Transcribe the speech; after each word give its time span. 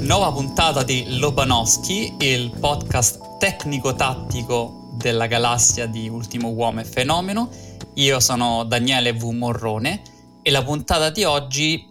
Nuova 0.00 0.32
puntata 0.32 0.82
di 0.82 1.18
Lobanowski, 1.18 2.16
il 2.20 2.50
podcast 2.58 3.38
tecnico-tattico 3.38 4.94
della 4.96 5.26
galassia 5.26 5.86
di 5.86 6.08
Ultimo 6.08 6.48
Uomo 6.48 6.80
e 6.80 6.84
Fenomeno. 6.84 7.50
Io 7.94 8.18
sono 8.18 8.64
Daniele 8.64 9.12
V. 9.12 9.24
Morrone 9.24 10.02
e 10.42 10.50
la 10.50 10.64
puntata 10.64 11.10
di 11.10 11.24
oggi 11.24 11.86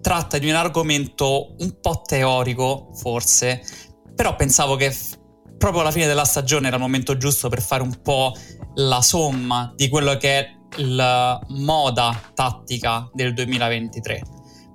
tratta 0.00 0.38
di 0.38 0.48
un 0.48 0.56
argomento 0.56 1.54
un 1.58 1.78
po' 1.80 2.02
teorico, 2.04 2.88
forse, 2.94 3.62
però 4.14 4.34
pensavo 4.34 4.74
che 4.76 4.90
f- 4.90 5.18
proprio 5.58 5.82
alla 5.82 5.92
fine 5.92 6.06
della 6.06 6.24
stagione 6.24 6.66
era 6.66 6.76
il 6.76 6.82
momento 6.82 7.16
giusto 7.16 7.48
per 7.48 7.62
fare 7.62 7.82
un 7.82 8.00
po' 8.02 8.34
la 8.76 9.02
somma 9.02 9.72
di 9.76 9.88
quello 9.88 10.16
che 10.16 10.38
è 10.38 10.50
la 10.78 11.38
moda 11.48 12.18
tattica 12.34 13.08
del 13.12 13.34
2023. 13.34 14.22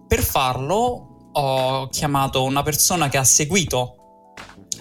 Per 0.07 0.23
farlo 0.23 1.29
ho 1.33 1.87
chiamato 1.89 2.43
una 2.43 2.63
persona 2.63 3.09
che 3.09 3.17
ha 3.17 3.23
seguito 3.23 4.33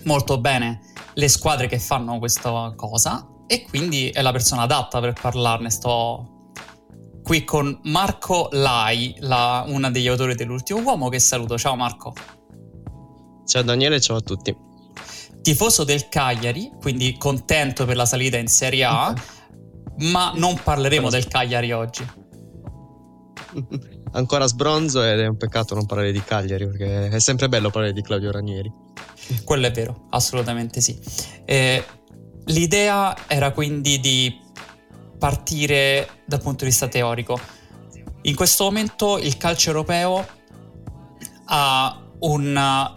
molto 0.05 0.39
bene 0.41 0.81
le 1.15 1.29
squadre 1.29 1.67
che 1.67 1.79
fanno 1.79 2.19
questa 2.19 2.73
cosa 2.77 3.27
e 3.47 3.63
quindi 3.63 4.09
è 4.11 4.23
la 4.23 4.33
persona 4.33 4.63
adatta 4.63 5.01
per 5.01 5.13
parlarne. 5.21 5.71
Sto 5.71 6.51
qui 7.23 7.45
con 7.45 7.81
Marco 7.85 8.49
Lai, 8.53 9.17
la, 9.19 9.65
una 9.67 9.91
degli 9.91 10.07
autori 10.07 10.35
dell'ultimo 10.35 10.81
uomo, 10.81 11.09
che 11.09 11.19
saluto. 11.19 11.59
Ciao 11.59 11.75
Marco. 11.75 12.13
Ciao 13.45 13.63
Daniele, 13.63 14.01
ciao 14.01 14.17
a 14.17 14.21
tutti. 14.21 14.57
Tifoso 15.43 15.85
del 15.85 16.09
Cagliari, 16.09 16.71
quindi 16.81 17.17
contento 17.17 17.85
per 17.85 17.97
la 17.97 18.07
salita 18.07 18.37
in 18.37 18.49
Serie 18.49 18.85
A, 18.85 19.15
ma 19.99 20.33
non 20.35 20.59
parleremo 20.63 21.11
del 21.11 21.27
Cagliari 21.29 21.73
oggi. 21.73 22.07
Ancora 24.17 24.47
sbronzo 24.47 25.05
ed 25.05 25.21
è 25.21 25.27
un 25.27 25.37
peccato 25.37 25.75
non 25.75 25.85
parlare 25.85 26.11
di 26.11 26.23
Cagliari 26.23 26.67
perché 26.67 27.09
è 27.11 27.21
sempre 27.21 27.51
bello 27.51 27.69
parlare 27.69 27.93
di 27.93 28.01
Claudio 28.01 28.31
Ranieri. 28.31 28.73
Quello 29.45 29.67
è 29.67 29.71
vero, 29.71 30.07
assolutamente 30.11 30.81
sì. 30.81 30.99
Eh, 31.45 31.85
l'idea 32.47 33.15
era 33.27 33.51
quindi 33.53 34.01
di 34.01 34.41
partire 35.19 36.09
dal 36.25 36.41
punto 36.41 36.65
di 36.65 36.71
vista 36.71 36.89
teorico. 36.89 37.39
In 38.23 38.35
questo 38.35 38.65
momento 38.65 39.19
il 39.19 39.37
calcio 39.37 39.69
europeo 39.69 40.27
ha 41.45 42.03
una 42.21 42.93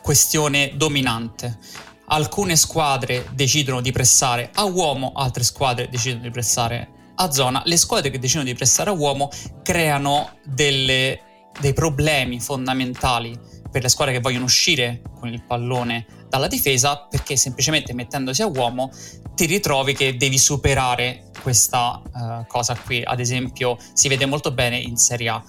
questione 0.00 0.74
dominante. 0.76 1.58
Alcune 2.06 2.54
squadre 2.54 3.26
decidono 3.32 3.80
di 3.80 3.90
pressare 3.90 4.50
a 4.54 4.64
uomo, 4.64 5.12
altre 5.12 5.42
squadre 5.42 5.88
decidono 5.88 6.22
di 6.22 6.30
pressare 6.30 6.93
a 7.16 7.30
zona. 7.30 7.62
Le 7.64 7.76
squadre 7.76 8.10
che 8.10 8.18
decidono 8.18 8.44
di 8.44 8.54
pressare 8.54 8.90
a 8.90 8.92
uomo 8.92 9.30
creano 9.62 10.38
delle, 10.44 11.48
dei 11.60 11.72
problemi 11.72 12.40
fondamentali 12.40 13.38
per 13.70 13.82
le 13.82 13.88
squadre 13.88 14.14
che 14.14 14.20
vogliono 14.20 14.44
uscire 14.44 15.02
con 15.18 15.28
il 15.28 15.42
pallone 15.42 16.06
dalla 16.28 16.46
difesa 16.46 17.06
perché 17.10 17.36
semplicemente 17.36 17.92
mettendosi 17.92 18.42
a 18.42 18.46
uomo 18.46 18.90
ti 19.34 19.46
ritrovi 19.46 19.94
che 19.94 20.16
devi 20.16 20.38
superare 20.38 21.30
questa 21.42 22.00
uh, 22.02 22.46
cosa 22.46 22.76
qui. 22.76 23.02
Ad 23.02 23.20
esempio, 23.20 23.76
si 23.92 24.08
vede 24.08 24.26
molto 24.26 24.52
bene 24.52 24.78
in 24.78 24.96
Serie 24.96 25.28
A. 25.28 25.42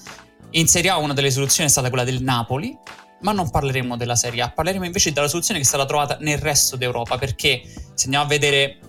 In 0.52 0.68
Serie 0.68 0.90
A 0.90 0.98
una 0.98 1.14
delle 1.14 1.32
soluzioni 1.32 1.70
è 1.70 1.72
stata 1.72 1.90
quella 1.90 2.04
del 2.04 2.22
Napoli, 2.22 2.76
ma 3.22 3.32
non 3.32 3.50
parleremo 3.50 3.96
della 3.96 4.16
Serie 4.16 4.42
A, 4.42 4.52
parleremo 4.52 4.86
invece 4.86 5.12
della 5.12 5.28
soluzione 5.28 5.60
che 5.60 5.66
è 5.66 5.68
stata 5.68 5.86
trovata 5.86 6.18
nel 6.20 6.38
resto 6.38 6.76
d'Europa, 6.76 7.18
perché 7.18 7.62
se 7.94 8.06
andiamo 8.06 8.26
a 8.26 8.28
vedere 8.28 8.80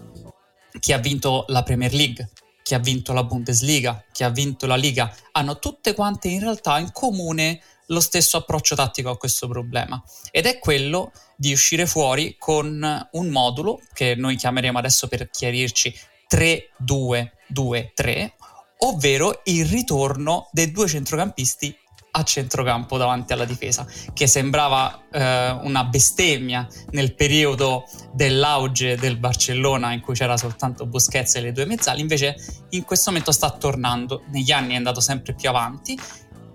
chi 0.80 0.92
ha 0.92 0.98
vinto 0.98 1.44
la 1.48 1.62
Premier 1.62 1.92
League, 1.92 2.28
chi 2.66 2.74
ha 2.74 2.80
vinto 2.80 3.12
la 3.12 3.22
Bundesliga, 3.22 4.04
chi 4.10 4.24
ha 4.24 4.28
vinto 4.28 4.66
la 4.66 4.74
Liga, 4.74 5.14
hanno 5.30 5.60
tutte 5.60 5.94
quante 5.94 6.26
in 6.26 6.40
realtà 6.40 6.80
in 6.80 6.90
comune 6.90 7.62
lo 7.86 8.00
stesso 8.00 8.38
approccio 8.38 8.74
tattico 8.74 9.08
a 9.08 9.16
questo 9.16 9.46
problema. 9.46 10.02
Ed 10.32 10.46
è 10.46 10.58
quello 10.58 11.12
di 11.36 11.52
uscire 11.52 11.86
fuori 11.86 12.34
con 12.36 13.08
un 13.12 13.28
modulo 13.28 13.80
che 13.92 14.16
noi 14.16 14.34
chiameremo 14.34 14.78
adesso 14.78 15.06
per 15.06 15.30
chiarirci 15.30 15.94
3-2-2-3, 16.28 18.32
ovvero 18.78 19.42
il 19.44 19.64
ritorno 19.64 20.48
dei 20.50 20.72
due 20.72 20.88
centrocampisti 20.88 21.72
a 22.16 22.22
centrocampo 22.22 22.96
davanti 22.96 23.34
alla 23.34 23.44
difesa, 23.44 23.86
che 24.14 24.26
sembrava 24.26 25.02
eh, 25.10 25.50
una 25.62 25.84
bestemmia 25.84 26.66
nel 26.90 27.14
periodo 27.14 27.84
dell'auge 28.12 28.96
del 28.96 29.18
Barcellona 29.18 29.92
in 29.92 30.00
cui 30.00 30.14
c'era 30.14 30.36
soltanto 30.38 30.86
Busquets 30.86 31.34
e 31.34 31.40
le 31.42 31.52
due 31.52 31.66
mezzali, 31.66 32.00
invece 32.00 32.36
in 32.70 32.84
questo 32.84 33.10
momento 33.10 33.32
sta 33.32 33.50
tornando, 33.50 34.22
negli 34.30 34.50
anni 34.50 34.72
è 34.72 34.76
andato 34.76 35.00
sempre 35.00 35.34
più 35.34 35.50
avanti 35.50 35.98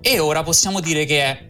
e 0.02 0.20
ora 0.20 0.42
possiamo 0.42 0.80
dire 0.80 1.06
che 1.06 1.24
è 1.24 1.50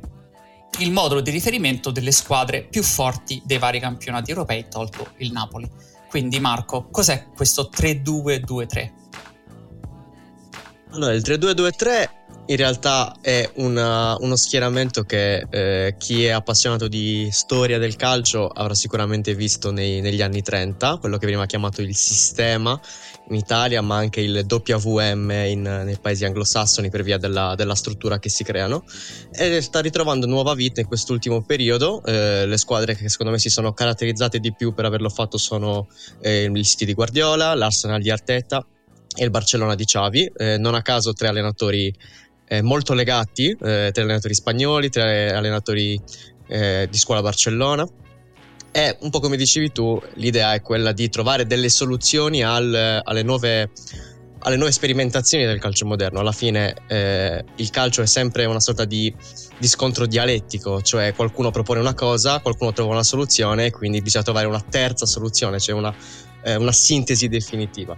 il 0.80 0.92
modulo 0.92 1.22
di 1.22 1.32
riferimento 1.32 1.90
delle 1.90 2.12
squadre 2.12 2.64
più 2.64 2.84
forti 2.84 3.42
dei 3.46 3.60
vari 3.60 3.80
campionati 3.80 4.30
europei, 4.30 4.68
tolto 4.70 5.12
il 5.18 5.32
Napoli. 5.32 5.70
Quindi 6.10 6.40
Marco, 6.42 6.90
cos'è 6.90 7.28
questo 7.34 7.70
3-2-2-3? 7.74 8.92
Allora, 10.92 11.14
il 11.14 11.22
3-2-2-3 11.22 12.10
in 12.46 12.58
realtà 12.58 13.16
è 13.22 13.50
una, 13.56 14.16
uno 14.20 14.36
schieramento 14.36 15.04
che 15.04 15.46
eh, 15.50 15.96
chi 15.98 16.26
è 16.26 16.30
appassionato 16.30 16.88
di 16.88 17.30
storia 17.32 17.78
del 17.78 17.96
calcio 17.96 18.48
avrà 18.48 18.74
sicuramente 18.74 19.36
visto 19.36 19.72
nei, 19.72 20.02
negli 20.02 20.22
anni 20.22 20.42
30, 20.42 20.98
quello 20.98 21.18
che 21.18 21.26
veniva 21.26 21.46
chiamato 21.46 21.82
il 21.82 21.96
sistema 21.96 22.80
in 23.30 23.36
Italia, 23.36 23.82
ma 23.82 23.96
anche 23.96 24.22
il 24.22 24.46
WM 24.48 25.32
in, 25.32 25.62
nei 25.62 25.98
paesi 26.02 26.26
anglosassoni 26.26 26.90
per 26.90 27.04
via 27.04 27.18
della, 27.18 27.56
della, 27.56 27.76
struttura 27.76 28.20
che 28.20 28.30
si 28.30 28.44
creano. 28.44 28.84
E 29.32 29.62
sta 29.62 29.80
ritrovando 29.80 30.26
nuova 30.26 30.54
vita 30.54 30.82
in 30.82 30.88
quest'ultimo 30.88 31.42
periodo. 31.42 32.04
Eh, 32.04 32.46
le 32.46 32.58
squadre 32.58 32.96
che 32.96 33.08
secondo 33.08 33.32
me 33.32 33.40
si 33.40 33.50
sono 33.50 33.72
caratterizzate 33.72 34.40
di 34.40 34.54
più 34.54 34.74
per 34.74 34.86
averlo 34.86 35.10
fatto 35.10 35.38
sono 35.38 35.88
eh, 36.22 36.44
il 36.44 36.66
City 36.66 36.86
di 36.86 36.94
Guardiola, 36.94 37.54
l'Arsenal 37.56 38.02
di 38.02 38.10
Arteta 38.10 38.66
e 39.16 39.24
il 39.24 39.30
Barcellona 39.30 39.76
di 39.76 39.86
Xavi. 39.86 40.32
Eh, 40.36 40.58
non 40.58 40.76
a 40.76 40.82
caso 40.82 41.14
tre 41.14 41.28
allenatori 41.28 41.94
eh, 42.52 42.62
molto 42.62 42.94
legati, 42.94 43.50
eh, 43.50 43.92
tre 43.94 44.02
allenatori 44.02 44.34
spagnoli, 44.34 44.90
tre 44.90 45.32
allenatori 45.32 45.98
eh, 46.48 46.86
di 46.92 46.98
scuola 46.98 47.22
Barcellona. 47.22 47.88
E 48.74 48.98
un 49.02 49.10
po' 49.10 49.22
come 49.22 49.38
dicevi 49.38 49.72
tu, 49.72 50.02
l'idea 50.16 50.54
è 50.54 50.62
quella 50.62 50.92
di 50.92 51.10
trovare 51.10 51.48
delle 51.48 51.70
soluzioni 51.70 52.44
al, 52.44 53.02
alle, 53.04 53.24
nuove, 53.24 53.72
alle, 54.40 54.58
nuove, 54.58 54.74
sperimentazioni 54.74 55.46
del 55.46 55.60
calcio 55.60 55.86
moderno. 55.86 56.20
Alla 56.20 56.34
fine 56.34 56.76
eh, 56.88 57.42
il 57.56 57.70
calcio 57.70 58.02
è 58.02 58.06
sempre 58.06 58.44
una 58.44 58.60
sorta 58.60 58.84
di, 58.84 59.14
di, 59.58 59.68
scontro 59.68 60.06
dialettico, 60.06 60.82
cioè 60.82 61.14
qualcuno 61.16 61.52
propone 61.52 61.80
una 61.80 61.94
cosa, 61.94 62.40
qualcuno 62.40 62.74
trova 62.74 62.92
una 62.92 63.04
soluzione 63.04 63.72
quindi 63.72 64.02
bisogna 64.02 64.26
trovare 64.26 64.48
una 64.48 64.64
terza 64.70 65.06
soluzione, 65.06 65.58
cioè 65.58 65.74
una, 65.74 65.94
eh, 66.44 66.56
una 66.56 66.74
sintesi 66.74 67.30
definitiva. 67.30 67.98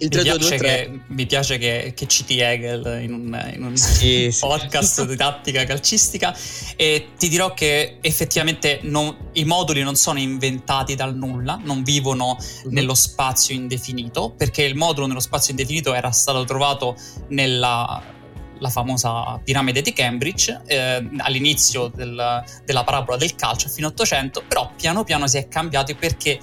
Il 0.00 0.08
3, 0.08 0.22
mi, 0.22 0.24
piace 0.24 0.38
2, 0.38 0.56
2, 0.56 0.58
che, 0.58 1.00
mi 1.08 1.26
piace 1.26 1.58
che, 1.58 1.92
che 1.94 2.06
citi 2.06 2.38
Hegel 2.38 3.00
in 3.02 3.12
un, 3.12 3.50
in 3.54 3.62
un 3.62 3.76
sì, 3.76 4.34
podcast 4.40 5.02
sì. 5.02 5.06
di 5.06 5.16
tattica 5.16 5.64
calcistica 5.64 6.34
e 6.74 7.08
ti 7.18 7.28
dirò 7.28 7.52
che 7.52 7.98
effettivamente 8.00 8.80
non, 8.82 9.14
i 9.34 9.44
moduli 9.44 9.82
non 9.82 9.96
sono 9.96 10.18
inventati 10.18 10.94
dal 10.94 11.14
nulla, 11.14 11.60
non 11.62 11.82
vivono 11.82 12.36
mm-hmm. 12.38 12.72
nello 12.74 12.94
spazio 12.94 13.54
indefinito, 13.54 14.32
perché 14.36 14.62
il 14.62 14.74
modulo 14.74 15.06
nello 15.06 15.20
spazio 15.20 15.50
indefinito 15.50 15.92
era 15.92 16.10
stato 16.12 16.44
trovato 16.44 16.96
nella 17.28 18.18
la 18.60 18.68
famosa 18.68 19.40
piramide 19.42 19.82
di 19.82 19.92
Cambridge 19.92 20.62
eh, 20.66 21.08
all'inizio 21.18 21.88
del, 21.88 22.44
della 22.64 22.84
parabola 22.84 23.16
del 23.16 23.34
calcio 23.34 23.66
a 23.66 23.70
fine 23.70 23.86
800, 23.88 24.44
però 24.46 24.70
piano 24.76 25.04
piano 25.04 25.26
si 25.26 25.38
è 25.38 25.48
cambiato 25.48 25.94
perché 25.94 26.38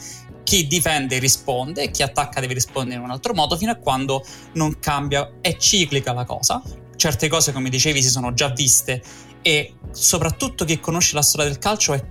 chi 0.47 0.65
difende 0.65 1.19
risponde 1.19 1.83
e 1.83 1.91
chi 1.91 2.03
attacca 2.03 2.39
deve 2.39 2.53
rispondere 2.53 2.95
in 2.95 3.03
un 3.03 3.11
altro 3.11 3.33
modo 3.33 3.57
fino 3.57 3.71
a 3.71 3.75
quando 3.75 4.23
non 4.53 4.79
cambia, 4.79 5.29
è 5.41 5.57
ciclica 5.57 6.13
la 6.13 6.23
cosa. 6.23 6.63
Certe 6.95 7.27
cose, 7.27 7.51
come 7.51 7.67
dicevi, 7.69 8.01
si 8.01 8.09
sono 8.09 8.33
già 8.33 8.47
viste 8.47 9.03
e 9.41 9.73
soprattutto 9.91 10.63
chi 10.63 10.79
conosce 10.79 11.15
la 11.15 11.21
storia 11.21 11.49
del 11.49 11.59
calcio 11.59 11.93
è 11.93 12.01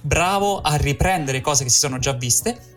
bravo 0.00 0.62
a 0.62 0.76
riprendere 0.76 1.42
cose 1.42 1.64
che 1.64 1.68
si 1.68 1.78
sono 1.78 1.98
già 1.98 2.12
viste 2.12 2.72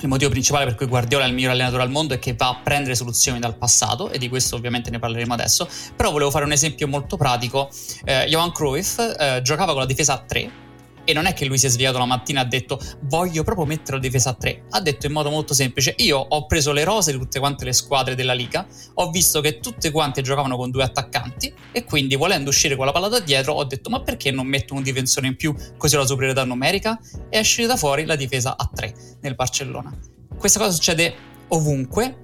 il 0.00 0.08
motivo 0.08 0.30
principale 0.30 0.64
per 0.64 0.74
cui 0.74 0.86
Guardiola 0.86 1.24
è 1.24 1.28
il 1.28 1.34
miglior 1.34 1.52
allenatore 1.52 1.82
al 1.82 1.90
mondo 1.90 2.14
è 2.14 2.18
che 2.18 2.34
va 2.34 2.48
a 2.48 2.60
prendere 2.60 2.96
soluzioni 2.96 3.38
dal 3.38 3.56
passato 3.56 4.10
e 4.10 4.18
di 4.18 4.28
questo 4.28 4.56
ovviamente 4.56 4.90
ne 4.90 4.98
parleremo 4.98 5.32
adesso, 5.32 5.68
però 5.94 6.10
volevo 6.10 6.32
fare 6.32 6.44
un 6.44 6.52
esempio 6.52 6.88
molto 6.88 7.16
pratico. 7.16 7.70
Eh, 8.04 8.26
Johan 8.28 8.50
Cruyff 8.50 8.98
eh, 8.98 9.40
giocava 9.42 9.70
con 9.70 9.80
la 9.80 9.86
difesa 9.86 10.14
a 10.14 10.18
3 10.18 10.62
e 11.04 11.12
non 11.12 11.26
è 11.26 11.32
che 11.32 11.44
lui 11.44 11.58
si 11.58 11.66
è 11.66 11.68
svegliato 11.68 11.98
la 11.98 12.06
mattina 12.06 12.40
e 12.40 12.44
ha 12.44 12.46
detto 12.46 12.80
voglio 13.02 13.42
proprio 13.42 13.66
mettere 13.66 13.96
la 13.96 14.02
difesa 14.02 14.30
a 14.30 14.34
3. 14.34 14.64
Ha 14.70 14.80
detto 14.80 15.06
in 15.06 15.12
modo 15.12 15.30
molto 15.30 15.54
semplice: 15.54 15.94
Io 15.98 16.18
ho 16.18 16.46
preso 16.46 16.72
le 16.72 16.84
rose 16.84 17.12
di 17.12 17.18
tutte 17.18 17.38
quante 17.38 17.64
le 17.64 17.72
squadre 17.72 18.14
della 18.14 18.32
Liga, 18.32 18.66
ho 18.94 19.10
visto 19.10 19.40
che 19.40 19.60
tutte 19.60 19.90
quante 19.90 20.22
giocavano 20.22 20.56
con 20.56 20.70
due 20.70 20.82
attaccanti 20.82 21.52
e 21.72 21.84
quindi 21.84 22.16
volendo 22.16 22.50
uscire 22.50 22.76
con 22.76 22.86
la 22.86 22.92
palla 22.92 23.08
da 23.08 23.20
dietro 23.20 23.52
ho 23.52 23.64
detto 23.64 23.90
ma 23.90 24.00
perché 24.00 24.30
non 24.30 24.46
metto 24.46 24.74
un 24.74 24.82
difensore 24.82 25.26
in 25.26 25.36
più 25.36 25.54
così 25.76 25.96
ho 25.96 25.98
la 26.00 26.06
superiorità 26.06 26.44
numerica? 26.44 26.98
E 27.28 27.38
esce 27.38 27.66
da 27.66 27.76
fuori 27.76 28.04
la 28.04 28.16
difesa 28.16 28.56
a 28.56 28.68
3 28.72 28.94
nel 29.20 29.34
Barcellona. 29.34 29.96
Questa 30.36 30.58
cosa 30.58 30.72
succede 30.72 31.14
ovunque 31.48 32.22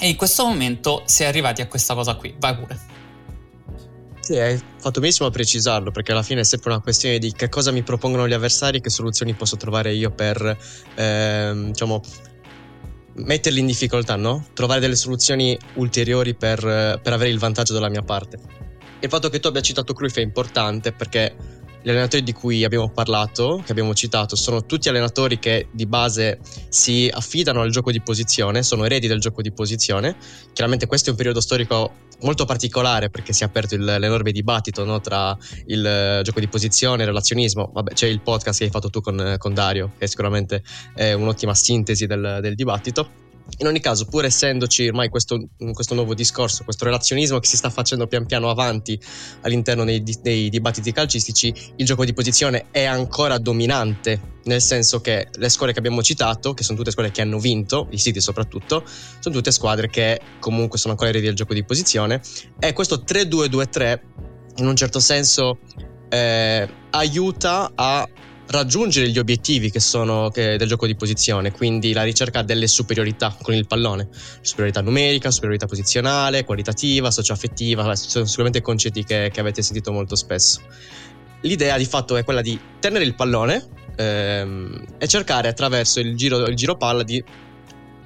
e 0.00 0.08
in 0.08 0.16
questo 0.16 0.44
momento 0.44 1.02
si 1.06 1.22
è 1.22 1.26
arrivati 1.26 1.62
a 1.62 1.66
questa 1.66 1.94
cosa 1.94 2.14
qui. 2.14 2.34
Vai 2.38 2.56
pure. 2.56 2.93
Sì, 4.24 4.38
hai 4.38 4.58
fatto 4.78 5.00
benissimo 5.00 5.28
a 5.28 5.30
precisarlo, 5.30 5.90
perché 5.90 6.12
alla 6.12 6.22
fine 6.22 6.40
è 6.40 6.44
sempre 6.44 6.70
una 6.70 6.80
questione 6.80 7.18
di 7.18 7.30
che 7.32 7.50
cosa 7.50 7.70
mi 7.72 7.82
propongono 7.82 8.26
gli 8.26 8.32
avversari 8.32 8.78
e 8.78 8.80
che 8.80 8.88
soluzioni 8.88 9.34
posso 9.34 9.58
trovare 9.58 9.92
io 9.92 10.12
per, 10.12 10.56
ehm, 10.94 11.66
diciamo, 11.66 12.00
metterli 13.16 13.60
in 13.60 13.66
difficoltà, 13.66 14.16
no? 14.16 14.46
Trovare 14.54 14.80
delle 14.80 14.96
soluzioni 14.96 15.58
ulteriori 15.74 16.34
per, 16.34 16.58
per 17.02 17.12
avere 17.12 17.28
il 17.28 17.38
vantaggio 17.38 17.74
dalla 17.74 17.90
mia 17.90 18.00
parte. 18.00 18.38
Il 19.00 19.10
fatto 19.10 19.28
che 19.28 19.40
tu 19.40 19.48
abbia 19.48 19.60
citato 19.60 19.92
Cruyff 19.92 20.16
è 20.16 20.22
importante 20.22 20.92
perché 20.92 21.36
gli 21.84 21.90
allenatori 21.90 22.22
di 22.22 22.32
cui 22.32 22.64
abbiamo 22.64 22.88
parlato, 22.88 23.60
che 23.62 23.72
abbiamo 23.72 23.92
citato, 23.92 24.36
sono 24.36 24.64
tutti 24.64 24.88
allenatori 24.88 25.38
che 25.38 25.68
di 25.70 25.84
base 25.84 26.38
si 26.70 27.10
affidano 27.12 27.60
al 27.60 27.70
gioco 27.70 27.92
di 27.92 28.00
posizione, 28.00 28.62
sono 28.62 28.86
eredi 28.86 29.06
del 29.06 29.20
gioco 29.20 29.42
di 29.42 29.52
posizione. 29.52 30.16
Chiaramente 30.54 30.86
questo 30.86 31.08
è 31.08 31.10
un 31.10 31.18
periodo 31.18 31.42
storico 31.42 31.92
molto 32.22 32.46
particolare 32.46 33.10
perché 33.10 33.34
si 33.34 33.42
è 33.42 33.46
aperto 33.46 33.74
il, 33.74 33.84
l'enorme 33.84 34.32
dibattito 34.32 34.82
no, 34.86 35.02
tra 35.02 35.36
il 35.66 36.18
uh, 36.20 36.22
gioco 36.22 36.40
di 36.40 36.48
posizione 36.48 37.00
e 37.00 37.00
il 37.02 37.08
relazionismo. 37.08 37.70
Vabbè, 37.70 37.92
c'è 37.92 38.06
il 38.06 38.22
podcast 38.22 38.60
che 38.60 38.64
hai 38.64 38.70
fatto 38.70 38.88
tu 38.88 39.02
con, 39.02 39.34
con 39.36 39.52
Dario, 39.52 39.92
che 39.98 40.06
sicuramente 40.06 40.62
è 40.94 41.12
un'ottima 41.12 41.54
sintesi 41.54 42.06
del, 42.06 42.38
del 42.40 42.54
dibattito. 42.54 43.23
In 43.58 43.66
ogni 43.66 43.80
caso, 43.80 44.06
pur 44.06 44.24
essendoci 44.24 44.88
ormai 44.88 45.08
questo, 45.08 45.48
questo, 45.72 45.94
nuovo 45.94 46.14
discorso, 46.14 46.64
questo 46.64 46.86
relazionismo 46.86 47.38
che 47.38 47.46
si 47.46 47.56
sta 47.56 47.70
facendo 47.70 48.06
pian 48.06 48.26
piano 48.26 48.48
avanti 48.48 48.98
all'interno 49.42 49.84
dei, 49.84 50.02
dei, 50.22 50.48
dibattiti 50.48 50.92
calcistici, 50.92 51.54
il 51.76 51.86
gioco 51.86 52.04
di 52.04 52.14
posizione 52.14 52.66
è 52.70 52.84
ancora 52.84 53.38
dominante, 53.38 54.38
nel 54.44 54.62
senso 54.62 55.00
che 55.00 55.28
le 55.34 55.48
squadre 55.50 55.74
che 55.74 55.78
abbiamo 55.78 56.02
citato, 56.02 56.54
che 56.54 56.64
sono 56.64 56.78
tutte 56.78 56.90
squadre 56.90 57.12
che 57.12 57.20
hanno 57.20 57.38
vinto, 57.38 57.86
i 57.90 57.98
City 57.98 58.20
soprattutto, 58.20 58.82
sono 59.20 59.34
tutte 59.34 59.52
squadre 59.52 59.88
che 59.88 60.20
comunque 60.40 60.78
sono 60.78 60.92
ancora 60.94 61.10
eredi 61.10 61.26
del 61.26 61.36
gioco 61.36 61.54
di 61.54 61.64
posizione. 61.64 62.22
E 62.58 62.72
questo 62.72 63.04
3-2-2-3 63.06 64.00
in 64.56 64.66
un 64.66 64.74
certo 64.74 65.00
senso 65.00 65.58
eh, 66.08 66.68
aiuta 66.90 67.72
a 67.74 68.08
raggiungere 68.46 69.08
gli 69.08 69.18
obiettivi 69.18 69.70
che 69.70 69.80
sono 69.80 70.28
che, 70.30 70.56
del 70.56 70.68
gioco 70.68 70.86
di 70.86 70.94
posizione, 70.94 71.50
quindi 71.50 71.92
la 71.92 72.02
ricerca 72.02 72.42
delle 72.42 72.66
superiorità 72.66 73.36
con 73.40 73.54
il 73.54 73.66
pallone, 73.66 74.08
superiorità 74.40 74.80
numerica, 74.80 75.30
superiorità 75.30 75.66
posizionale, 75.66 76.44
qualitativa, 76.44 77.10
socioaffettiva, 77.10 77.94
sono 77.96 78.24
sicuramente 78.24 78.60
concetti 78.60 79.04
che, 79.04 79.30
che, 79.32 79.40
avete 79.40 79.62
sentito 79.62 79.92
molto 79.92 80.14
spesso. 80.14 80.60
L'idea 81.40 81.76
di 81.76 81.84
fatto 81.84 82.16
è 82.16 82.24
quella 82.24 82.40
di 82.40 82.58
tenere 82.78 83.04
il 83.04 83.14
pallone 83.14 83.66
ehm, 83.96 84.84
e 84.98 85.06
cercare 85.08 85.48
attraverso 85.48 86.00
il 86.00 86.16
giro, 86.16 86.46
il 86.46 86.56
giro 86.56 86.76
palla 86.76 87.02
di 87.02 87.22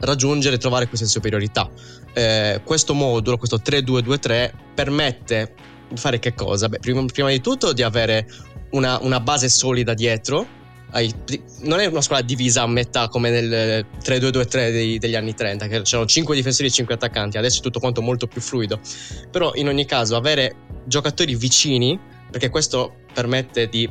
raggiungere 0.01 0.57
e 0.57 0.59
trovare 0.59 0.89
queste 0.89 1.07
superiorità. 1.07 1.69
Eh, 2.13 2.61
questo 2.65 2.95
modulo, 2.95 3.37
questo 3.37 3.61
3-2-2-3, 3.65 4.53
permette 4.75 5.55
di 5.89 5.97
fare 5.97 6.19
che 6.19 6.35
cosa? 6.35 6.69
Beh, 6.69 6.79
prima, 6.79 7.05
prima 7.05 7.31
di 7.31 7.41
tutto 7.41 7.73
di 7.73 7.83
avere 7.83 8.27
una, 8.71 8.99
una 9.01 9.21
base 9.21 9.49
solida 9.49 9.95
dietro. 9.95 10.57
Non 11.61 11.81
è 11.81 11.87
una 11.87 12.01
squadra 12.01 12.25
divisa 12.25 12.63
a 12.63 12.67
metà 12.67 13.09
come 13.09 13.29
nel 13.31 13.87
3-2-2-3 14.03 14.51
dei, 14.71 14.99
degli 14.99 15.15
anni 15.17 15.35
30, 15.35 15.67
che 15.67 15.83
c'erano 15.83 16.07
5 16.07 16.35
difensori 16.35 16.69
e 16.69 16.71
5 16.71 16.95
attaccanti, 16.95 17.37
adesso 17.37 17.59
è 17.59 17.63
tutto 17.63 17.79
quanto 17.79 18.01
molto 18.01 18.27
più 18.27 18.41
fluido. 18.41 18.81
Però 19.31 19.53
in 19.55 19.69
ogni 19.69 19.85
caso 19.85 20.17
avere 20.17 20.55
giocatori 20.87 21.35
vicini, 21.35 21.99
perché 22.31 22.49
questo 22.49 23.01
permette 23.13 23.69
di 23.69 23.89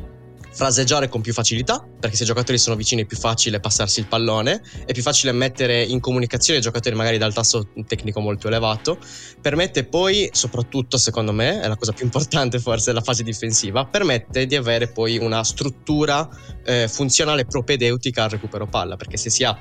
fraseggiare 0.58 1.08
con 1.08 1.22
più 1.22 1.34
facilità, 1.34 1.88
perché 2.00 2.16
se 2.16 2.24
i 2.24 2.26
giocatori 2.26 2.58
sono 2.58 2.76
vicini 2.76 3.04
è 3.04 3.06
più 3.06 3.16
facile 3.16 3.60
passarsi 3.60 4.00
il 4.00 4.08
pallone, 4.08 4.64
è 4.88 4.92
più 4.92 5.04
facile 5.04 5.32
mettere 5.32 5.84
in 5.84 6.00
comunicazione 6.00 6.58
i 6.58 6.64
giocatori 6.64 6.96
magari 6.96 7.20
dal 7.20 7.32
tasso 7.32 7.70
tecnico 7.86 8.22
molto 8.22 8.48
elevato, 8.48 8.98
permette 9.40 9.86
poi, 9.86 10.28
soprattutto 10.34 10.98
secondo 10.98 11.32
me, 11.32 11.62
è 11.62 11.68
la 11.68 11.76
cosa 11.76 11.92
più 11.92 12.06
importante 12.06 12.58
forse 12.58 12.86
della 12.88 13.04
fase 13.04 13.22
difensiva, 13.22 13.86
permette 13.86 14.48
di 14.48 14.56
avere 14.56 14.88
poi 14.88 15.20
una 15.20 15.44
struttura 15.44 16.28
eh, 16.66 16.88
funzionale 16.88 17.46
propedeutica 17.46 18.24
al 18.24 18.32
recupero 18.32 18.66
palla, 18.66 18.96
perché 18.96 19.18
se 19.18 19.30
si 19.30 19.44
ha 19.44 19.56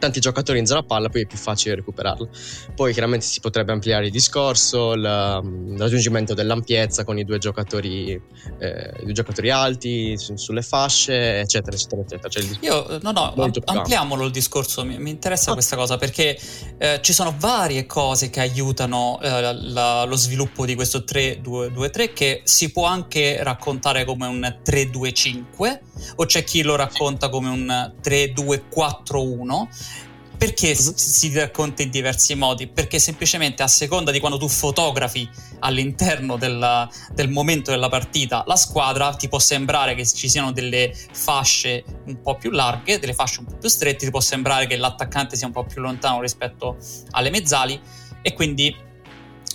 tanti 0.00 0.18
giocatori 0.18 0.58
in 0.58 0.66
zona 0.66 0.82
palla, 0.82 1.08
poi 1.08 1.22
è 1.22 1.26
più 1.26 1.38
facile 1.38 1.76
recuperarlo. 1.76 2.28
Poi 2.74 2.92
chiaramente 2.92 3.24
si 3.26 3.38
potrebbe 3.38 3.70
ampliare 3.70 4.06
il 4.06 4.10
discorso, 4.10 4.94
il, 4.94 5.00
il 5.68 5.78
raggiungimento 5.78 6.34
dell'ampiezza 6.34 7.04
con 7.04 7.18
i 7.18 7.24
due 7.24 7.38
giocatori, 7.38 8.20
eh, 8.58 8.92
i 9.00 9.04
due 9.04 9.12
giocatori 9.12 9.50
alti 9.50 10.18
su, 10.18 10.34
sulle 10.36 10.62
fasce, 10.62 11.40
eccetera, 11.40 11.76
eccetera, 11.76 12.02
eccetera. 12.02 12.28
Cioè, 12.28 12.44
Io, 12.60 12.98
no, 13.02 13.12
no, 13.12 13.52
ampliamolo 13.64 14.24
il 14.24 14.32
discorso, 14.32 14.84
mi, 14.84 14.98
mi 14.98 15.10
interessa 15.10 15.50
ah. 15.50 15.54
questa 15.54 15.76
cosa 15.76 15.96
perché 15.96 16.36
eh, 16.78 16.98
ci 17.02 17.12
sono 17.12 17.34
varie 17.38 17.86
cose 17.86 18.30
che 18.30 18.40
aiutano 18.40 19.20
eh, 19.22 19.54
la, 19.54 20.04
lo 20.04 20.16
sviluppo 20.16 20.64
di 20.64 20.74
questo 20.74 21.04
3-2-2-3 21.06 22.12
che 22.12 22.40
si 22.44 22.72
può 22.72 22.86
anche 22.86 23.42
raccontare 23.42 24.04
come 24.04 24.26
un 24.26 24.58
3-2-5 24.64 25.78
o 26.16 26.24
c'è 26.24 26.44
chi 26.44 26.62
lo 26.62 26.76
racconta 26.76 27.28
come 27.28 27.48
un 27.48 27.92
3-2-4-1 28.02 29.66
perché 30.40 30.70
mhm. 30.70 30.94
si 30.94 31.34
racconta 31.34 31.82
in 31.82 31.90
diversi 31.90 32.34
modi? 32.34 32.66
Perché 32.66 32.98
semplicemente 32.98 33.62
a 33.62 33.66
seconda 33.66 34.10
di 34.10 34.20
quando 34.20 34.38
tu 34.38 34.48
fotografi 34.48 35.28
all'interno 35.58 36.38
della, 36.38 36.88
del 37.12 37.28
momento 37.28 37.70
della 37.70 37.90
partita 37.90 38.42
la 38.46 38.56
squadra, 38.56 39.12
ti 39.12 39.28
può 39.28 39.38
sembrare 39.38 39.94
che 39.94 40.06
ci 40.06 40.30
siano 40.30 40.50
delle 40.50 40.94
fasce 41.12 41.84
un 42.06 42.22
po' 42.22 42.36
più 42.36 42.52
larghe, 42.52 42.98
delle 42.98 43.12
fasce 43.12 43.40
un 43.40 43.46
po' 43.48 43.58
più 43.58 43.68
strette, 43.68 44.06
ti 44.06 44.10
può 44.10 44.20
sembrare 44.20 44.66
che 44.66 44.78
l'attaccante 44.78 45.36
sia 45.36 45.46
un 45.46 45.52
po' 45.52 45.64
più 45.64 45.82
lontano 45.82 46.22
rispetto 46.22 46.78
alle 47.10 47.28
mezzali 47.28 47.78
e 48.22 48.32
quindi 48.32 48.74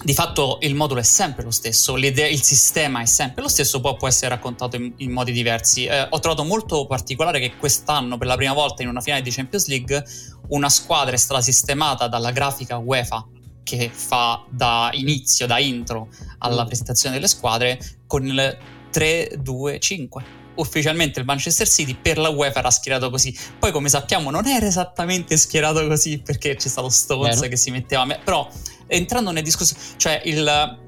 di 0.03 0.13
fatto 0.13 0.57
il 0.61 0.75
modulo 0.75 0.99
è 0.99 1.03
sempre 1.03 1.43
lo 1.43 1.51
stesso, 1.51 1.95
il 1.95 2.43
sistema 2.43 3.01
è 3.01 3.05
sempre 3.05 3.41
lo 3.41 3.47
stesso, 3.47 3.79
poi 3.79 3.95
può 3.95 4.07
essere 4.07 4.29
raccontato 4.29 4.75
in, 4.75 4.93
in 4.97 5.11
modi 5.11 5.31
diversi. 5.31 5.85
Eh, 5.85 6.07
ho 6.09 6.19
trovato 6.19 6.43
molto 6.43 6.85
particolare 6.85 7.39
che 7.39 7.55
quest'anno, 7.55 8.17
per 8.17 8.27
la 8.27 8.35
prima 8.35 8.53
volta 8.53 8.83
in 8.83 8.89
una 8.89 9.01
finale 9.01 9.21
di 9.21 9.31
Champions 9.31 9.67
League, 9.67 10.03
una 10.49 10.69
squadra 10.69 11.15
è 11.15 11.17
stata 11.17 11.41
sistemata 11.41 12.07
dalla 12.07 12.31
grafica 12.31 12.77
UEFA 12.77 13.25
che 13.63 13.89
fa 13.91 14.45
da 14.49 14.89
inizio, 14.93 15.47
da 15.47 15.59
intro 15.59 16.09
alla 16.39 16.63
mm. 16.63 16.67
presentazione 16.67 17.15
delle 17.15 17.27
squadre 17.27 17.79
con 18.05 18.25
il 18.25 18.57
3-2-5 18.93 20.43
ufficialmente 20.55 21.19
il 21.19 21.25
Manchester 21.25 21.67
City 21.67 21.95
per 21.95 22.17
la 22.17 22.29
UEFA 22.29 22.59
era 22.59 22.71
schierato 22.71 23.09
così. 23.09 23.37
Poi, 23.59 23.71
come 23.71 23.89
sappiamo, 23.89 24.29
non 24.29 24.47
era 24.47 24.65
esattamente 24.65 25.37
schierato 25.37 25.85
così 25.87 26.19
perché 26.19 26.55
c'è 26.55 26.67
stato 26.67 26.89
Stones 26.89 27.35
Vero. 27.35 27.49
che 27.49 27.57
si 27.57 27.71
metteva. 27.71 28.05
Me- 28.05 28.19
però, 28.23 28.49
entrando 28.88 29.32
nel 29.32 29.44
discorso, 29.44 29.75
cioè 29.98 30.22
il 30.25 30.80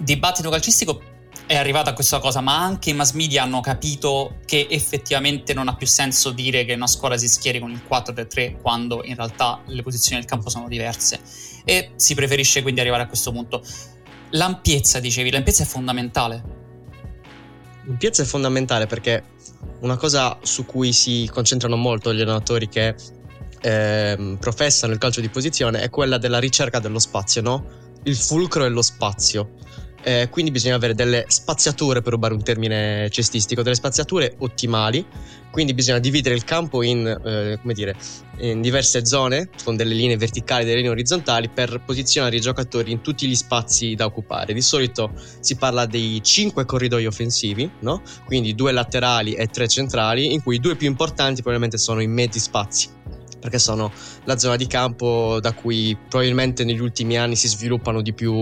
dibattito 0.00 0.50
calcistico 0.50 1.02
è 1.46 1.56
arrivato 1.56 1.90
a 1.90 1.92
questa 1.92 2.20
cosa, 2.20 2.40
ma 2.40 2.62
anche 2.62 2.90
i 2.90 2.94
mass 2.94 3.12
media 3.12 3.42
hanno 3.42 3.60
capito 3.60 4.36
che 4.46 4.66
effettivamente 4.70 5.52
non 5.52 5.68
ha 5.68 5.74
più 5.74 5.86
senso 5.86 6.30
dire 6.30 6.64
che 6.64 6.72
una 6.72 6.86
squadra 6.86 7.18
si 7.18 7.28
schieri 7.28 7.58
con 7.58 7.70
il 7.70 7.82
4-3 7.88 8.60
quando 8.62 9.04
in 9.04 9.14
realtà 9.14 9.60
le 9.66 9.82
posizioni 9.82 10.20
del 10.20 10.28
campo 10.28 10.48
sono 10.48 10.68
diverse. 10.68 11.20
E 11.64 11.92
si 11.96 12.14
preferisce 12.14 12.62
quindi 12.62 12.80
arrivare 12.80 13.02
a 13.02 13.06
questo 13.06 13.30
punto. 13.30 13.62
L'ampiezza, 14.30 15.00
dicevi, 15.00 15.30
l'ampiezza 15.30 15.62
è 15.62 15.66
fondamentale 15.66 16.62
in 17.86 17.98
piazza 17.98 18.22
è 18.22 18.24
fondamentale 18.24 18.86
perché 18.86 19.22
una 19.80 19.96
cosa 19.96 20.38
su 20.42 20.64
cui 20.64 20.92
si 20.92 21.28
concentrano 21.30 21.76
molto 21.76 22.14
gli 22.14 22.20
allenatori 22.20 22.68
che 22.68 22.94
eh, 23.64 24.36
professano 24.38 24.92
il 24.92 24.98
calcio 24.98 25.22
di 25.22 25.30
posizione 25.30 25.80
è 25.80 25.88
quella 25.88 26.18
della 26.18 26.38
ricerca 26.38 26.80
dello 26.80 26.98
spazio, 26.98 27.40
no? 27.40 27.64
il 28.02 28.16
fulcro 28.16 28.64
è 28.64 28.68
lo 28.68 28.82
spazio. 28.82 29.52
Eh, 30.06 30.28
quindi 30.30 30.50
bisogna 30.50 30.74
avere 30.74 30.94
delle 30.94 31.24
spaziature, 31.28 32.02
per 32.02 32.12
rubare 32.12 32.34
un 32.34 32.42
termine 32.42 33.08
cestistico, 33.08 33.62
delle 33.62 33.74
spaziature 33.74 34.34
ottimali. 34.40 35.02
Quindi 35.50 35.72
bisogna 35.72 35.98
dividere 35.98 36.34
il 36.34 36.44
campo 36.44 36.82
in, 36.82 37.06
eh, 37.06 37.58
dire, 37.72 37.96
in 38.40 38.60
diverse 38.60 39.06
zone, 39.06 39.48
con 39.64 39.76
delle 39.76 39.94
linee 39.94 40.18
verticali 40.18 40.64
e 40.64 40.64
delle 40.66 40.76
linee 40.78 40.90
orizzontali, 40.90 41.48
per 41.48 41.80
posizionare 41.86 42.36
i 42.36 42.40
giocatori 42.40 42.92
in 42.92 43.00
tutti 43.00 43.26
gli 43.26 43.34
spazi 43.34 43.94
da 43.94 44.04
occupare. 44.04 44.52
Di 44.52 44.60
solito 44.60 45.12
si 45.40 45.56
parla 45.56 45.86
dei 45.86 46.20
cinque 46.22 46.66
corridoi 46.66 47.06
offensivi, 47.06 47.70
no? 47.80 48.02
quindi 48.26 48.54
due 48.54 48.72
laterali 48.72 49.32
e 49.32 49.46
tre 49.46 49.68
centrali, 49.68 50.34
in 50.34 50.42
cui 50.42 50.56
i 50.56 50.60
due 50.60 50.76
più 50.76 50.86
importanti 50.86 51.40
probabilmente 51.40 51.78
sono 51.78 52.02
i 52.02 52.08
mezzi 52.08 52.40
spazi 52.40 53.02
perché 53.44 53.58
sono 53.58 53.92
la 54.24 54.38
zona 54.38 54.56
di 54.56 54.66
campo 54.66 55.38
da 55.38 55.52
cui 55.52 55.94
probabilmente 56.08 56.64
negli 56.64 56.80
ultimi 56.80 57.18
anni 57.18 57.36
si 57.36 57.46
sviluppano 57.46 58.00
di 58.00 58.14
più, 58.14 58.32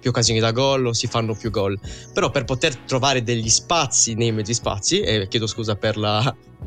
più 0.00 0.10
occasioni 0.10 0.40
da 0.40 0.50
gol 0.50 0.86
o 0.86 0.92
si 0.92 1.06
fanno 1.06 1.36
più 1.36 1.52
gol. 1.52 1.78
Però 2.12 2.28
per 2.30 2.42
poter 2.42 2.74
trovare 2.74 3.22
degli 3.22 3.48
spazi 3.48 4.14
nei 4.14 4.32
mezzi 4.32 4.52
spazi, 4.52 4.98
e 4.98 5.28
chiedo 5.28 5.46
scusa 5.46 5.76
per 5.76 5.96
la, 5.96 6.18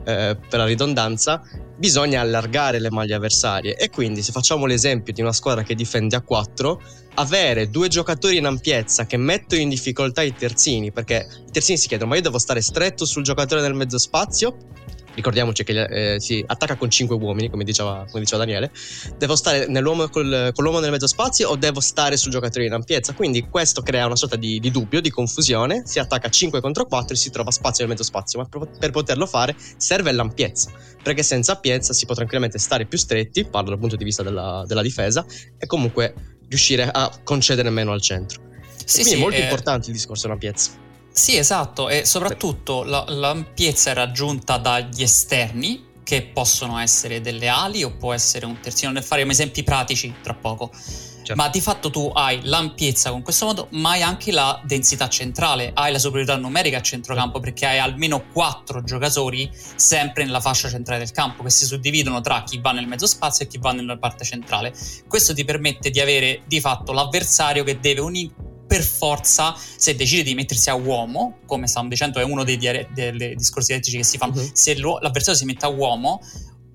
eh, 0.06 0.38
per 0.48 0.60
la 0.60 0.66
ridondanza, 0.66 1.42
bisogna 1.76 2.22
allargare 2.22 2.80
le 2.80 2.92
maglie 2.92 3.16
avversarie. 3.16 3.76
E 3.76 3.90
quindi 3.90 4.22
se 4.22 4.32
facciamo 4.32 4.66
l'esempio 4.66 5.12
di 5.12 5.20
una 5.20 5.34
squadra 5.34 5.62
che 5.62 5.76
difende 5.76 6.16
a 6.16 6.22
4, 6.22 6.82
avere 7.16 7.70
due 7.70 7.90
giocatori 7.90 8.38
in 8.38 8.46
ampiezza 8.46 9.06
che 9.06 9.18
mettono 9.18 9.62
in 9.62 9.68
difficoltà 9.68 10.22
i 10.22 10.34
terzini, 10.34 10.94
perché 10.94 11.28
i 11.46 11.52
terzini 11.52 11.78
si 11.78 11.90
chiedono 11.90 12.12
ma 12.12 12.16
io 12.16 12.22
devo 12.22 12.40
stare 12.40 12.62
stretto 12.62 13.04
sul 13.04 13.24
giocatore 13.24 13.60
nel 13.60 13.74
mezzo 13.74 13.98
spazio 13.98 14.56
ricordiamoci 15.20 15.64
che 15.64 16.14
eh, 16.14 16.20
si 16.20 16.44
attacca 16.46 16.76
con 16.76 16.90
5 16.90 17.16
uomini, 17.16 17.50
come 17.50 17.64
diceva, 17.64 18.06
come 18.10 18.22
diceva 18.22 18.44
Daniele, 18.44 18.72
devo 19.18 19.36
stare 19.36 19.68
nell'uomo, 19.68 20.08
col, 20.08 20.52
con 20.54 20.64
l'uomo 20.64 20.80
nel 20.80 20.92
mezzo 20.92 21.08
spazio 21.08 21.50
o 21.50 21.56
devo 21.56 21.82
stare 21.82 22.18
sul 22.18 22.32
giocatore 22.32 22.66
in 22.66 22.74
ampiezza? 22.74 23.14
Quindi 23.14 23.48
questo 23.50 23.82
crea 23.82 24.06
una 24.06 24.16
sorta 24.16 24.38
di, 24.38 24.60
di 24.60 24.72
dubbio, 24.72 25.02
di 25.02 25.10
confusione, 25.10 25.84
si 25.86 26.00
attacca 26.00 26.30
5 26.30 26.62
contro 26.62 26.86
4 26.86 27.14
e 27.14 27.18
si 27.18 27.30
trova 27.30 27.52
spazio 27.52 27.86
nel 27.86 27.94
mezzo 27.94 28.04
spazio, 28.04 28.40
ma 28.40 28.46
per, 28.46 28.70
per 28.80 28.92
poterlo 28.92 29.26
fare 29.26 29.56
serve 29.78 30.12
l'ampiezza, 30.12 30.72
perché 31.04 31.22
senza 31.22 31.54
ampiezza 31.54 31.94
si 31.94 32.06
può 32.06 32.16
tranquillamente 32.16 32.58
stare 32.58 32.86
più 32.86 32.98
stretti, 32.98 33.46
parlo 33.46 33.70
dal 33.70 33.80
punto 33.80 33.98
di 33.98 34.04
vista 34.04 34.24
della, 34.24 34.64
della 34.66 34.82
difesa, 34.82 35.26
e 35.58 35.66
comunque 35.68 36.14
riuscire 36.48 36.90
a 36.90 37.12
concedere 37.24 37.70
meno 37.70 37.92
al 37.92 38.02
centro. 38.02 38.42
Sì, 38.86 39.02
quindi 39.02 39.10
sì, 39.12 39.16
è 39.18 39.20
molto 39.20 39.38
eh... 39.38 39.44
importante 39.44 39.88
il 39.88 39.94
discorso 39.94 40.24
dell'ampiezza. 40.24 40.88
Sì, 41.20 41.36
esatto, 41.36 41.90
e 41.90 42.06
soprattutto 42.06 42.84
la, 42.84 43.04
l'ampiezza 43.10 43.92
è 43.92 43.94
raggiunta 43.94 44.58
dagli 44.58 45.02
esterni, 45.02 45.88
che 46.02 46.22
possono 46.24 46.80
essere 46.80 47.20
delle 47.20 47.50
ali 47.50 47.84
o 47.84 47.92
può 47.92 48.14
essere 48.14 48.46
un 48.46 48.58
terzino. 48.62 48.94
Ne 48.94 49.02
faremo 49.02 49.32
esempi 49.32 49.62
pratici 49.64 50.16
tra 50.24 50.34
poco. 50.34 50.72
Certo. 50.74 51.36
Ma 51.36 51.50
di 51.50 51.60
fatto 51.60 51.90
tu 51.90 52.10
hai 52.16 52.40
l'ampiezza 52.44 53.12
con 53.12 53.22
questo 53.22 53.46
modo, 53.46 53.68
ma 53.72 53.92
hai 53.92 54.02
anche 54.02 54.32
la 54.32 54.62
densità 54.64 55.10
centrale, 55.10 55.72
hai 55.74 55.92
la 55.92 56.00
superiorità 56.00 56.38
numerica 56.38 56.78
a 56.78 56.82
centrocampo 56.82 57.42
perché 57.42 57.66
hai 57.66 57.80
almeno 57.80 58.24
quattro 58.32 58.82
giocatori 58.82 59.52
sempre 59.76 60.24
nella 60.24 60.40
fascia 60.40 60.70
centrale 60.70 61.00
del 61.00 61.12
campo 61.12 61.44
che 61.44 61.50
si 61.50 61.66
suddividono 61.66 62.22
tra 62.22 62.44
chi 62.44 62.60
va 62.62 62.72
nel 62.72 62.88
mezzo 62.88 63.06
spazio 63.06 63.44
e 63.44 63.50
chi 63.50 63.58
va 63.58 63.74
nella 63.74 63.98
parte 63.98 64.24
centrale. 64.24 64.74
Questo 65.06 65.34
ti 65.34 65.44
permette 65.44 65.92
di 65.92 66.00
avere 66.00 66.44
di 66.48 66.62
fatto 66.62 66.94
l'avversario 66.94 67.66
che 67.66 67.78
deve 67.82 68.00
uni- 68.00 68.34
per 68.70 68.84
forza, 68.84 69.56
se 69.58 69.96
decide 69.96 70.22
di 70.22 70.36
mettersi 70.36 70.70
a 70.70 70.76
uomo, 70.76 71.40
come 71.48 71.66
stavamo 71.66 71.90
dicendo, 71.90 72.20
è 72.20 72.24
uno 72.24 72.44
dei, 72.44 72.56
dei 72.60 73.36
discorsi 73.36 73.74
etici 73.74 73.98
che 73.98 74.04
si 74.04 74.20
fanno, 74.20 74.40
uh-huh. 74.40 74.52
se 74.54 74.78
l'avversario 74.78 75.34
si 75.34 75.46
mette 75.46 75.66
a 75.66 75.70
uomo, 75.70 76.22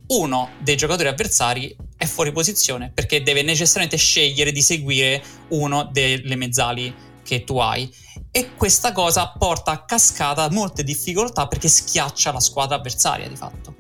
uno 0.09 0.51
dei 0.61 0.77
giocatori 0.77 1.07
avversari 1.07 1.75
è 1.97 2.05
fuori 2.05 2.33
posizione 2.33 2.91
perché 2.93 3.23
deve 3.23 3.43
necessariamente 3.43 3.97
scegliere 3.97 4.51
di 4.51 4.61
seguire 4.61 5.23
uno 5.51 5.89
delle 5.93 6.35
mezzali 6.35 6.93
che 7.23 7.45
tu 7.45 7.59
hai. 7.59 7.89
E 8.33 8.57
questa 8.57 8.91
cosa 8.91 9.33
porta 9.39 9.71
a 9.71 9.85
cascata 9.85 10.51
molte 10.51 10.83
difficoltà 10.83 11.47
perché 11.47 11.69
schiaccia 11.69 12.33
la 12.33 12.41
squadra 12.41 12.75
avversaria 12.75 13.29
di 13.29 13.37
fatto. 13.37 13.75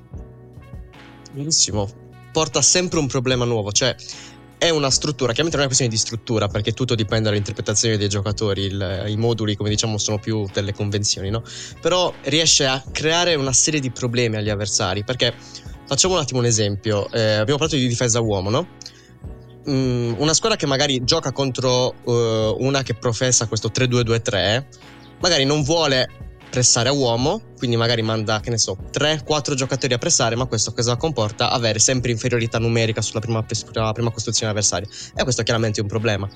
Benissimo, 1.32 1.90
porta 2.30 2.62
sempre 2.62 3.00
un 3.00 3.08
problema 3.08 3.44
nuovo, 3.44 3.72
cioè 3.72 3.96
è 4.64 4.70
una 4.70 4.88
struttura, 4.88 5.34
chiaramente 5.34 5.56
non 5.56 5.66
è 5.66 5.66
una 5.66 5.66
questione 5.66 5.90
di 5.90 5.98
struttura 5.98 6.48
perché 6.48 6.72
tutto 6.72 6.94
dipende 6.94 7.28
dall'interpretazione 7.28 7.98
dei 7.98 8.08
giocatori, 8.08 8.62
il, 8.62 9.04
i 9.08 9.16
moduli 9.16 9.56
come 9.56 9.68
diciamo 9.68 9.98
sono 9.98 10.18
più 10.18 10.46
delle 10.54 10.72
convenzioni, 10.72 11.28
no? 11.28 11.42
Però 11.82 12.10
riesce 12.22 12.64
a 12.64 12.82
creare 12.90 13.34
una 13.34 13.52
serie 13.52 13.78
di 13.78 13.90
problemi 13.90 14.36
agli 14.36 14.48
avversari 14.48 15.04
perché 15.04 15.34
facciamo 15.86 16.14
un 16.14 16.20
attimo 16.20 16.40
un 16.40 16.46
esempio, 16.46 17.10
eh, 17.10 17.34
abbiamo 17.34 17.58
parlato 17.58 17.76
di 17.76 17.86
difesa 17.86 18.20
uomo, 18.20 18.48
no? 18.48 18.66
Mm, 19.68 20.14
una 20.16 20.32
squadra 20.32 20.56
che 20.56 20.66
magari 20.66 21.04
gioca 21.04 21.30
contro 21.30 21.94
uh, 22.04 22.56
una 22.58 22.82
che 22.82 22.94
professa 22.94 23.46
questo 23.46 23.68
3-2-2-3 23.68 24.64
magari 25.20 25.44
non 25.44 25.62
vuole 25.62 26.08
pressare 26.54 26.88
a 26.88 26.92
uomo, 26.92 27.40
quindi 27.58 27.74
magari 27.76 28.00
manda, 28.02 28.38
che 28.38 28.48
ne 28.48 28.58
so, 28.58 28.76
3-4 28.92 29.54
giocatori 29.54 29.92
a 29.92 29.98
pressare, 29.98 30.36
ma 30.36 30.44
questo 30.44 30.72
cosa 30.72 30.96
comporta? 30.96 31.50
Avere 31.50 31.80
sempre 31.80 32.12
inferiorità 32.12 32.60
numerica 32.60 33.02
sulla 33.02 33.18
prima, 33.18 33.42
prima, 33.42 33.92
prima 33.92 34.10
costruzione 34.12 34.52
avversaria. 34.52 34.88
E 35.16 35.24
questo 35.24 35.42
chiaramente 35.42 35.80
è 35.80 35.82
un 35.82 35.88
problema. 35.88 36.30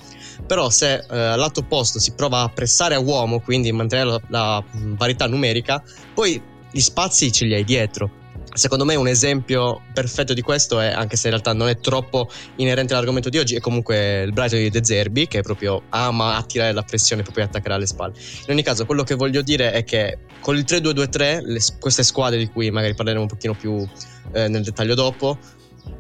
Però 0.45 0.71
se 0.71 0.95
eh, 1.09 1.17
al 1.17 1.39
lato 1.39 1.61
opposto 1.61 2.01
si 2.01 2.15
prova 2.15 2.41
a 2.41 2.49
pressare 2.49 2.97
a 2.97 2.99
uomo, 2.99 3.39
quindi 3.39 3.71
mantenere 3.71 4.11
la, 4.11 4.21
la 4.27 4.65
parità 4.97 5.29
numerica, 5.29 5.81
poi 6.13 6.43
gli 6.69 6.81
spazi 6.81 7.31
ce 7.31 7.45
li 7.45 7.55
hai 7.55 7.63
dietro 7.63 8.11
Secondo 8.59 8.85
me 8.85 8.97
un 8.97 9.07
esempio 9.07 9.83
perfetto 9.93 10.35
di 10.35 10.43
questo 10.43 10.81
è, 10.81 10.89
anche 10.89 11.17
se 11.17 11.29
in 11.29 11.35
realtà 11.35 11.53
non 11.53 11.69
è 11.69 11.79
troppo 11.79 12.29
inerente 12.57 12.93
all'argomento 12.93 13.29
di 13.29 13.39
oggi, 13.39 13.55
è 13.55 13.61
comunque 13.61 14.23
il 14.23 14.33
Brighton 14.33 14.59
di 14.59 14.71
De 14.71 14.85
Zerbi, 14.85 15.29
che 15.29 15.43
proprio 15.43 15.83
ama 15.91 16.37
attirare 16.37 16.73
la 16.73 16.83
pressione 16.83 17.23
proprio 17.23 17.45
attaccare 17.45 17.75
alle 17.75 17.87
spalle. 17.87 18.15
In 18.17 18.53
ogni 18.53 18.63
caso, 18.63 18.85
quello 18.85 19.05
che 19.05 19.15
voglio 19.15 19.43
dire 19.43 19.73
è 19.73 19.85
che 19.85 20.19
con 20.41 20.57
il 20.57 20.65
3-2-2-3, 20.67 21.41
le, 21.45 21.61
queste 21.79 22.03
squadre 22.03 22.39
di 22.39 22.49
cui 22.49 22.71
magari 22.71 22.95
parleremo 22.95 23.23
un 23.23 23.29
pochino 23.29 23.55
più 23.55 23.87
eh, 24.33 24.49
nel 24.49 24.63
dettaglio 24.63 24.95
dopo, 24.95 25.39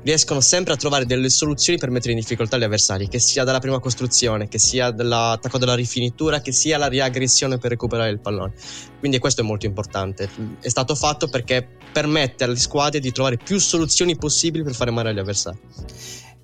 riescono 0.02 0.40
sempre 0.40 0.72
a 0.72 0.76
trovare 0.76 1.04
delle 1.04 1.28
soluzioni 1.28 1.78
per 1.78 1.90
mettere 1.90 2.12
in 2.12 2.18
difficoltà 2.18 2.56
gli 2.56 2.62
avversari, 2.62 3.08
che 3.08 3.18
sia 3.18 3.44
dalla 3.44 3.58
prima 3.58 3.78
costruzione, 3.78 4.48
che 4.48 4.58
sia 4.58 4.90
dall'attacco 4.90 5.58
della 5.58 5.74
rifinitura, 5.74 6.40
che 6.40 6.52
sia 6.52 6.78
la 6.78 6.88
riaggressione 6.88 7.58
per 7.58 7.70
recuperare 7.70 8.10
il 8.10 8.20
pallone. 8.20 8.52
Quindi 8.98 9.18
questo 9.18 9.42
è 9.42 9.44
molto 9.44 9.66
importante. 9.66 10.28
È 10.60 10.68
stato 10.68 10.94
fatto 10.94 11.28
perché 11.28 11.66
permette 11.92 12.44
alle 12.44 12.56
squadre 12.56 13.00
di 13.00 13.12
trovare 13.12 13.36
più 13.36 13.58
soluzioni 13.58 14.16
possibili 14.16 14.62
per 14.64 14.74
fare 14.74 14.90
male 14.90 15.10
agli 15.10 15.18
avversari. 15.18 15.58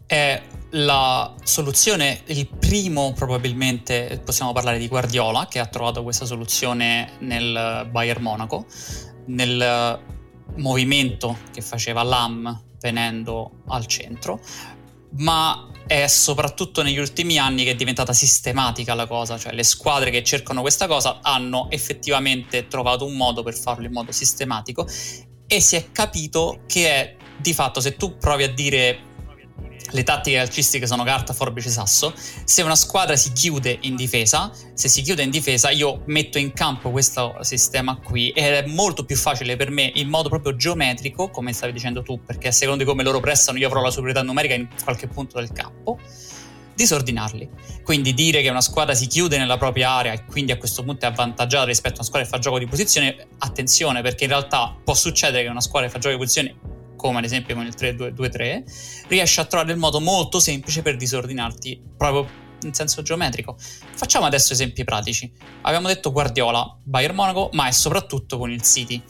È 0.06 0.42
la 0.70 1.34
soluzione, 1.42 2.22
il 2.26 2.48
primo 2.48 3.12
probabilmente 3.12 4.20
possiamo 4.24 4.52
parlare 4.52 4.78
di 4.78 4.88
Guardiola 4.88 5.46
che 5.48 5.60
ha 5.60 5.66
trovato 5.66 6.02
questa 6.02 6.26
soluzione 6.26 7.12
nel 7.20 7.88
Bayern 7.90 8.22
Monaco, 8.22 8.66
nel 9.26 9.98
movimento 10.56 11.38
che 11.52 11.60
faceva 11.60 12.02
Lam 12.02 12.62
venendo 12.80 13.62
al 13.68 13.86
centro, 13.86 14.40
ma 15.16 15.68
è 15.86 16.06
soprattutto 16.06 16.82
negli 16.82 16.98
ultimi 16.98 17.38
anni 17.38 17.64
che 17.64 17.72
è 17.72 17.74
diventata 17.74 18.12
sistematica 18.12 18.94
la 18.94 19.06
cosa, 19.06 19.38
cioè 19.38 19.52
le 19.52 19.64
squadre 19.64 20.10
che 20.10 20.22
cercano 20.22 20.60
questa 20.60 20.86
cosa 20.86 21.20
hanno 21.22 21.70
effettivamente 21.70 22.68
trovato 22.68 23.04
un 23.04 23.16
modo 23.16 23.42
per 23.42 23.54
farlo 23.54 23.84
in 23.86 23.92
modo 23.92 24.12
sistematico 24.12 24.86
e 25.46 25.60
si 25.60 25.76
è 25.76 25.92
capito 25.92 26.60
che 26.66 26.88
è 26.88 27.16
di 27.36 27.52
fatto 27.52 27.80
se 27.80 27.96
tu 27.96 28.16
provi 28.16 28.44
a 28.44 28.52
dire 28.52 29.12
le 29.90 30.02
tattiche 30.02 30.36
calcistiche 30.36 30.86
sono 30.86 31.04
carta, 31.04 31.32
forbice, 31.32 31.70
sasso. 31.70 32.12
Se 32.44 32.62
una 32.62 32.74
squadra 32.74 33.16
si 33.16 33.32
chiude 33.32 33.78
in 33.82 33.96
difesa, 33.96 34.50
se 34.72 34.88
si 34.88 35.02
chiude 35.02 35.22
in 35.22 35.30
difesa, 35.30 35.70
io 35.70 36.02
metto 36.06 36.38
in 36.38 36.52
campo 36.52 36.90
questo 36.90 37.36
sistema 37.40 37.96
qui 37.96 38.30
ed 38.30 38.52
è 38.52 38.66
molto 38.66 39.04
più 39.04 39.16
facile 39.16 39.56
per 39.56 39.70
me 39.70 39.90
in 39.94 40.08
modo 40.08 40.28
proprio 40.28 40.56
geometrico, 40.56 41.30
come 41.30 41.52
stavi 41.52 41.72
dicendo 41.72 42.02
tu, 42.02 42.20
perché 42.24 42.48
a 42.48 42.52
seconda 42.52 42.82
di 42.82 42.88
come 42.88 43.02
loro 43.02 43.20
prestano 43.20 43.58
io 43.58 43.66
avrò 43.66 43.80
la 43.80 43.90
superiorità 43.90 44.22
numerica 44.22 44.54
in 44.54 44.68
qualche 44.82 45.06
punto 45.06 45.38
del 45.38 45.52
campo 45.52 45.98
disordinarli. 46.74 47.48
Quindi 47.82 48.14
dire 48.14 48.42
che 48.42 48.48
una 48.48 48.60
squadra 48.60 48.94
si 48.94 49.06
chiude 49.06 49.38
nella 49.38 49.56
propria 49.56 49.90
area 49.90 50.12
e 50.12 50.24
quindi 50.24 50.52
a 50.52 50.58
questo 50.58 50.82
punto 50.82 51.04
è 51.04 51.08
avvantaggiata 51.08 51.66
rispetto 51.66 51.94
a 51.94 51.98
una 51.98 52.06
squadra 52.06 52.28
che 52.28 52.34
fa 52.34 52.42
gioco 52.42 52.58
di 52.58 52.66
posizione, 52.66 53.28
attenzione 53.38 54.02
perché 54.02 54.24
in 54.24 54.30
realtà 54.30 54.76
può 54.82 54.94
succedere 54.94 55.44
che 55.44 55.48
una 55.48 55.60
squadra 55.60 55.88
che 55.88 55.94
fa 55.94 56.00
gioco 56.00 56.14
di 56.14 56.20
posizione 56.20 56.56
come 56.96 57.18
ad 57.18 57.24
esempio 57.24 57.54
con 57.54 57.66
il 57.66 57.74
3-2-3, 57.76 59.06
riesce 59.08 59.40
a 59.40 59.44
trovare 59.44 59.72
il 59.72 59.78
modo 59.78 60.00
molto 60.00 60.40
semplice 60.40 60.82
per 60.82 60.96
disordinarti 60.96 61.80
proprio 61.96 62.42
in 62.62 62.72
senso 62.72 63.02
geometrico. 63.02 63.56
Facciamo 63.58 64.26
adesso 64.26 64.52
esempi 64.52 64.84
pratici. 64.84 65.30
Abbiamo 65.62 65.88
detto 65.88 66.12
Guardiola, 66.12 66.78
Bayern 66.82 67.14
Monaco, 67.14 67.50
ma 67.52 67.68
è 67.68 67.72
soprattutto 67.72 68.38
con 68.38 68.50
il 68.50 68.62
City. 68.62 69.02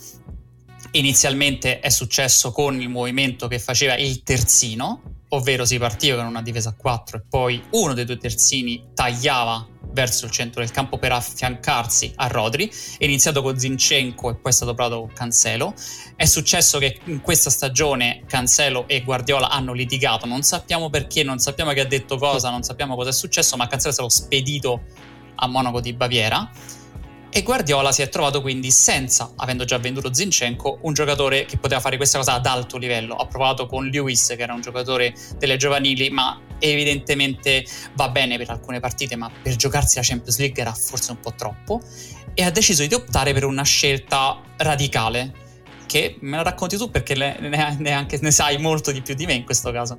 Inizialmente 0.93 1.81
è 1.81 1.89
successo 1.89 2.53
con 2.53 2.81
il 2.81 2.89
movimento 2.89 3.49
che 3.49 3.59
faceva 3.59 3.97
il 3.97 4.23
terzino, 4.23 5.03
ovvero 5.29 5.65
si 5.65 5.79
partiva 5.79 6.17
con 6.19 6.27
una 6.27 6.43
difesa 6.43 6.71
a 6.71 6.75
4 6.75 7.17
e 7.17 7.23
poi 7.29 7.63
uno 7.71 7.95
dei 7.95 8.05
due 8.05 8.17
terzini 8.17 8.91
tagliava 8.95 9.69
verso 9.95 10.27
il 10.27 10.31
centro 10.31 10.61
del 10.61 10.71
campo 10.71 10.99
per 10.99 11.13
affiancarsi 11.13 12.13
a 12.17 12.27
Rodri. 12.27 12.71
È 12.99 13.05
iniziato 13.05 13.41
con 13.41 13.59
Zinchenko 13.59 14.31
e 14.31 14.35
poi 14.35 14.51
è 14.51 14.55
stato 14.55 14.75
provato 14.75 15.01
con 15.01 15.13
Cancelo. 15.15 15.73
È 16.17 16.27
successo 16.27 16.79
che 16.79 16.99
in 17.05 17.23
questa 17.23 17.49
stagione 17.49 18.25
Cancelo 18.27 18.87
e 18.89 19.03
Guardiola 19.03 19.49
hanno 19.49 19.73
litigato, 19.73 20.27
non 20.27 20.43
sappiamo 20.43 20.91
perché, 20.91 21.23
non 21.23 21.39
sappiamo 21.39 21.73
chi 21.73 21.81
ha 21.81 21.87
detto 21.87 22.19
cosa, 22.19 22.51
non 22.51 22.63
sappiamo 22.63 22.97
cosa 22.97 23.09
è 23.09 23.13
successo, 23.15 23.57
ma 23.57 23.67
Cancelo 23.67 23.91
è 23.91 23.95
stato 23.95 24.09
spedito 24.11 24.83
a 25.37 25.47
Monaco 25.47 25.81
di 25.81 25.93
Baviera 25.95 26.51
e 27.37 27.43
Guardiola 27.43 27.91
si 27.91 28.01
è 28.01 28.09
trovato 28.09 28.41
quindi 28.41 28.71
senza, 28.71 29.33
avendo 29.35 29.65
già 29.65 29.77
venduto 29.79 30.15
Zinchenko, 30.15 30.79
un 30.83 30.93
giocatore 30.93 31.47
che 31.47 31.57
poteva 31.57 31.81
fare 31.81 31.97
questa 31.97 32.19
cosa 32.19 32.35
ad 32.35 32.47
alto 32.47 32.77
livello. 32.77 33.17
Ha 33.17 33.27
provato 33.27 33.67
con 33.67 33.89
Lewis, 33.89 34.27
che 34.37 34.43
era 34.43 34.55
un 34.55 34.61
giocatore 34.61 35.13
delle 35.37 35.57
giovanili, 35.57 36.11
ma 36.11 36.41
evidentemente 36.73 37.65
va 37.95 38.09
bene 38.09 38.37
per 38.37 38.51
alcune 38.51 38.81
partite, 38.81 39.17
ma 39.17 39.31
per 39.43 39.57
giocarsi 39.57 39.97
la 39.97 40.03
Champions 40.05 40.39
League 40.39 40.61
era 40.61 40.73
forse 40.73 41.13
un 41.13 41.21
po' 41.21 41.35
troppo. 41.35 41.81
E 42.35 42.43
ha 42.43 42.51
deciso 42.51 42.85
di 42.87 42.95
optare 42.95 43.33
per 43.33 43.45
una 43.45 43.63
scelta 43.63 44.41
radicale, 44.57 45.33
che 45.87 46.17
me 46.21 46.37
la 46.37 46.43
racconti 46.43 46.77
tu 46.77 46.91
perché 46.91 47.15
ne, 47.15 47.39
ne, 47.79 48.07
ne 48.21 48.31
sai 48.31 48.59
molto 48.59 48.91
di 48.91 49.03
più 49.03 49.15
di 49.15 49.27
me 49.27 49.35
in 49.35 49.45
questo 49.45 49.71
caso. 49.71 49.99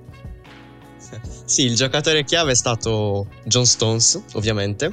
Sì, 1.45 1.61
il 1.61 1.75
giocatore 1.75 2.23
chiave 2.23 2.53
è 2.53 2.55
stato 2.55 3.27
John 3.43 3.67
Stones, 3.67 4.23
ovviamente, 4.33 4.91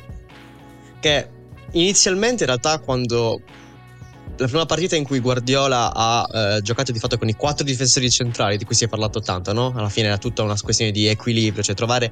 che 1.00 1.28
inizialmente 1.72 2.42
in 2.42 2.48
realtà 2.48 2.78
quando 2.78 3.40
la 4.36 4.46
prima 4.46 4.66
partita 4.66 4.96
in 4.96 5.04
cui 5.04 5.20
Guardiola 5.20 5.92
ha 5.94 6.28
eh, 6.32 6.62
giocato 6.62 6.90
di 6.90 6.98
fatto 6.98 7.18
con 7.18 7.28
i 7.28 7.34
quattro 7.34 7.64
difensori 7.64 8.10
centrali 8.10 8.56
di 8.56 8.64
cui 8.64 8.74
si 8.74 8.84
è 8.84 8.88
parlato 8.88 9.20
tanto, 9.20 9.52
no? 9.52 9.72
Alla 9.76 9.88
fine 9.88 10.06
era 10.06 10.18
tutta 10.18 10.42
una 10.42 10.56
questione 10.60 10.90
di 10.90 11.06
equilibrio, 11.06 11.62
cioè 11.62 11.74
trovare 11.74 12.10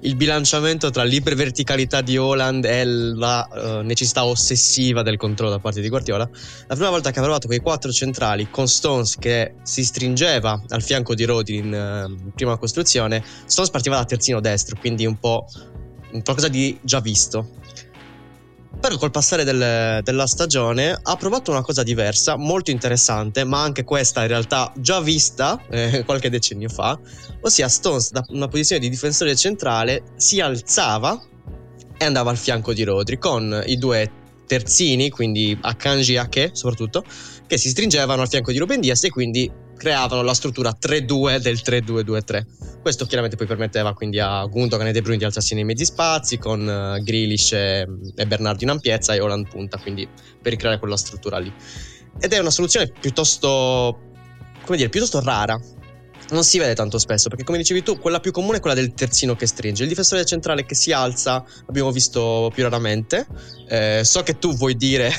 il 0.00 0.14
bilanciamento 0.14 0.90
tra 0.90 1.02
l'iperverticalità 1.02 2.00
di 2.00 2.16
Holland 2.18 2.64
e 2.64 2.84
la 2.84 3.48
uh, 3.50 3.84
necessità 3.84 4.24
ossessiva 4.24 5.02
del 5.02 5.16
controllo 5.16 5.52
da 5.52 5.58
parte 5.58 5.80
di 5.80 5.88
Guardiola. 5.88 6.28
La 6.66 6.74
prima 6.74 6.90
volta 6.90 7.10
che 7.10 7.18
ha 7.18 7.22
provato 7.22 7.46
con 7.46 7.56
i 7.56 7.60
quattro 7.60 7.90
centrali 7.90 8.50
con 8.50 8.68
Stones 8.68 9.16
che 9.16 9.54
si 9.62 9.84
stringeva 9.84 10.62
al 10.68 10.82
fianco 10.82 11.14
di 11.14 11.24
Rodi 11.24 11.56
in 11.56 11.72
uh, 11.72 12.32
prima 12.32 12.56
costruzione, 12.58 13.24
Stones 13.46 13.70
partiva 13.70 13.96
da 13.96 14.04
terzino 14.04 14.40
destro, 14.40 14.76
quindi 14.78 15.06
un 15.06 15.18
po' 15.18 15.46
qualcosa 16.20 16.48
di 16.48 16.78
già 16.82 17.00
visto 17.00 17.60
però 18.82 18.98
col 18.98 19.12
passare 19.12 19.44
del, 19.44 20.02
della 20.02 20.26
stagione 20.26 20.98
ha 21.00 21.14
provato 21.14 21.52
una 21.52 21.62
cosa 21.62 21.84
diversa, 21.84 22.36
molto 22.36 22.72
interessante, 22.72 23.44
ma 23.44 23.62
anche 23.62 23.84
questa 23.84 24.22
in 24.22 24.26
realtà 24.26 24.72
già 24.76 25.00
vista 25.00 25.64
eh, 25.70 26.02
qualche 26.04 26.28
decennio 26.28 26.68
fa, 26.68 26.98
ossia 27.42 27.68
Stones 27.68 28.10
da 28.10 28.24
una 28.30 28.48
posizione 28.48 28.80
di 28.80 28.88
difensore 28.88 29.36
centrale 29.36 30.02
si 30.16 30.40
alzava 30.40 31.16
e 31.96 32.04
andava 32.04 32.30
al 32.30 32.36
fianco 32.36 32.72
di 32.72 32.82
Rodri 32.82 33.18
con 33.18 33.62
i 33.66 33.78
due 33.78 34.10
terzini, 34.48 35.10
quindi 35.10 35.56
Akanji 35.60 36.14
e 36.14 36.18
Ake 36.18 36.50
soprattutto, 36.52 37.04
che 37.46 37.58
si 37.58 37.68
stringevano 37.68 38.22
al 38.22 38.28
fianco 38.28 38.50
di 38.50 38.58
Ruben 38.58 38.80
Diaz 38.80 39.04
e 39.04 39.10
quindi 39.10 39.48
creavano 39.82 40.22
la 40.22 40.32
struttura 40.32 40.76
3-2 40.80 41.38
del 41.38 41.56
3-2-2-3. 41.56 42.46
Questo 42.82 43.04
chiaramente 43.04 43.36
poi 43.36 43.48
permetteva 43.48 43.92
quindi 43.94 44.20
a 44.20 44.44
Gundogan 44.44 44.86
e 44.86 44.92
De 44.92 45.00
Bruyne 45.00 45.18
di 45.18 45.24
alzarsi 45.24 45.54
nei 45.54 45.64
mezzi 45.64 45.84
spazi 45.84 46.38
con 46.38 46.60
uh, 46.60 47.02
Grealish 47.02 47.50
e, 47.52 47.88
e 48.14 48.26
Bernardo 48.28 48.62
in 48.62 48.70
ampiezza 48.70 49.12
e 49.12 49.18
Holland 49.18 49.48
punta, 49.48 49.78
quindi 49.78 50.08
per 50.40 50.52
ricreare 50.52 50.78
quella 50.78 50.96
struttura 50.96 51.38
lì. 51.38 51.52
Ed 52.20 52.32
è 52.32 52.38
una 52.38 52.50
soluzione 52.50 52.92
piuttosto, 53.00 53.98
come 54.64 54.76
dire, 54.76 54.88
piuttosto 54.88 55.20
rara. 55.20 55.60
Non 56.30 56.44
si 56.44 56.58
vede 56.58 56.76
tanto 56.76 56.98
spesso 56.98 57.28
perché, 57.28 57.42
come 57.42 57.58
dicevi 57.58 57.82
tu, 57.82 57.98
quella 57.98 58.20
più 58.20 58.30
comune 58.30 58.58
è 58.58 58.60
quella 58.60 58.76
del 58.76 58.94
terzino 58.94 59.34
che 59.34 59.48
stringe. 59.48 59.82
Il 59.82 59.88
difensore 59.88 60.24
centrale 60.24 60.64
che 60.64 60.76
si 60.76 60.92
alza 60.92 61.44
l'abbiamo 61.66 61.90
visto 61.90 62.52
più 62.54 62.62
raramente. 62.62 63.26
Eh, 63.68 64.02
so 64.04 64.22
che 64.22 64.38
tu 64.38 64.54
vuoi 64.54 64.76
dire 64.76 65.12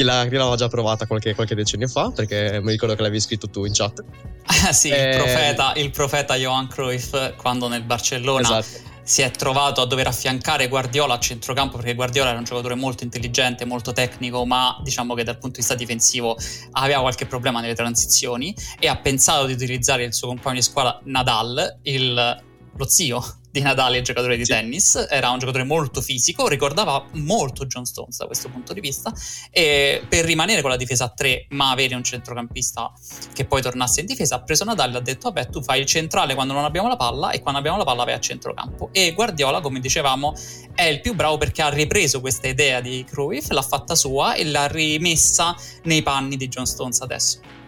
chi, 0.00 0.02
l'aveva 0.02 0.56
già 0.56 0.68
provata 0.68 1.06
qualche, 1.06 1.34
qualche, 1.34 1.54
decennio 1.54 1.88
fa, 1.88 2.10
perché 2.10 2.60
mi 2.62 2.72
ricordo 2.72 2.94
che 2.94 3.02
l'avevi 3.02 3.20
scritto 3.20 3.48
tu 3.48 3.64
in 3.64 3.72
chat. 3.72 4.02
Ah 4.44 4.72
sì, 4.72 4.88
eh... 4.88 5.10
il, 5.10 5.16
profeta, 5.16 5.72
il 5.76 5.90
profeta 5.90 6.34
Johan 6.36 6.68
Cruyff 6.68 7.36
quando 7.36 7.68
nel 7.68 7.82
Barcellona 7.82 8.58
esatto. 8.58 8.88
si 9.02 9.22
è 9.22 9.30
trovato 9.30 9.80
a 9.80 9.86
dover 9.86 10.06
affiancare 10.06 10.68
Guardiola 10.68 11.14
a 11.14 11.18
centrocampo, 11.18 11.76
perché 11.76 11.94
Guardiola 11.94 12.30
era 12.30 12.38
un 12.38 12.44
giocatore 12.44 12.74
molto 12.74 13.04
intelligente, 13.04 13.64
molto 13.64 13.92
tecnico, 13.92 14.44
ma 14.46 14.78
diciamo 14.82 15.14
che 15.14 15.24
dal 15.24 15.38
punto 15.38 15.56
di 15.56 15.58
vista 15.58 15.74
difensivo 15.74 16.36
aveva 16.72 17.00
qualche 17.00 17.26
problema 17.26 17.60
nelle 17.60 17.74
transizioni 17.74 18.54
e 18.78 18.88
ha 18.88 18.96
pensato 18.96 19.46
di 19.46 19.52
utilizzare 19.52 20.04
il 20.04 20.14
suo 20.14 20.28
compagno 20.28 20.56
di 20.56 20.62
squadra 20.62 21.00
Nadal, 21.04 21.78
il, 21.82 22.42
lo 22.76 22.88
zio 22.88 23.39
di 23.50 23.60
Natale, 23.60 24.02
giocatore 24.02 24.36
di 24.36 24.44
sì. 24.44 24.52
tennis, 24.52 25.06
era 25.08 25.30
un 25.30 25.38
giocatore 25.38 25.64
molto 25.64 26.00
fisico, 26.00 26.48
ricordava 26.48 27.04
molto 27.12 27.66
John 27.66 27.84
Stones 27.84 28.18
da 28.18 28.26
questo 28.26 28.48
punto 28.48 28.72
di 28.72 28.80
vista 28.80 29.12
e 29.50 30.04
per 30.08 30.24
rimanere 30.24 30.60
con 30.60 30.70
la 30.70 30.76
difesa 30.76 31.04
a 31.04 31.08
3 31.08 31.46
ma 31.50 31.70
avere 31.70 31.94
un 31.94 32.04
centrocampista 32.04 32.92
che 33.32 33.44
poi 33.44 33.62
tornasse 33.62 34.00
in 34.00 34.06
difesa 34.06 34.36
ha 34.36 34.42
preso 34.42 34.64
Natale 34.64 34.94
e 34.94 34.96
ha 34.96 35.00
detto 35.00 35.30
vabbè 35.30 35.50
tu 35.50 35.62
fai 35.62 35.80
il 35.80 35.86
centrale 35.86 36.34
quando 36.34 36.52
non 36.52 36.64
abbiamo 36.64 36.88
la 36.88 36.96
palla 36.96 37.30
e 37.30 37.40
quando 37.40 37.58
abbiamo 37.58 37.78
la 37.78 37.84
palla 37.84 38.04
vai 38.04 38.14
a 38.14 38.20
centrocampo 38.20 38.90
e 38.92 39.12
Guardiola 39.12 39.60
come 39.60 39.80
dicevamo 39.80 40.34
è 40.74 40.84
il 40.84 41.00
più 41.00 41.14
bravo 41.14 41.38
perché 41.38 41.62
ha 41.62 41.68
ripreso 41.68 42.20
questa 42.20 42.48
idea 42.48 42.80
di 42.80 43.04
Cruyff, 43.04 43.50
l'ha 43.50 43.62
fatta 43.62 43.94
sua 43.94 44.34
e 44.34 44.44
l'ha 44.44 44.66
rimessa 44.66 45.54
nei 45.84 46.02
panni 46.02 46.36
di 46.36 46.48
John 46.48 46.66
Stones 46.66 47.00
adesso. 47.00 47.59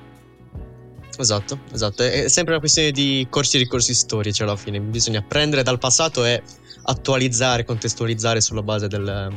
Esatto, 1.23 1.61
esatto. 1.73 2.03
È 2.03 2.29
sempre 2.29 2.53
una 2.53 2.61
questione 2.61 2.91
di 2.91 3.27
corsi 3.31 3.57
e 3.57 3.61
ricorsi 3.61 3.95
storici 3.95 4.43
alla 4.43 4.57
fine. 4.57 4.81
Bisogna 4.81 5.23
prendere 5.23 5.63
dal 5.63 5.79
passato 5.79 6.25
e 6.25 6.43
attualizzare, 6.85 7.65
contestualizzare 7.65 8.41
sulla 8.41 8.63
base 8.63 8.89
del, 8.89 9.33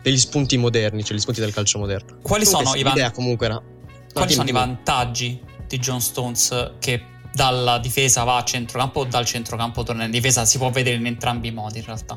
degli 0.00 0.16
spunti 0.16 0.56
moderni, 0.56 1.02
cioè 1.02 1.16
gli 1.16 1.20
spunti 1.20 1.40
del 1.40 1.52
calcio 1.52 1.80
moderno. 1.80 2.18
Quali 2.22 2.44
comunque, 2.44 2.78
sono, 2.78 2.78
i, 2.78 2.82
van- 2.84 3.12
comunque 3.12 3.46
era... 3.46 3.62
Quali 4.12 4.32
sono 4.32 4.48
i 4.48 4.52
vantaggi 4.52 5.40
di 5.66 5.78
John 5.78 6.00
Stones 6.00 6.74
che 6.78 7.02
dalla 7.32 7.78
difesa 7.78 8.22
va 8.22 8.36
a 8.36 8.44
centrocampo 8.44 9.00
o 9.00 9.04
dal 9.04 9.24
centrocampo 9.24 9.82
torna 9.82 10.04
in 10.04 10.12
difesa? 10.12 10.44
Si 10.44 10.56
può 10.56 10.70
vedere 10.70 10.96
in 10.96 11.06
entrambi 11.06 11.48
i 11.48 11.52
modi 11.52 11.78
in 11.78 11.84
realtà. 11.84 12.16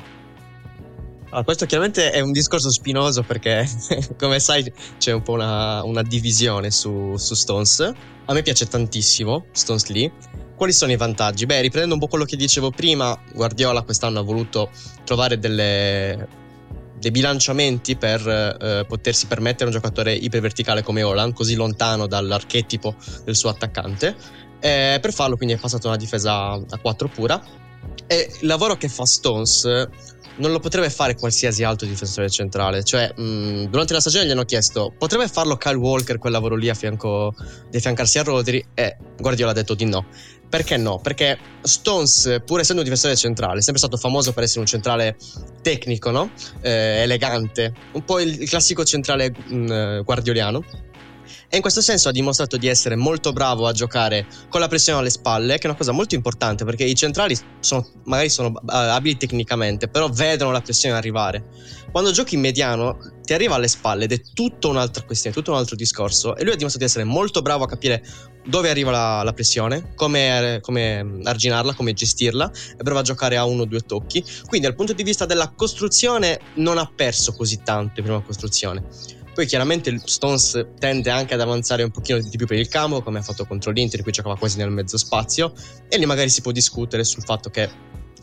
Allora, 1.29 1.43
questo 1.43 1.65
chiaramente 1.65 2.11
è 2.11 2.21
un 2.21 2.31
discorso 2.31 2.71
spinoso 2.71 3.21
perché, 3.21 3.67
come 4.17 4.39
sai, 4.39 4.71
c'è 4.97 5.11
un 5.11 5.23
po' 5.23 5.33
una, 5.33 5.83
una 5.83 6.01
divisione 6.01 6.71
su, 6.71 7.17
su, 7.17 7.33
Stones. 7.33 7.91
A 8.25 8.33
me 8.33 8.41
piace 8.41 8.65
tantissimo 8.65 9.47
Stones 9.51 9.87
lì. 9.87 10.09
Quali 10.55 10.71
sono 10.71 10.93
i 10.93 10.97
vantaggi? 10.97 11.45
Beh, 11.45 11.59
riprendendo 11.59 11.95
un 11.95 11.99
po' 11.99 12.07
quello 12.07 12.23
che 12.23 12.37
dicevo 12.37 12.71
prima, 12.71 13.17
Guardiola 13.33 13.81
quest'anno 13.81 14.19
ha 14.19 14.23
voluto 14.23 14.69
trovare 15.03 15.37
delle, 15.37 16.27
dei 16.97 17.11
bilanciamenti 17.11 17.97
per 17.97 18.25
eh, 18.25 18.85
potersi 18.87 19.27
permettere 19.27 19.65
un 19.65 19.71
giocatore 19.71 20.13
iperverticale 20.13 20.81
come 20.81 21.03
Holland, 21.03 21.33
così 21.33 21.55
lontano 21.55 22.07
dall'archetipo 22.07 22.95
del 23.25 23.35
suo 23.35 23.49
attaccante. 23.49 24.15
E 24.61 24.97
per 25.01 25.11
farlo, 25.11 25.35
quindi, 25.35 25.55
è 25.55 25.59
passato 25.59 25.87
una 25.87 25.97
difesa 25.97 26.51
a 26.53 26.77
4 26.81 27.07
pura. 27.09 27.65
E 28.07 28.29
il 28.41 28.47
lavoro 28.47 28.77
che 28.77 28.87
fa 28.87 29.05
Stones 29.05 29.65
non 30.37 30.51
lo 30.51 30.59
potrebbe 30.59 30.89
fare 30.89 31.15
qualsiasi 31.15 31.63
altro 31.63 31.87
difensore 31.87 32.29
centrale. 32.29 32.83
Cioè, 32.83 33.13
mh, 33.15 33.21
mm, 33.21 33.63
durante 33.65 33.93
la 33.93 33.99
stagione 33.99 34.25
gli 34.25 34.31
hanno 34.31 34.45
chiesto: 34.45 34.93
potrebbe 34.97 35.27
farlo 35.27 35.57
Kyle 35.57 35.75
Walker 35.75 36.17
quel 36.17 36.31
lavoro 36.31 36.55
lì 36.55 36.69
a 36.69 36.73
fianco 36.73 37.33
di 37.69 37.77
affiancarsi 37.77 38.19
a 38.19 38.23
Rodri? 38.23 38.65
E 38.73 38.97
Guardiola 39.17 39.51
ha 39.51 39.55
detto 39.55 39.73
di 39.73 39.85
no. 39.85 40.05
Perché 40.49 40.77
no? 40.77 40.99
Perché 40.99 41.37
Stones, 41.61 42.41
pur 42.45 42.61
essendo 42.61 42.81
un 42.81 42.87
difensore 42.87 43.17
centrale, 43.17 43.59
è 43.59 43.61
sempre 43.61 43.79
stato 43.79 43.97
famoso 43.97 44.31
per 44.31 44.43
essere 44.43 44.61
un 44.61 44.65
centrale 44.65 45.17
tecnico, 45.61 46.09
no? 46.09 46.31
Eh, 46.61 47.01
elegante, 47.01 47.73
un 47.93 48.03
po' 48.05 48.19
il, 48.19 48.47
classico 48.47 48.85
centrale 48.85 49.31
mh, 49.31 49.55
mm, 49.55 50.01
guardioliano 50.03 50.63
e 51.49 51.55
in 51.55 51.61
questo 51.61 51.81
senso 51.81 52.09
ha 52.09 52.11
dimostrato 52.11 52.57
di 52.57 52.67
essere 52.67 52.95
molto 52.95 53.31
bravo 53.31 53.67
a 53.67 53.71
giocare 53.71 54.27
con 54.49 54.59
la 54.59 54.67
pressione 54.67 54.99
alle 54.99 55.09
spalle, 55.09 55.57
che 55.57 55.63
è 55.63 55.67
una 55.67 55.77
cosa 55.77 55.91
molto 55.91 56.15
importante 56.15 56.65
perché 56.65 56.83
i 56.83 56.95
centrali 56.95 57.37
sono, 57.59 57.87
magari 58.03 58.29
sono 58.29 58.49
uh, 58.49 58.61
abili 58.65 59.15
tecnicamente, 59.17 59.87
però 59.87 60.09
vedono 60.09 60.51
la 60.51 60.61
pressione 60.61 60.95
arrivare. 60.95 61.75
Quando 61.89 62.11
giochi 62.11 62.35
in 62.35 62.41
mediano 62.41 62.97
ti 63.23 63.33
arriva 63.33 63.55
alle 63.55 63.69
spalle 63.69 64.03
ed 64.03 64.11
è 64.11 64.21
tutta 64.33 64.67
un'altra 64.67 65.03
questione, 65.03 65.35
tutto 65.35 65.51
un 65.51 65.57
altro 65.57 65.75
discorso 65.75 66.35
e 66.35 66.43
lui 66.43 66.51
ha 66.53 66.57
dimostrato 66.57 66.79
di 66.79 66.91
essere 66.91 67.05
molto 67.05 67.41
bravo 67.41 67.63
a 67.63 67.67
capire 67.67 68.03
dove 68.45 68.69
arriva 68.69 68.91
la, 68.91 69.23
la 69.23 69.33
pressione, 69.33 69.93
come, 69.95 70.59
come, 70.61 71.19
arginarla, 71.23 71.73
come 71.73 71.93
gestirla, 71.93 72.51
è 72.77 72.81
bravo 72.81 72.99
a 72.99 73.03
giocare 73.03 73.37
a 73.37 73.45
uno 73.45 73.63
o 73.63 73.65
due 73.65 73.81
tocchi, 73.81 74.23
quindi 74.47 74.67
dal 74.67 74.75
punto 74.75 74.93
di 74.93 75.03
vista 75.03 75.25
della 75.25 75.51
costruzione 75.55 76.39
non 76.55 76.77
ha 76.77 76.89
perso 76.93 77.33
così 77.33 77.61
tanto 77.63 77.99
in 77.99 78.05
prima 78.05 78.21
costruzione 78.21 78.83
poi 79.37 79.45
chiaramente 79.45 80.01
Stones 80.03 80.65
tende 80.79 81.11
anche 81.11 81.35
ad 81.35 81.41
avanzare 81.41 81.83
un 81.83 81.91
pochino 81.91 82.19
di 82.19 82.35
più 82.37 82.47
per 82.47 82.57
il 82.57 82.67
campo, 82.69 83.03
come 83.03 83.19
ha 83.19 83.21
fatto 83.21 83.45
contro 83.45 83.69
l'Inter, 83.69 84.01
qui 84.01 84.11
giocava 84.11 84.35
quasi 84.35 84.57
nel 84.57 84.71
mezzo 84.71 84.97
spazio, 84.97 85.53
e 85.87 85.99
lì 85.99 86.07
magari 86.07 86.29
si 86.29 86.41
può 86.41 86.51
discutere 86.51 87.03
sul 87.03 87.21
fatto 87.21 87.51
che 87.51 87.69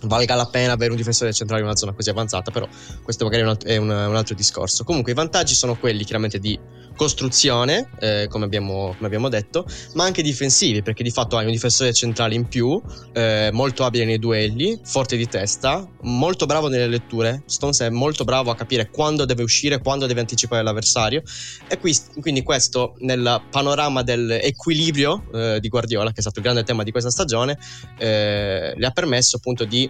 valga 0.02 0.34
la 0.34 0.46
pena 0.46 0.72
avere 0.72 0.90
un 0.90 0.96
difensore 0.96 1.32
centrale 1.32 1.60
in 1.62 1.66
una 1.66 1.76
zona 1.76 1.92
così 1.92 2.10
avanzata, 2.10 2.50
però 2.50 2.68
questo 3.02 3.24
magari 3.24 3.42
è 3.42 3.44
un 3.44 3.50
altro, 3.50 3.68
è 3.68 3.76
un, 3.76 3.88
un 3.88 4.16
altro 4.16 4.34
discorso. 4.34 4.84
Comunque 4.84 5.12
i 5.12 5.14
vantaggi 5.14 5.54
sono 5.54 5.76
quelli 5.76 6.04
chiaramente 6.04 6.38
di 6.38 6.58
costruzione, 6.96 7.90
eh, 7.98 8.26
come, 8.28 8.44
abbiamo, 8.44 8.94
come, 8.94 9.06
abbiamo, 9.06 9.28
detto, 9.28 9.66
ma 9.94 10.04
anche 10.04 10.22
difensivi, 10.22 10.82
perché 10.82 11.02
di 11.02 11.10
fatto 11.10 11.36
hai 11.36 11.44
un 11.44 11.50
difensore 11.50 11.92
centrale 11.92 12.34
in 12.34 12.46
più, 12.48 12.80
eh, 13.12 13.50
molto 13.52 13.84
abile 13.84 14.04
nei 14.04 14.18
duelli, 14.18 14.78
forte 14.84 15.16
di 15.16 15.26
testa, 15.26 15.86
molto 16.02 16.46
bravo 16.46 16.68
nelle 16.68 16.86
letture. 16.86 17.42
Stones 17.46 17.80
è 17.80 17.90
molto 17.90 18.24
bravo 18.24 18.50
a 18.50 18.54
capire 18.54 18.90
quando 18.90 19.24
deve 19.24 19.42
uscire, 19.42 19.80
quando 19.80 20.06
deve 20.06 20.20
anticipare 20.20 20.62
l'avversario. 20.62 21.22
E 21.68 21.78
qui, 21.78 21.96
quindi 22.20 22.42
questo 22.42 22.94
nel 22.98 23.42
panorama 23.50 24.02
dell'equilibrio 24.02 25.24
eh, 25.32 25.58
di 25.60 25.68
Guardiola, 25.68 26.10
che 26.10 26.18
è 26.18 26.20
stato 26.20 26.38
il 26.38 26.44
grande 26.44 26.62
tema 26.62 26.82
di 26.82 26.90
questa 26.90 27.10
stagione, 27.10 27.58
eh, 27.98 28.72
le 28.76 28.86
ha 28.86 28.90
permesso 28.90 29.36
appunto 29.36 29.64
di 29.64 29.83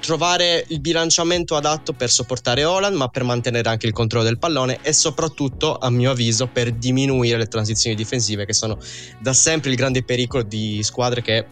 trovare 0.00 0.66
il 0.68 0.80
bilanciamento 0.80 1.56
adatto 1.56 1.94
per 1.94 2.10
sopportare 2.10 2.64
Holland, 2.64 2.94
ma 2.94 3.08
per 3.08 3.24
mantenere 3.24 3.68
anche 3.70 3.86
il 3.86 3.92
controllo 3.92 4.24
del 4.24 4.38
pallone 4.38 4.80
e 4.82 4.92
soprattutto, 4.92 5.78
a 5.78 5.88
mio 5.88 6.10
avviso, 6.10 6.46
per 6.46 6.72
diminuire 6.72 7.38
le 7.38 7.46
transizioni 7.46 7.96
difensive, 7.96 8.44
che 8.44 8.52
sono 8.52 8.78
da 9.18 9.32
sempre 9.32 9.70
il 9.70 9.76
grande 9.76 10.04
pericolo 10.04 10.42
di 10.42 10.82
squadre 10.82 11.22
che 11.22 11.46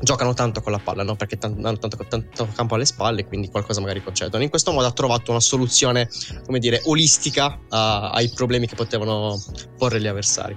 giocano 0.00 0.32
tanto 0.32 0.60
con 0.60 0.72
la 0.72 0.78
palla, 0.78 1.02
no? 1.02 1.16
perché 1.16 1.38
hanno 1.40 1.76
tanto, 1.78 1.98
tanto, 2.08 2.48
campo 2.54 2.74
alle 2.74 2.86
spalle, 2.86 3.26
quindi 3.26 3.48
qualcosa 3.48 3.80
magari 3.80 4.02
concedono. 4.02 4.42
In 4.42 4.50
questo 4.50 4.72
modo 4.72 4.86
ha 4.86 4.92
trovato 4.92 5.30
una 5.30 5.40
soluzione, 5.40 6.08
come 6.44 6.58
dire, 6.58 6.80
olistica 6.84 7.58
a- 7.68 8.10
ai 8.10 8.30
problemi 8.30 8.66
che 8.66 8.74
potevano 8.74 9.38
porre 9.76 10.00
gli 10.00 10.06
avversari. 10.06 10.56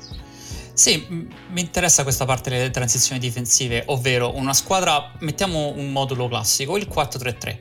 Sì, 0.81 1.05
mi 1.09 1.61
interessa 1.61 2.01
questa 2.01 2.25
parte 2.25 2.49
delle 2.49 2.71
transizioni 2.71 3.19
difensive, 3.19 3.83
ovvero 3.89 4.35
una 4.35 4.51
squadra, 4.51 5.11
mettiamo 5.19 5.67
un 5.75 5.91
modulo 5.91 6.27
classico, 6.27 6.75
il 6.75 6.87
4-3-3. 6.91 7.57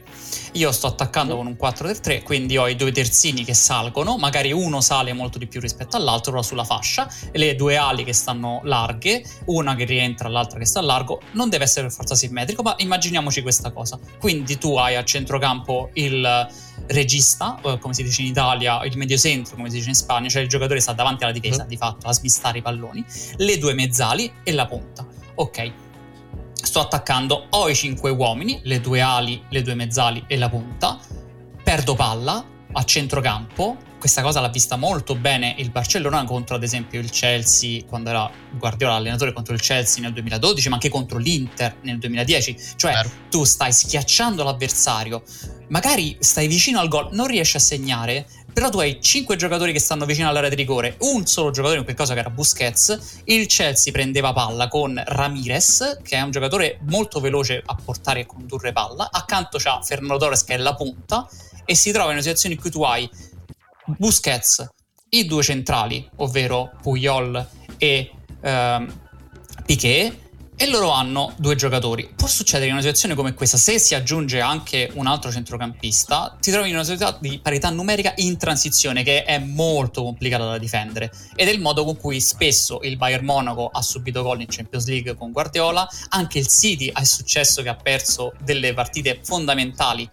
Io 0.52 0.72
sto 0.72 0.86
attaccando 0.86 1.36
con 1.36 1.46
un 1.46 1.54
4-3-3, 1.60 2.22
quindi 2.22 2.56
ho 2.56 2.66
i 2.66 2.76
due 2.76 2.92
terzini 2.92 3.44
che 3.44 3.52
salgono, 3.52 4.16
magari 4.16 4.52
uno 4.52 4.80
sale 4.80 5.12
molto 5.12 5.36
di 5.36 5.46
più 5.48 5.60
rispetto 5.60 5.98
all'altro, 5.98 6.30
però 6.30 6.42
sulla 6.42 6.64
fascia, 6.64 7.12
le 7.32 7.54
due 7.56 7.76
ali 7.76 8.04
che 8.04 8.14
stanno 8.14 8.62
larghe, 8.64 9.22
una 9.44 9.74
che 9.74 9.84
rientra, 9.84 10.30
l'altra 10.30 10.58
che 10.58 10.64
sta 10.64 10.78
a 10.78 10.82
largo, 10.82 11.20
non 11.32 11.50
deve 11.50 11.64
essere 11.64 11.88
per 11.88 11.94
forza 11.94 12.14
simmetrico, 12.14 12.62
ma 12.62 12.74
immaginiamoci 12.78 13.42
questa 13.42 13.70
cosa. 13.70 13.98
Quindi 14.18 14.56
tu 14.56 14.76
hai 14.76 14.96
a 14.96 15.04
centrocampo 15.04 15.90
il 15.92 16.48
regista, 16.86 17.60
eh, 17.62 17.78
come 17.78 17.94
si 17.94 18.02
dice 18.02 18.22
in 18.22 18.28
Italia, 18.28 18.82
il 18.84 18.96
mediocentro, 18.96 19.56
come 19.56 19.68
si 19.68 19.76
dice 19.76 19.90
in 19.90 19.94
Spagna, 19.94 20.28
cioè 20.28 20.42
il 20.42 20.48
giocatore 20.48 20.80
sta 20.80 20.92
davanti 20.92 21.24
alla 21.24 21.32
difesa, 21.32 21.64
mm. 21.64 21.68
di 21.68 21.76
fatto, 21.76 22.06
a 22.06 22.12
smistare 22.12 22.58
i 22.58 22.62
palloni, 22.62 23.04
le 23.36 23.58
due 23.58 23.74
mezzali 23.74 24.32
e 24.42 24.52
la 24.52 24.66
punta. 24.66 25.06
Ok, 25.34 25.72
sto 26.52 26.80
attaccando, 26.80 27.46
ho 27.50 27.68
i 27.68 27.74
cinque 27.74 28.10
uomini, 28.10 28.60
le 28.64 28.80
due 28.80 29.00
ali, 29.00 29.42
le 29.48 29.62
due 29.62 29.74
mezzali 29.74 30.24
e 30.26 30.36
la 30.36 30.48
punta, 30.48 30.98
perdo 31.62 31.94
palla 31.94 32.44
a 32.72 32.84
centrocampo, 32.84 33.76
questa 34.00 34.22
cosa 34.22 34.40
l'ha 34.40 34.48
vista 34.48 34.76
molto 34.76 35.14
bene 35.14 35.54
il 35.58 35.70
Barcellona 35.70 36.24
contro 36.24 36.56
ad 36.56 36.62
esempio 36.62 36.98
il 36.98 37.10
Chelsea 37.10 37.84
quando 37.84 38.08
era 38.08 38.28
Guardiola 38.50 38.94
allenatore 38.94 39.34
contro 39.34 39.52
il 39.52 39.60
Chelsea 39.60 40.02
nel 40.02 40.14
2012 40.14 40.68
ma 40.70 40.76
anche 40.76 40.88
contro 40.88 41.18
l'Inter 41.18 41.76
nel 41.82 41.98
2010 41.98 42.56
cioè 42.76 42.92
Vero. 42.92 43.10
tu 43.28 43.44
stai 43.44 43.72
schiacciando 43.72 44.42
l'avversario. 44.42 45.22
Magari 45.68 46.16
stai 46.18 46.48
vicino 46.48 46.80
al 46.80 46.88
gol 46.88 47.10
non 47.12 47.26
riesci 47.26 47.58
a 47.58 47.60
segnare 47.60 48.26
però 48.52 48.68
tu 48.68 48.78
hai 48.78 49.00
5 49.00 49.36
giocatori 49.36 49.72
che 49.72 49.78
stanno 49.78 50.04
vicino 50.04 50.28
all'area 50.28 50.48
di 50.48 50.54
rigore, 50.54 50.96
un 51.00 51.26
solo 51.26 51.50
giocatore 51.50 51.78
in 51.78 51.84
quel 51.84 51.96
caso 51.96 52.14
che 52.14 52.20
era 52.20 52.30
Busquets, 52.30 53.22
il 53.24 53.46
Chelsea 53.46 53.92
prendeva 53.92 54.32
palla 54.32 54.68
con 54.68 55.00
Ramirez, 55.04 56.00
che 56.02 56.16
è 56.16 56.20
un 56.20 56.30
giocatore 56.30 56.78
molto 56.88 57.20
veloce 57.20 57.62
a 57.64 57.74
portare 57.74 58.20
e 58.20 58.26
condurre 58.26 58.72
palla, 58.72 59.08
accanto 59.10 59.58
c'ha 59.58 59.80
Fernando 59.82 60.18
Torres 60.18 60.44
che 60.44 60.54
è 60.54 60.58
la 60.58 60.74
punta, 60.74 61.28
e 61.64 61.74
si 61.74 61.92
trova 61.92 62.06
in 62.06 62.14
una 62.14 62.22
situazione 62.22 62.54
in 62.54 62.60
cui 62.60 62.70
tu 62.70 62.82
hai 62.82 63.08
Busquets, 63.86 64.68
i 65.10 65.26
due 65.26 65.42
centrali, 65.42 66.08
ovvero 66.16 66.72
Puyol 66.82 67.46
e 67.78 68.10
ehm, 68.40 69.00
Piquet, 69.64 70.29
e 70.60 70.68
loro 70.68 70.90
hanno 70.90 71.32
due 71.38 71.54
giocatori. 71.54 72.12
Può 72.14 72.28
succedere 72.28 72.66
in 72.66 72.72
una 72.72 72.82
situazione 72.82 73.14
come 73.14 73.32
questa, 73.32 73.56
se 73.56 73.78
si 73.78 73.94
aggiunge 73.94 74.40
anche 74.40 74.90
un 74.92 75.06
altro 75.06 75.32
centrocampista, 75.32 76.36
ti 76.38 76.50
trovi 76.50 76.68
in 76.68 76.74
una 76.74 76.84
situazione 76.84 77.16
di 77.22 77.38
parità 77.38 77.70
numerica 77.70 78.12
in 78.16 78.36
transizione 78.36 79.02
che 79.02 79.24
è 79.24 79.38
molto 79.38 80.02
complicata 80.02 80.44
da 80.44 80.58
difendere 80.58 81.10
ed 81.34 81.48
è 81.48 81.50
il 81.50 81.60
modo 81.60 81.82
con 81.86 81.96
cui 81.96 82.20
spesso 82.20 82.80
il 82.82 82.98
Bayern 82.98 83.24
Monaco 83.24 83.70
ha 83.72 83.80
subito 83.80 84.22
gol 84.22 84.42
in 84.42 84.48
Champions 84.50 84.86
League 84.86 85.14
con 85.14 85.32
Guardiola, 85.32 85.88
anche 86.10 86.38
il 86.38 86.46
City 86.46 86.90
ha 86.92 87.00
il 87.00 87.06
successo 87.06 87.62
che 87.62 87.70
ha 87.70 87.76
perso 87.76 88.34
delle 88.44 88.74
partite 88.74 89.18
fondamentali 89.22 90.06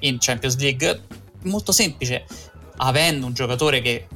in 0.00 0.16
Champions 0.18 0.56
League. 0.56 1.02
Molto 1.44 1.70
semplice, 1.70 2.26
avendo 2.78 3.26
un 3.26 3.34
giocatore 3.34 3.80
che 3.80 4.08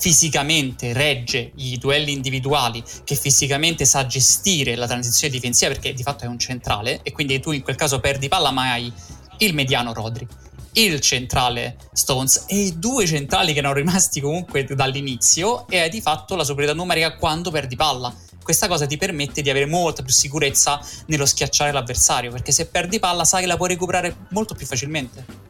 fisicamente 0.00 0.94
regge 0.94 1.52
i 1.56 1.76
duelli 1.76 2.12
individuali, 2.12 2.82
che 3.04 3.14
fisicamente 3.14 3.84
sa 3.84 4.06
gestire 4.06 4.74
la 4.74 4.86
transizione 4.86 5.32
difensiva 5.32 5.70
perché 5.70 5.92
di 5.92 6.02
fatto 6.02 6.24
è 6.24 6.26
un 6.26 6.38
centrale 6.38 7.00
e 7.02 7.12
quindi 7.12 7.38
tu 7.38 7.52
in 7.52 7.62
quel 7.62 7.76
caso 7.76 8.00
perdi 8.00 8.28
palla 8.28 8.50
ma 8.50 8.72
hai 8.72 8.90
il 9.38 9.52
mediano 9.52 9.92
Rodri, 9.92 10.26
il 10.72 11.00
centrale 11.00 11.76
Stones 11.92 12.44
e 12.46 12.56
i 12.56 12.78
due 12.78 13.06
centrali 13.06 13.52
che 13.52 13.58
erano 13.58 13.74
rimasti 13.74 14.22
comunque 14.22 14.64
dall'inizio 14.64 15.68
e 15.68 15.80
hai 15.80 15.90
di 15.90 16.00
fatto 16.00 16.34
la 16.34 16.44
superiorità 16.44 16.80
numerica 16.80 17.16
quando 17.16 17.50
perdi 17.50 17.76
palla. 17.76 18.14
Questa 18.42 18.68
cosa 18.68 18.86
ti 18.86 18.96
permette 18.96 19.42
di 19.42 19.50
avere 19.50 19.66
molta 19.66 20.02
più 20.02 20.14
sicurezza 20.14 20.80
nello 21.06 21.26
schiacciare 21.26 21.72
l'avversario 21.72 22.30
perché 22.30 22.52
se 22.52 22.66
perdi 22.66 22.98
palla 22.98 23.26
sai 23.26 23.42
che 23.42 23.46
la 23.46 23.56
puoi 23.58 23.68
recuperare 23.68 24.16
molto 24.30 24.54
più 24.54 24.64
facilmente. 24.64 25.49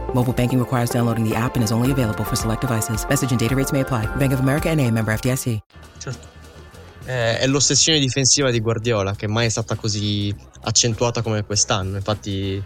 Mobile 0.13 0.33
banking 0.33 0.59
requires 0.59 0.89
downloading 0.89 1.27
the 1.27 1.35
app 1.35 1.55
and 1.55 1.63
is 1.63 1.71
only 1.71 1.91
available 1.91 2.23
for 2.23 2.35
select 2.35 2.61
devices. 2.61 3.05
Message 3.07 3.31
and 3.31 3.39
data 3.39 3.55
rates 3.55 3.71
may 3.71 3.81
apply. 3.81 4.05
Bank 4.17 4.33
of 4.33 4.39
America 4.39 4.73
NA, 4.73 4.89
member 4.91 5.13
FDIC. 5.13 5.57
Certo. 5.97 6.27
Eh, 7.05 7.39
è 7.39 7.47
l'ossessione 7.47 7.99
difensiva 7.99 8.51
di 8.51 8.59
Guardiola 8.59 9.15
che 9.15 9.27
mai 9.27 9.47
è 9.47 9.49
stata 9.49 9.75
così 9.75 10.33
accentuata 10.61 11.21
come 11.21 11.43
quest'anno. 11.43 11.97
Infatti 11.97 12.61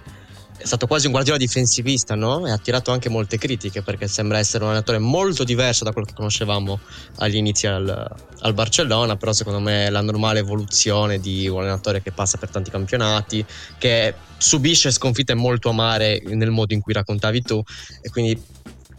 è 0.58 0.66
stato 0.66 0.88
quasi 0.88 1.06
un 1.06 1.12
Guardiola 1.12 1.38
difensivista, 1.38 2.16
no? 2.16 2.48
E 2.48 2.52
ha 2.52 2.54
attirato 2.54 2.92
anche 2.92 3.10
molte 3.10 3.38
critiche 3.38 3.82
perché 3.82 4.08
sembra 4.08 4.38
essere 4.38 4.64
un 4.64 4.70
allenatore 4.70 5.00
molto 5.00 5.44
diverso 5.44 5.84
da 5.84 5.92
quello 5.92 6.08
che 6.08 6.14
conoscevamo 6.14 6.80
agli 7.18 7.36
inizi 7.36 7.68
al, 7.68 8.16
al, 8.40 8.54
Barcellona, 8.54 9.18
però 9.18 9.34
secondo 9.34 9.60
me 9.60 9.88
è 9.88 9.90
la 9.90 10.02
normale 10.02 10.40
evoluzione 10.40 11.20
di 11.20 11.48
un 11.48 11.60
allenatore 11.60 12.02
che 12.02 12.12
passa 12.12 12.38
per 12.38 12.50
tanti 12.50 12.72
campionati, 12.72 13.46
che 13.78 14.16
subisce 14.38 14.92
sconfitte 14.92 15.34
molto 15.34 15.70
amare 15.70 16.22
nel 16.26 16.52
modo 16.52 16.74
in 16.74 16.82
cui 16.82 16.94
raccontavi 16.94 17.42
tu 17.42 17.62
e 18.02 18.10
quindi 18.10 18.42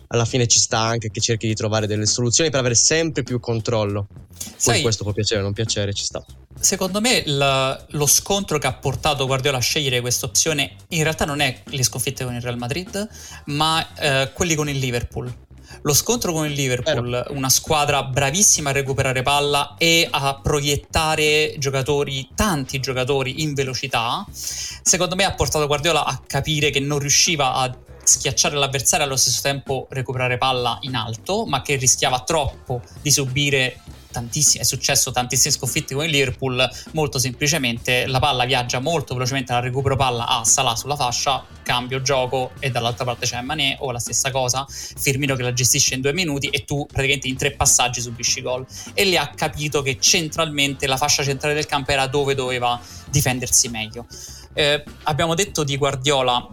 alla 0.09 0.25
fine 0.25 0.47
ci 0.47 0.59
sta 0.59 0.79
anche 0.79 1.11
che 1.11 1.21
cerchi 1.21 1.47
di 1.47 1.55
trovare 1.55 1.87
delle 1.87 2.07
soluzioni 2.07 2.51
per 2.51 2.61
avere 2.61 2.75
sempre 2.75 3.23
più 3.23 3.41
controllo. 3.41 4.07
Poi 4.09 4.55
Sai, 4.57 4.83
questo 4.83 5.05
può 5.05 5.13
piacere 5.13 5.41
o 5.41 5.45
non 5.45 5.53
piacere, 5.53 5.93
ci 5.93 6.05
sta. 6.05 6.25
Secondo 6.59 7.01
me 7.01 7.23
la, 7.27 7.85
lo 7.91 8.07
scontro 8.07 8.59
che 8.59 8.67
ha 8.67 8.73
portato 8.73 9.27
Guardiola 9.27 9.59
a 9.59 9.61
scegliere 9.61 10.01
questa 10.01 10.27
opzione 10.27 10.77
in 10.89 11.03
realtà 11.03 11.25
non 11.25 11.41
è 11.41 11.63
le 11.65 11.83
sconfitte 11.83 12.25
con 12.25 12.35
il 12.35 12.41
Real 12.41 12.57
Madrid, 12.57 13.09
ma 13.47 13.87
eh, 13.95 14.31
quelli 14.33 14.55
con 14.55 14.69
il 14.69 14.79
Liverpool. 14.79 15.33
Lo 15.83 15.95
scontro 15.95 16.33
con 16.33 16.47
il 16.47 16.53
Liverpool, 16.53 17.27
una 17.31 17.49
squadra 17.49 18.03
bravissima 18.03 18.71
a 18.71 18.73
recuperare 18.73 19.23
palla 19.23 19.75
e 19.79 20.07
a 20.11 20.41
proiettare 20.41 21.55
giocatori, 21.59 22.29
tanti 22.35 22.81
giocatori 22.81 23.43
in 23.43 23.55
velocità, 23.55 24.25
secondo 24.31 25.15
me 25.15 25.25
ha 25.25 25.35
portato 25.35 25.67
Guardiola 25.67 26.05
a 26.05 26.21
capire 26.27 26.71
che 26.71 26.81
non 26.81 26.99
riusciva 26.99 27.55
a 27.55 27.77
schiacciare 28.03 28.57
l'avversario 28.57 29.05
e 29.05 29.09
allo 29.09 29.17
stesso 29.17 29.41
tempo 29.43 29.87
recuperare 29.91 30.39
palla 30.39 30.79
in 30.83 30.95
alto, 30.95 31.45
ma 31.45 31.63
che 31.63 31.77
rischiava 31.77 32.21
troppo 32.21 32.83
di 33.03 33.11
subire 33.11 33.81
è 34.59 34.65
successo 34.65 35.11
tantissime 35.11 35.53
sconfitte 35.53 35.95
con 35.95 36.05
il 36.05 36.11
Liverpool, 36.11 36.69
molto 36.93 37.19
semplicemente 37.19 38.07
la 38.07 38.19
palla 38.19 38.45
viaggia 38.45 38.81
molto 38.81 39.15
velocemente 39.15 39.53
la 39.53 39.61
recupero 39.61 39.97
palla 39.97 40.27
a 40.27 40.45
Salah 40.45 40.77
sulla 40.77 40.97
fascia, 40.97 41.45
cambio 41.63 42.01
gioco 42.01 42.53
e 42.59 42.71
dall'altra 42.71 43.05
parte 43.05 43.27
c'è 43.27 43.41
Mané 43.41 43.77
o 43.81 43.91
la 43.91 43.99
stessa 43.99 44.31
cosa, 44.31 44.67
Firmino 44.69 45.35
che 45.35 45.43
la 45.43 45.53
gestisce 45.53 45.95
in 45.95 46.01
due 46.01 46.13
minuti 46.13 46.49
e 46.49 46.65
tu 46.65 46.87
praticamente 46.87 47.29
in 47.29 47.37
tre 47.37 47.53
passaggi 47.53 48.01
subisci 48.01 48.43
gol 48.43 48.65
e 48.95 49.05
lì 49.05 49.17
ha 49.17 49.29
capito 49.29 49.83
che 49.83 49.99
centralmente 50.01 50.87
la 50.87 50.97
fascia 50.97 51.23
centrale 51.23 51.55
del 51.55 51.67
campo 51.67 51.91
era 51.91 52.07
dove 52.07 52.35
doveva 52.35 52.81
difendersi 53.11 53.69
meglio. 53.69 54.07
Eh, 54.53 54.83
abbiamo 55.05 55.35
detto 55.35 55.65
di 55.65 55.77
Guardiola 55.77 56.49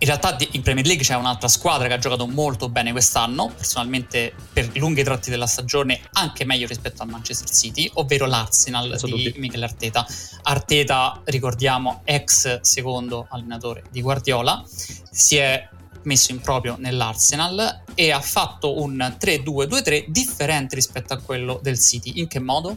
in 0.00 0.06
realtà 0.06 0.36
in 0.52 0.62
Premier 0.62 0.86
League 0.86 1.02
c'è 1.02 1.16
un'altra 1.16 1.48
squadra 1.48 1.88
che 1.88 1.94
ha 1.94 1.98
giocato 1.98 2.26
molto 2.26 2.68
bene 2.68 2.92
quest'anno, 2.92 3.52
personalmente 3.54 4.32
per 4.52 4.70
lunghi 4.76 5.02
tratti 5.02 5.30
della 5.30 5.46
stagione 5.46 6.00
anche 6.12 6.44
meglio 6.44 6.66
rispetto 6.68 7.02
al 7.02 7.08
Manchester 7.08 7.50
City, 7.50 7.90
ovvero 7.94 8.26
l'Arsenal 8.26 8.96
di 9.02 9.10
dubbi. 9.10 9.34
Michele 9.38 9.64
Arteta. 9.64 10.06
Arteta, 10.42 11.20
ricordiamo, 11.24 12.02
ex 12.04 12.60
secondo 12.60 13.26
allenatore 13.30 13.84
di 13.90 14.00
Guardiola, 14.00 14.62
si 15.10 15.36
è 15.36 15.68
messo 16.02 16.30
in 16.30 16.40
proprio 16.40 16.76
nell'Arsenal 16.78 17.82
e 17.94 18.12
ha 18.12 18.20
fatto 18.20 18.80
un 18.80 19.16
3-2-2-3 19.18 20.04
differente 20.06 20.76
rispetto 20.76 21.12
a 21.12 21.18
quello 21.18 21.58
del 21.60 21.78
City. 21.80 22.20
In 22.20 22.28
che 22.28 22.38
modo? 22.38 22.76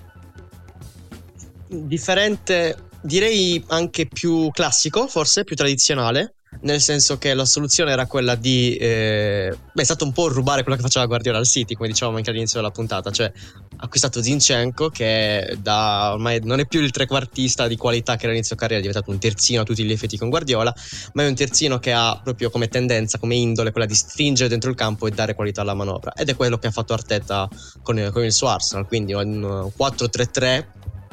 Differente, 1.68 2.90
direi 3.02 3.64
anche 3.68 4.08
più 4.08 4.50
classico, 4.50 5.08
forse 5.08 5.44
più 5.44 5.56
tradizionale 5.56 6.38
nel 6.62 6.82
senso 6.82 7.18
che 7.18 7.34
la 7.34 7.46
soluzione 7.46 7.92
era 7.92 8.06
quella 8.06 8.36
di 8.36 8.76
eh, 8.76 9.56
beh, 9.74 9.82
è 9.82 9.86
stato 9.86 10.06
un 10.06 10.12
po' 10.12 10.28
rubare 10.28 10.62
quello 10.62 10.78
che 10.78 10.84
faceva 10.84 11.06
Guardiola 11.06 11.38
al 11.38 11.48
City 11.48 11.76
come 11.76 11.90
dicevamo 11.90 12.18
anche 12.18 12.30
all'inizio 12.30 12.60
della 12.60 12.72
puntata 12.72 13.10
cioè 13.12 13.32
ha 13.78 13.84
acquistato 13.84 14.22
Zinchenko 14.22 14.90
che 14.90 15.58
da 15.60 16.14
ormai 16.14 16.40
non 16.44 16.60
è 16.60 16.68
più 16.68 16.82
il 16.82 16.92
trequartista 16.92 17.68
di 17.68 17.78
qualità 17.78 18.16
che 18.16 18.28
all'inizio 18.28 18.56
carriera 18.56 18.80
è 18.80 18.86
diventato 18.86 19.12
un 19.12 19.20
terzino 19.20 19.62
a 19.62 19.64
tutti 19.64 19.84
gli 19.84 19.92
effetti 19.92 20.18
con 20.18 20.30
Guardiola 20.30 20.74
ma 21.14 21.24
è 21.24 21.28
un 21.28 21.36
terzino 21.36 21.80
che 21.80 21.92
ha 21.92 22.20
proprio 22.24 22.50
come 22.50 22.68
tendenza 22.68 23.18
come 23.18 23.36
indole 23.36 23.72
quella 23.72 23.88
di 23.88 23.96
stringere 23.96 24.50
dentro 24.50 24.70
il 24.70 24.76
campo 24.76 25.08
e 25.08 25.12
dare 25.12 25.34
qualità 25.36 25.62
alla 25.62 25.74
manovra. 25.74 26.14
Ed 26.14 26.30
è 26.30 26.36
quello 26.36 26.58
che 26.58 26.68
ha 26.68 26.72
fatto 26.72 26.94
Arteta 26.94 27.50
con, 27.82 28.10
con 28.12 28.24
il 28.24 28.34
suo 28.34 28.48
Arsenal 28.48 28.88
quindi 28.88 29.14
un 29.14 29.72
4-3-3 29.78 30.66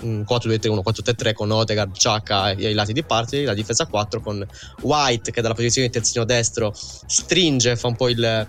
un 0.03 0.25
4-2-3-1, 0.29 0.81
4-3-3 0.85 1.33
con 1.33 1.51
Odegaard, 1.51 1.93
Chaka 1.97 2.43
ai 2.43 2.73
lati 2.75 2.93
di 2.93 3.05
parte, 3.05 3.45
la 3.45 3.55
difesa 3.55 3.87
4 3.87 4.21
con 4.21 4.47
White 4.83 5.31
che 5.31 5.41
dalla 5.41 5.55
posizione 5.55 5.89
di 5.89 5.93
terzino 5.93 6.25
destro 6.25 6.73
stringe, 6.75 7.77
fa 7.77 7.89
un 7.89 7.97
po' 7.97 8.09
il 8.09 8.49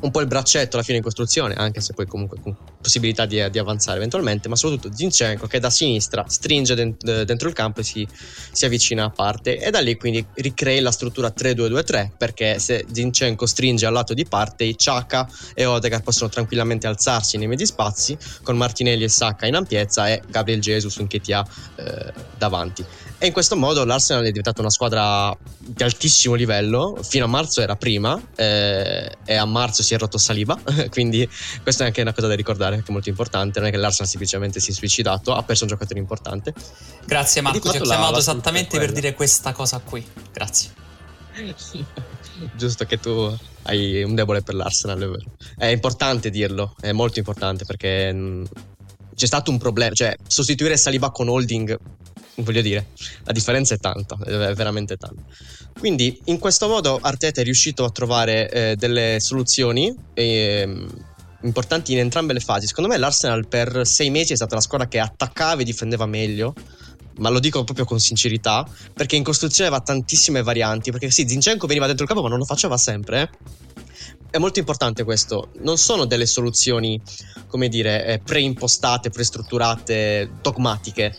un 0.00 0.10
po' 0.10 0.20
il 0.20 0.26
braccetto 0.26 0.76
alla 0.76 0.84
fine 0.84 0.98
in 0.98 1.02
costruzione, 1.02 1.54
anche 1.54 1.80
se 1.80 1.94
poi 1.94 2.06
comunque 2.06 2.38
con 2.40 2.54
possibilità 2.80 3.26
di, 3.26 3.44
di 3.50 3.58
avanzare 3.58 3.96
eventualmente, 3.96 4.48
ma 4.48 4.56
soprattutto 4.56 4.94
Zinchenko 4.94 5.46
che 5.46 5.58
da 5.58 5.70
sinistra 5.70 6.24
stringe 6.28 6.74
dent- 6.74 7.22
dentro 7.22 7.48
il 7.48 7.54
campo 7.54 7.80
e 7.80 7.84
si, 7.84 8.06
si, 8.52 8.64
avvicina 8.64 9.04
a 9.04 9.10
parte 9.10 9.58
e 9.58 9.70
da 9.70 9.80
lì 9.80 9.96
quindi 9.96 10.24
ricrea 10.34 10.80
la 10.82 10.90
struttura 10.90 11.32
3-2-2-3 11.36 12.10
perché 12.16 12.58
se 12.58 12.84
Zinchenko 12.90 13.46
stringe 13.46 13.86
al 13.86 13.92
lato 13.92 14.14
di 14.14 14.24
parte 14.26 14.64
i 14.64 14.74
Chaka 14.76 15.28
e 15.54 15.64
Odegaard 15.64 16.02
possono 16.02 16.28
tranquillamente 16.28 16.86
alzarsi 16.86 17.38
nei 17.38 17.46
medi 17.46 17.66
spazi 17.66 18.16
con 18.42 18.56
Martinelli 18.56 19.04
e 19.04 19.08
Sacca 19.08 19.46
in 19.46 19.54
ampiezza 19.54 20.08
e 20.08 20.22
Gabriel 20.28 20.60
Jesus 20.60 20.96
in 20.96 21.06
Ketia 21.06 21.44
eh, 21.76 22.12
davanti. 22.36 22.84
E 23.18 23.26
in 23.28 23.32
questo 23.32 23.56
modo 23.56 23.82
l'Arsenal 23.86 24.24
è 24.24 24.26
diventata 24.26 24.60
una 24.60 24.68
squadra 24.68 25.34
di 25.58 25.82
altissimo 25.82 26.34
livello. 26.34 26.98
Fino 27.02 27.24
a 27.24 27.28
marzo 27.28 27.62
era 27.62 27.74
prima, 27.74 28.20
eh, 28.34 29.10
e 29.24 29.34
a 29.34 29.44
marzo 29.46 29.82
si 29.82 29.94
è 29.94 29.98
rotto 29.98 30.18
Saliba. 30.18 30.58
quindi, 30.90 31.26
questa 31.62 31.84
è 31.84 31.86
anche 31.86 32.02
una 32.02 32.12
cosa 32.12 32.26
da 32.26 32.34
ricordare, 32.34 32.76
che 32.76 32.88
è 32.88 32.92
molto 32.92 33.08
importante. 33.08 33.58
Non 33.58 33.68
è 33.68 33.70
che 33.72 33.78
l'Arsenal 33.78 34.08
semplicemente 34.08 34.60
si 34.60 34.70
è 34.70 34.74
suicidato, 34.74 35.34
ha 35.34 35.42
perso 35.42 35.62
un 35.62 35.70
giocatore 35.70 35.98
importante. 35.98 36.52
Grazie, 37.06 37.40
Marco. 37.40 37.70
Ti 37.70 37.78
ho 37.78 37.80
chiamato 37.80 38.12
la 38.12 38.18
esattamente 38.18 38.78
per 38.78 38.92
dire 38.92 39.14
questa 39.14 39.52
cosa 39.52 39.78
qui. 39.78 40.06
Grazie. 40.30 40.70
Giusto 42.54 42.84
che 42.84 42.98
tu 42.98 43.34
hai 43.62 44.02
un 44.02 44.14
debole 44.14 44.42
per 44.42 44.54
l'Arsenal, 44.54 45.00
è 45.00 45.06
vero. 45.06 45.24
È 45.56 45.66
importante 45.66 46.28
dirlo, 46.28 46.74
è 46.80 46.92
molto 46.92 47.18
importante 47.18 47.64
perché 47.64 48.12
mm, 48.12 48.44
c'è 49.14 49.26
stato 49.26 49.50
un 49.50 49.56
problema, 49.56 49.94
cioè 49.94 50.14
sostituire 50.26 50.76
Saliba 50.76 51.10
con 51.10 51.28
Holding 51.28 51.78
voglio 52.36 52.60
dire, 52.60 52.88
la 53.24 53.32
differenza 53.32 53.74
è 53.74 53.78
tanta, 53.78 54.16
è 54.24 54.54
veramente 54.54 54.96
tanta. 54.96 55.22
Quindi 55.78 56.18
in 56.24 56.38
questo 56.38 56.68
modo 56.68 56.98
Arteta 57.00 57.40
è 57.40 57.44
riuscito 57.44 57.84
a 57.84 57.90
trovare 57.90 58.50
eh, 58.50 58.76
delle 58.76 59.18
soluzioni 59.20 59.94
eh, 60.14 60.86
importanti 61.42 61.92
in 61.92 61.98
entrambe 61.98 62.32
le 62.32 62.40
fasi. 62.40 62.66
Secondo 62.66 62.90
me 62.90 62.96
l'Arsenal 62.96 63.46
per 63.46 63.86
sei 63.86 64.10
mesi 64.10 64.32
è 64.32 64.36
stata 64.36 64.54
la 64.54 64.60
squadra 64.60 64.88
che 64.88 64.98
attaccava 64.98 65.60
e 65.60 65.64
difendeva 65.64 66.06
meglio. 66.06 66.54
Ma 67.18 67.30
lo 67.30 67.40
dico 67.40 67.64
proprio 67.64 67.86
con 67.86 67.98
sincerità, 67.98 68.68
perché 68.92 69.16
in 69.16 69.22
costruzione 69.22 69.70
aveva 69.70 69.82
tantissime 69.82 70.42
varianti. 70.42 70.90
Perché 70.90 71.10
sì, 71.10 71.26
Zinchenko 71.26 71.66
veniva 71.66 71.86
dentro 71.86 72.04
il 72.04 72.10
campo, 72.10 72.24
ma 72.24 72.30
non 72.30 72.38
lo 72.38 72.44
faceva 72.44 72.76
sempre. 72.76 73.22
Eh. 73.22 73.28
È 74.30 74.38
molto 74.38 74.58
importante 74.58 75.02
questo. 75.02 75.48
Non 75.60 75.78
sono 75.78 76.04
delle 76.04 76.26
soluzioni, 76.26 77.00
come 77.46 77.68
dire, 77.68 78.04
eh, 78.04 78.18
preimpostate, 78.18 79.08
prestrutturate, 79.08 80.30
dogmatiche 80.42 81.16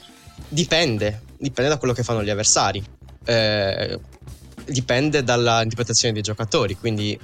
Dipende, 0.50 1.22
dipende 1.38 1.70
da 1.70 1.78
quello 1.78 1.94
che 1.94 2.04
fanno 2.04 2.24
gli 2.24 2.30
avversari. 2.30 2.84
Eh, 3.26 4.00
dipende 4.66 5.24
dall'interpretazione 5.24 6.14
dei 6.14 6.24
giocatori. 6.24 6.76
Quindi 6.76 7.18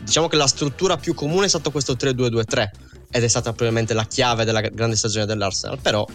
diciamo 0.00 0.28
che 0.28 0.36
la 0.36 0.46
struttura 0.46 0.96
più 0.96 1.14
comune 1.14 1.46
è 1.46 1.48
stato 1.48 1.70
questo 1.70 1.94
3-2-2-3 1.94 2.68
ed 3.10 3.24
è 3.24 3.28
stata 3.28 3.50
probabilmente 3.50 3.94
la 3.94 4.04
chiave 4.04 4.44
della 4.44 4.60
grande 4.60 4.96
stagione 4.96 5.26
dell'Arsenal. 5.26 5.78
Però 5.80 6.06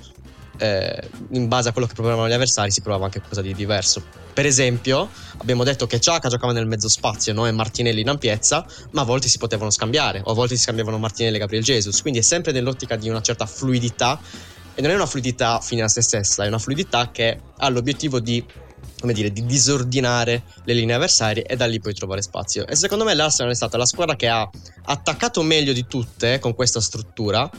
eh, 0.58 1.10
in 1.32 1.48
base 1.48 1.70
a 1.70 1.72
quello 1.72 1.88
che 1.88 1.94
provavano 1.94 2.28
gli 2.28 2.34
avversari 2.34 2.72
si 2.72 2.82
provava 2.82 3.06
anche 3.06 3.18
qualcosa 3.18 3.42
di 3.42 3.54
diverso. 3.54 4.04
Per 4.34 4.46
esempio, 4.46 5.10
abbiamo 5.38 5.64
detto 5.64 5.86
che 5.88 6.00
Ciaca 6.00 6.30
giocava 6.30 6.54
nel 6.54 6.66
mezzo 6.66 6.88
spazio 6.90 7.34
no? 7.34 7.46
e 7.46 7.52
Martinelli 7.52 8.02
in 8.02 8.10
ampiezza, 8.10 8.66
ma 8.92 9.02
a 9.02 9.04
volte 9.04 9.28
si 9.28 9.38
potevano 9.38 9.70
scambiare, 9.70 10.22
o 10.24 10.32
a 10.32 10.34
volte 10.34 10.56
si 10.56 10.62
scambiavano 10.62 10.98
Martinelli 10.98 11.36
e 11.36 11.40
Gabriel 11.40 11.64
Jesus. 11.64 12.02
Quindi 12.02 12.20
è 12.20 12.24
sempre 12.24 12.52
nell'ottica 12.52 12.96
di 12.96 13.10
una 13.10 13.22
certa 13.22 13.46
fluidità 13.46 14.20
e 14.76 14.82
non 14.82 14.92
è 14.92 14.96
una 14.96 15.06
fluidità 15.06 15.60
fine 15.60 15.84
a 15.84 15.88
se 15.88 16.02
stessa, 16.02 16.44
è 16.44 16.48
una 16.48 16.60
fluidità 16.60 17.12
che 17.12 17.40
ha 17.58 17.70
l'obiettivo 17.70 18.20
di 18.20 18.44
come 19.00 19.14
dire, 19.14 19.32
di 19.32 19.46
disordinare 19.46 20.44
le 20.64 20.74
linee 20.74 20.96
avversarie 20.96 21.44
e 21.44 21.58
da 21.58 21.66
lì 21.66 21.80
puoi 21.82 21.94
trovare 21.94 22.22
spazio. 22.22 22.66
E 22.66 22.76
secondo 22.76 23.04
me 23.04 23.14
l'Arsenal 23.14 23.52
è 23.52 23.56
stata 23.56 23.76
la 23.76 23.86
squadra 23.86 24.16
che 24.16 24.30
ha 24.30 24.50
attaccato 24.86 25.42
meglio 25.42 25.74
di 25.74 25.86
tutte 25.88 26.40
con 26.40 26.56
questa 26.56 26.80
struttura 26.80 27.50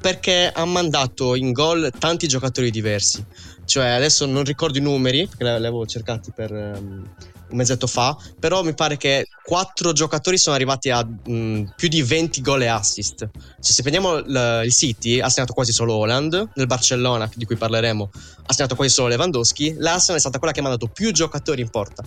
perché 0.00 0.50
ha 0.52 0.64
mandato 0.64 1.34
in 1.34 1.52
gol 1.52 1.90
tanti 1.98 2.26
giocatori 2.26 2.70
diversi. 2.70 3.24
Cioè, 3.64 3.88
adesso 3.88 4.26
non 4.26 4.44
ricordo 4.44 4.78
i 4.78 4.82
numeri, 4.82 5.26
perché 5.26 5.44
li 5.44 5.48
avevo 5.50 5.86
cercati 5.86 6.30
per, 6.30 6.52
um, 6.52 7.10
un 7.48 7.56
mesetto 7.56 7.86
fa, 7.86 8.16
però 8.38 8.62
mi 8.62 8.74
pare 8.74 8.96
che 8.96 9.26
quattro 9.44 9.92
giocatori 9.92 10.38
sono 10.38 10.54
arrivati 10.54 10.88
a 10.88 11.04
mh, 11.04 11.32
mm, 11.32 11.64
più 11.76 11.88
di 11.88 12.02
20 12.02 12.40
gol 12.40 12.62
e 12.62 12.66
assist. 12.66 13.28
Cioè, 13.28 13.72
se 13.72 13.82
prendiamo 13.82 14.16
l- 14.16 14.62
il 14.64 14.72
City, 14.72 15.20
ha 15.20 15.28
segnato 15.28 15.52
quasi 15.52 15.72
solo 15.72 15.94
Holland, 15.94 16.50
nel 16.54 16.66
Barcellona, 16.66 17.30
di 17.34 17.44
cui 17.44 17.56
parleremo, 17.56 18.10
ha 18.46 18.52
segnato 18.52 18.74
quasi 18.74 18.92
solo 18.92 19.08
Lewandowski, 19.08 19.74
l'Arsenal 19.78 20.16
è 20.16 20.20
stata 20.20 20.38
quella 20.38 20.52
che 20.54 20.60
ha 20.60 20.62
mandato 20.62 20.88
più 20.88 21.12
giocatori 21.12 21.60
in 21.60 21.68
porta. 21.68 22.02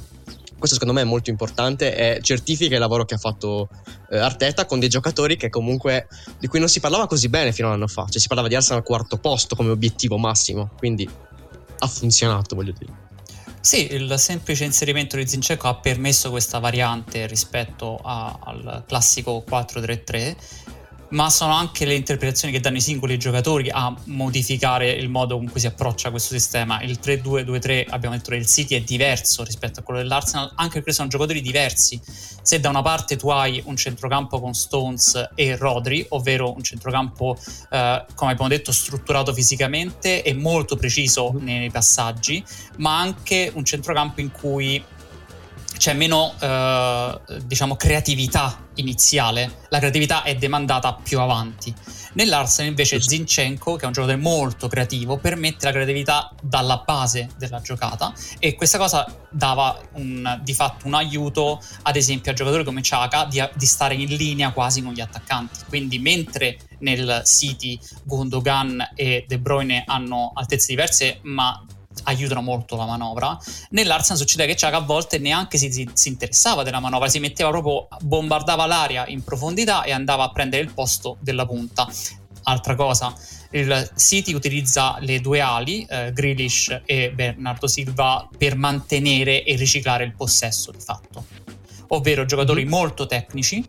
Questo 0.58 0.76
secondo 0.76 0.94
me 0.94 1.02
è 1.02 1.10
molto 1.10 1.30
importante 1.30 1.96
e 1.96 2.20
certifica 2.24 2.74
il 2.74 2.82
lavoro 2.82 3.06
che 3.06 3.14
ha 3.14 3.20
fatto 3.20 3.70
eh, 4.10 4.18
Arteta 4.18 4.66
con 4.66 4.80
dei 4.80 4.90
giocatori 4.90 5.38
che 5.38 5.50
comunque 5.50 6.08
di 6.40 6.48
cui 6.48 6.58
non 6.58 6.68
si 6.68 6.80
parlava 6.80 7.06
così 7.06 7.30
bene 7.30 7.52
fino 7.52 7.68
a 7.68 7.70
un 7.70 7.78
anno 7.78 7.88
fa, 7.88 8.08
cioè 8.10 8.20
si 8.20 8.26
parlava 8.26 8.50
di 8.50 8.56
Arsenal 8.56 8.80
al 8.80 8.84
quarto 8.84 9.18
posto 9.18 9.56
come 9.56 9.70
obiettivo 9.70 10.18
massimo, 10.18 10.72
quindi 10.76 11.08
ha 11.78 11.88
funzionato, 11.88 12.56
voglio 12.56 12.74
dire. 12.76 13.07
Sì, 13.60 13.94
il 13.94 14.14
semplice 14.18 14.64
inserimento 14.64 15.18
di 15.18 15.28
Zinchenko 15.28 15.68
ha 15.68 15.76
permesso 15.76 16.30
questa 16.30 16.60
variante 16.60 17.28
rispetto 17.28 18.00
a, 18.02 18.40
al 18.42 18.84
classico 18.88 19.44
4-3-3 19.48 20.36
ma 21.10 21.30
sono 21.30 21.54
anche 21.54 21.86
le 21.86 21.96
interpretazioni 21.96 22.54
che 22.54 22.60
danno 22.60 22.78
i 22.78 22.82
singoli 22.82 23.18
giocatori 23.18 23.70
a 23.70 23.96
modificare 24.06 24.92
il 24.92 25.10
modo 25.10 25.38
con 25.38 25.50
cui 25.50 25.60
si 25.60 25.68
approccia 25.68 26.10
questo 26.10 26.34
sistema. 26.34 26.82
Il 26.82 27.00
3-2-2-3, 27.02 27.86
abbiamo 27.90 28.16
detto 28.16 28.32
del 28.32 28.46
City, 28.46 28.76
è 28.76 28.82
diverso 28.82 29.44
rispetto 29.44 29.80
a 29.80 29.84
quello 29.84 30.00
dell'Arsenal, 30.02 30.52
anche 30.56 30.76
perché 30.76 30.94
sono 30.94 31.08
giocatori 31.08 31.42
diversi. 31.42 32.00
Se 32.42 32.60
da 32.60 32.70
una 32.70 32.82
parte 32.82 33.16
tu 33.16 33.30
hai 33.30 33.62
un 33.66 33.76
centrocampo 33.76 34.40
con 34.40 34.54
Stones 34.54 35.30
e 35.36 35.56
Rodri, 35.56 36.06
ovvero 36.10 36.54
un 36.54 36.64
centrocampo, 36.64 37.38
eh, 37.70 38.06
come 38.16 38.32
abbiamo 38.32 38.50
detto, 38.50 38.72
strutturato 38.72 39.34
fisicamente 39.34 40.24
e 40.24 40.34
molto 40.34 40.76
preciso 40.76 41.34
nei 41.40 41.70
passaggi, 41.70 42.44
ma 42.78 43.00
anche 43.00 43.52
un 43.54 43.64
centrocampo 43.64 44.22
in 44.22 44.32
cui 44.32 44.84
c'è 45.78 45.94
meno 45.94 46.34
eh, 46.40 47.22
diciamo 47.46 47.76
creatività 47.76 48.66
iniziale, 48.76 49.66
la 49.70 49.80
creatività 49.80 50.24
è 50.24 50.36
demandata 50.36 50.94
più 50.94 51.20
avanti. 51.20 51.74
Nell'Arsenal 52.14 52.70
invece 52.70 53.02
Zinchenko, 53.02 53.76
che 53.76 53.84
è 53.84 53.86
un 53.86 53.94
giocatore 53.94 54.18
molto 54.18 54.68
creativo, 54.68 55.18
permette 55.18 55.66
la 55.66 55.72
creatività 55.72 56.32
dalla 56.42 56.84
base 56.86 57.30
della 57.38 57.62
giocata 57.62 58.14
e 58.40 58.56
questa 58.56 58.78
cosa 58.78 59.06
dava 59.30 59.80
un, 59.94 60.40
di 60.44 60.54
fatto 60.54 60.88
un 60.88 60.96
aiuto 60.96 61.62
ad 61.84 61.96
esempio 61.96 62.32
a 62.32 62.34
giocatori 62.34 62.64
come 62.64 62.82
Chaka 62.82 63.26
di, 63.26 63.44
di, 63.56 63.66
stare 63.66 63.94
in 63.94 64.10
linea 64.16 64.52
quasi 64.52 64.82
con 64.82 64.94
gli 64.94 65.02
attaccanti. 65.02 65.60
Quindi 65.68 66.00
mentre 66.00 66.58
nel 66.80 67.22
City 67.26 67.80
Gundogan 68.04 68.92
e 68.96 69.26
De 69.28 69.40
Bruyne 69.40 69.84
hanno 69.86 70.32
altezze 70.34 70.68
diverse 70.68 71.20
ma 71.24 71.64
aiutano 72.04 72.42
molto 72.42 72.76
la 72.76 72.86
manovra. 72.86 73.38
Nell'Arsenal 73.72 74.18
succede 74.18 74.46
che 74.46 74.56
Ciaga 74.56 74.78
a 74.78 74.82
volte 74.82 75.18
neanche 75.18 75.58
si, 75.58 75.72
si, 75.72 75.90
si, 75.94 76.10
interessava 76.10 76.64
della 76.64 76.80
manovra, 76.80 77.08
si 77.10 77.20
metteva 77.20 77.50
proprio, 77.50 77.88
bombardava 78.02 78.66
l'aria 78.66 79.08
in 79.08 79.24
profondità 79.24 79.84
e 79.84 79.92
andava 79.92 80.24
a 80.24 80.32
prendere 80.32 80.64
il 80.64 80.74
posto 80.74 81.18
della 81.20 81.46
punta. 81.46 81.88
Altra 82.44 82.76
cosa, 82.76 83.14
il 83.52 83.92
City 83.96 84.34
utilizza 84.34 84.98
le 85.00 85.20
due 85.20 85.42
ali, 85.42 85.86
eh, 85.90 86.12
Grealish 86.14 86.82
e 86.86 87.12
Bernardo 87.12 87.68
Silva, 87.68 88.28
per 88.38 88.56
mantenere 88.56 89.44
e 89.44 89.56
riciclare 89.56 90.04
il 90.06 90.16
possesso 90.16 90.72
di 90.72 90.80
fatto. 90.80 91.26
ovvero 91.90 92.26
giocatori 92.26 92.62
mm-hmm. 92.62 92.70
molto 92.70 93.06
tecnici 93.06 93.66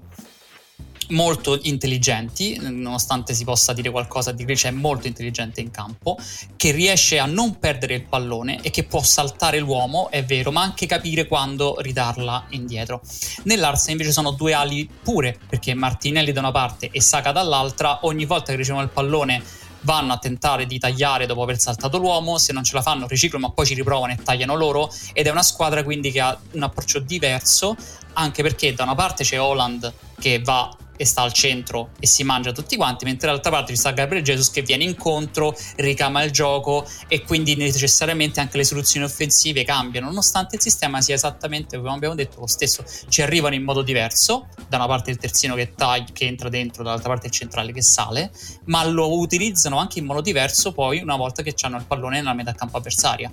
molto 1.10 1.58
intelligenti, 1.62 2.58
nonostante 2.60 3.34
si 3.34 3.44
possa 3.44 3.72
dire 3.72 3.90
qualcosa 3.90 4.32
di 4.32 4.44
Grecia, 4.44 4.68
è 4.68 4.72
molto 4.72 5.06
intelligente 5.06 5.60
in 5.60 5.70
campo, 5.70 6.16
che 6.56 6.70
riesce 6.70 7.18
a 7.18 7.26
non 7.26 7.58
perdere 7.58 7.94
il 7.94 8.04
pallone 8.04 8.60
e 8.62 8.70
che 8.70 8.84
può 8.84 9.02
saltare 9.02 9.58
l'uomo, 9.58 10.10
è 10.10 10.24
vero, 10.24 10.50
ma 10.50 10.62
anche 10.62 10.86
capire 10.86 11.26
quando 11.26 11.76
ridarla 11.80 12.46
indietro. 12.50 13.00
Nell'Arsenal 13.44 13.92
invece 13.92 14.12
sono 14.12 14.32
due 14.32 14.52
ali 14.52 14.88
pure, 15.02 15.38
perché 15.48 15.74
Martinelli 15.74 16.32
da 16.32 16.40
una 16.40 16.52
parte 16.52 16.90
e 16.90 17.00
Saka 17.00 17.32
dall'altra, 17.32 18.00
ogni 18.02 18.24
volta 18.24 18.52
che 18.52 18.58
ricevono 18.58 18.84
il 18.84 18.90
pallone 18.90 19.42
vanno 19.82 20.12
a 20.12 20.18
tentare 20.18 20.66
di 20.66 20.78
tagliare 20.78 21.26
dopo 21.26 21.42
aver 21.42 21.58
saltato 21.58 21.98
l'uomo, 21.98 22.38
se 22.38 22.52
non 22.52 22.64
ce 22.64 22.74
la 22.74 22.82
fanno 22.82 23.06
riciclo 23.06 23.38
ma 23.38 23.50
poi 23.50 23.64
ci 23.64 23.74
riprovano 23.74 24.12
e 24.12 24.16
tagliano 24.16 24.54
loro 24.54 24.92
ed 25.12 25.26
è 25.26 25.30
una 25.30 25.42
squadra 25.42 25.84
quindi 25.84 26.10
che 26.10 26.20
ha 26.20 26.36
un 26.52 26.62
approccio 26.62 26.98
diverso 26.98 27.76
anche 28.14 28.42
perché 28.42 28.74
da 28.74 28.82
una 28.82 28.96
parte 28.96 29.22
c'è 29.22 29.40
Holland 29.40 29.92
che 30.18 30.40
va 30.40 30.68
e 30.98 31.06
sta 31.06 31.22
al 31.22 31.32
centro 31.32 31.90
e 32.00 32.06
si 32.06 32.24
mangia 32.24 32.52
tutti 32.52 32.76
quanti, 32.76 33.04
mentre 33.04 33.28
dall'altra 33.28 33.52
parte 33.52 33.72
ci 33.72 33.78
sta 33.78 33.92
Gabriel 33.92 34.24
Jesus 34.24 34.50
che 34.50 34.62
viene 34.62 34.84
incontro, 34.84 35.56
ricama 35.76 36.22
il 36.24 36.32
gioco 36.32 36.84
e 37.06 37.22
quindi 37.22 37.54
necessariamente 37.54 38.40
anche 38.40 38.58
le 38.58 38.64
soluzioni 38.64 39.06
offensive 39.06 39.64
cambiano, 39.64 40.08
nonostante 40.08 40.56
il 40.56 40.60
sistema 40.60 41.00
sia 41.00 41.14
esattamente, 41.14 41.78
come 41.78 41.90
abbiamo 41.90 42.14
detto, 42.14 42.40
lo 42.40 42.46
stesso. 42.46 42.84
Ci 43.08 43.22
arrivano 43.22 43.54
in 43.54 43.62
modo 43.62 43.82
diverso, 43.82 44.48
da 44.68 44.76
una 44.76 44.86
parte 44.86 45.10
il 45.10 45.16
terzino 45.16 45.54
che, 45.54 45.72
taglia, 45.74 46.12
che 46.12 46.26
entra 46.26 46.48
dentro, 46.48 46.82
dall'altra 46.82 47.10
parte 47.10 47.28
il 47.28 47.32
centrale 47.32 47.72
che 47.72 47.82
sale, 47.82 48.30
ma 48.64 48.84
lo 48.84 49.18
utilizzano 49.18 49.78
anche 49.78 50.00
in 50.00 50.04
modo 50.04 50.20
diverso 50.20 50.72
poi 50.72 51.00
una 51.00 51.16
volta 51.16 51.42
che 51.42 51.54
hanno 51.60 51.76
il 51.76 51.84
pallone 51.84 52.16
nella 52.16 52.34
metà 52.34 52.52
campo 52.52 52.76
avversaria. 52.76 53.32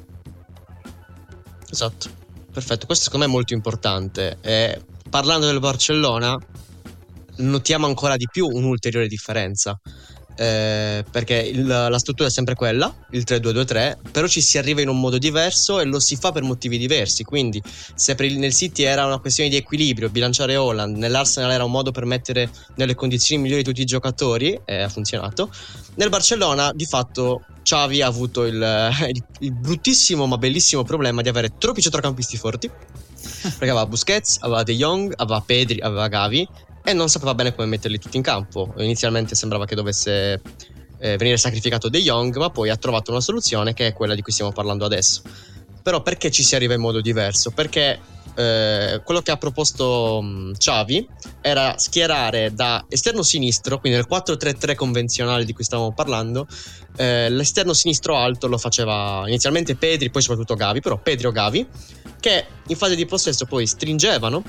Esatto, 1.67 2.10
perfetto, 2.54 2.86
questo 2.86 3.06
secondo 3.06 3.25
me 3.25 3.32
è 3.32 3.36
molto 3.36 3.54
importante. 3.54 4.38
Eh, 4.41 4.82
parlando 5.10 5.45
del 5.47 5.60
Barcellona, 5.60 6.38
notiamo 7.37 7.85
ancora 7.85 8.17
di 8.17 8.27
più 8.31 8.47
un'ulteriore 8.47 9.07
differenza. 9.07 9.79
Eh, 10.37 11.05
perché 11.09 11.35
il, 11.35 11.65
la 11.65 11.97
struttura 11.97 12.27
è 12.27 12.31
sempre 12.31 12.55
quella, 12.55 12.93
il 13.11 13.23
3-2-2-3, 13.25 13.97
però 14.11 14.27
ci 14.27 14.41
si 14.41 14.57
arriva 14.57 14.81
in 14.81 14.89
un 14.89 14.99
modo 14.99 15.17
diverso 15.17 15.79
e 15.79 15.85
lo 15.85 15.99
si 16.01 16.17
fa 16.17 16.31
per 16.31 16.43
motivi 16.43 16.77
diversi. 16.77 17.23
Quindi, 17.23 17.61
se 17.95 18.15
il, 18.19 18.37
nel 18.37 18.53
City 18.53 18.83
era 18.83 19.05
una 19.05 19.19
questione 19.19 19.49
di 19.49 19.55
equilibrio, 19.55 20.09
bilanciare 20.09 20.57
Holland, 20.57 20.97
nell'Arsenal 20.97 21.51
era 21.51 21.63
un 21.63 21.71
modo 21.71 21.91
per 21.91 22.05
mettere 22.05 22.49
nelle 22.75 22.95
condizioni 22.95 23.41
migliori 23.41 23.63
tutti 23.63 23.81
i 23.81 23.85
giocatori, 23.85 24.59
e 24.65 24.81
ha 24.81 24.89
funzionato. 24.89 25.49
Nel 25.95 26.09
Barcellona, 26.09 26.71
di 26.73 26.85
fatto, 26.85 27.45
Xavi 27.63 28.01
ha 28.01 28.07
avuto 28.07 28.43
il, 28.45 28.55
il, 29.07 29.23
il 29.39 29.53
bruttissimo 29.53 30.27
ma 30.27 30.37
bellissimo 30.37 30.83
problema 30.83 31.21
di 31.21 31.29
avere 31.29 31.53
troppi 31.57 31.81
centrocampisti 31.81 32.35
forti. 32.35 32.69
Perché 33.41 33.69
aveva 33.69 33.85
Busquets, 33.85 34.37
aveva 34.41 34.63
De 34.63 34.75
Jong, 34.75 35.13
aveva 35.15 35.41
Pedri, 35.41 35.79
aveva 35.79 36.07
Gavi 36.07 36.47
e 36.85 36.93
non 36.93 37.09
sapeva 37.09 37.33
bene 37.33 37.53
come 37.53 37.67
metterli 37.67 37.97
tutti 37.97 38.15
in 38.15 38.23
campo. 38.23 38.73
Inizialmente 38.77 39.33
sembrava 39.33 39.65
che 39.65 39.73
dovesse 39.73 40.39
eh, 40.99 41.17
venire 41.17 41.37
sacrificato 41.37 41.89
De 41.89 41.99
Jong, 41.99 42.35
ma 42.37 42.51
poi 42.51 42.69
ha 42.69 42.77
trovato 42.77 43.09
una 43.11 43.21
soluzione 43.21 43.73
che 43.73 43.87
è 43.87 43.93
quella 43.93 44.13
di 44.13 44.21
cui 44.21 44.31
stiamo 44.31 44.51
parlando 44.51 44.85
adesso. 44.85 45.23
Però 45.81 46.01
perché 46.01 46.29
ci 46.29 46.43
si 46.43 46.55
arriva 46.55 46.75
in 46.75 46.81
modo 46.81 47.01
diverso? 47.01 47.51
Perché 47.51 47.99
eh, 48.35 49.01
quello 49.03 49.21
che 49.21 49.31
ha 49.31 49.37
proposto 49.37 50.19
um, 50.19 50.53
Xavi 50.55 51.07
era 51.41 51.77
schierare 51.77 52.53
da 52.53 52.85
esterno 52.87 53.23
sinistro, 53.23 53.79
quindi 53.79 53.97
nel 53.97 54.07
4-3-3 54.09 54.75
convenzionale 54.75 55.43
di 55.43 55.53
cui 55.53 55.63
stavamo 55.63 55.93
parlando, 55.93 56.47
eh, 56.97 57.29
l'esterno 57.29 57.73
sinistro 57.73 58.15
alto 58.15 58.47
lo 58.47 58.57
faceva 58.57 59.23
inizialmente 59.25 59.75
Pedri, 59.75 60.09
poi 60.09 60.21
soprattutto 60.21 60.55
Gavi, 60.55 60.81
però 60.81 60.97
Pedri 60.97 61.27
o 61.27 61.31
Gavi, 61.31 61.65
che 62.19 62.45
in 62.67 62.75
fase 62.75 62.95
di 62.95 63.05
possesso 63.05 63.45
poi 63.45 63.65
stringevano 63.65 64.43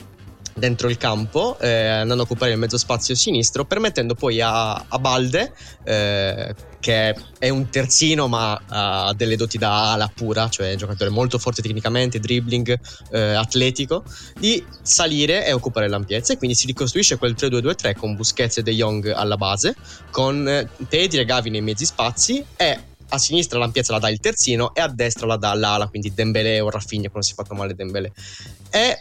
dentro 0.57 0.89
il 0.89 0.97
campo, 0.97 1.59
eh, 1.59 1.87
andando 1.87 2.23
a 2.23 2.27
occupare 2.27 2.53
il 2.53 2.59
mezzo 2.59 2.79
spazio 2.79 3.15
sinistro, 3.15 3.65
permettendo 3.67 4.15
poi 4.15 4.41
a, 4.41 4.73
a 4.73 4.99
Balde, 4.99 5.53
eh, 5.85 6.55
che 6.81 7.15
è 7.39 7.49
un 7.49 7.69
terzino 7.69 8.27
ma 8.27 8.61
ha 8.69 9.13
delle 9.15 9.37
doti 9.37 9.59
da 9.59 9.93
ala 9.93 10.11
pura, 10.13 10.49
cioè 10.49 10.71
un 10.71 10.77
giocatore 10.77 11.11
molto 11.11 11.39
forte 11.39 11.61
tecnicamente, 11.61 12.19
dribbling, 12.19 12.79
eh, 13.11 13.35
atletico, 13.35 14.05
di 14.39 14.65
salire 14.81 15.47
e 15.47 15.53
occupare 15.53 15.89
l'ampiezza 15.89 16.33
e 16.33 16.39
quindi 16.39 16.57
si 16.57 16.67
ricostruisce 16.67 17.19
quel 17.19 17.35
3-2-2-3 17.35 17.95
con 17.97 18.17
Busquets 18.17 18.59
e 18.59 18.63
De 18.63 18.73
Jong 18.73 19.13
alla 19.15 19.37
base, 19.37 19.77
con 20.11 20.49
eh, 20.49 20.69
Pedri 20.89 21.19
e 21.19 21.25
Gavi 21.25 21.51
nei 21.51 21.61
mezzi 21.61 21.85
spazi 21.85 22.45
e 22.57 22.79
a 23.09 23.19
sinistra 23.19 23.59
l'ampiezza 23.59 23.93
la 23.93 23.99
dà 23.99 24.09
il 24.09 24.19
terzino 24.19 24.75
e 24.75 24.81
a 24.81 24.89
destra 24.89 25.27
la 25.27 25.37
dà 25.37 25.53
l'ala, 25.55 25.89
quindi 25.89 26.13
Dembélé 26.15 26.61
o 26.61 26.71
Rafinha 26.71 27.09
quando 27.09 27.27
si 27.27 27.33
è 27.33 27.37
fatto 27.37 27.55
male 27.55 27.75
Dembélé. 27.75 28.11
E 28.71 28.99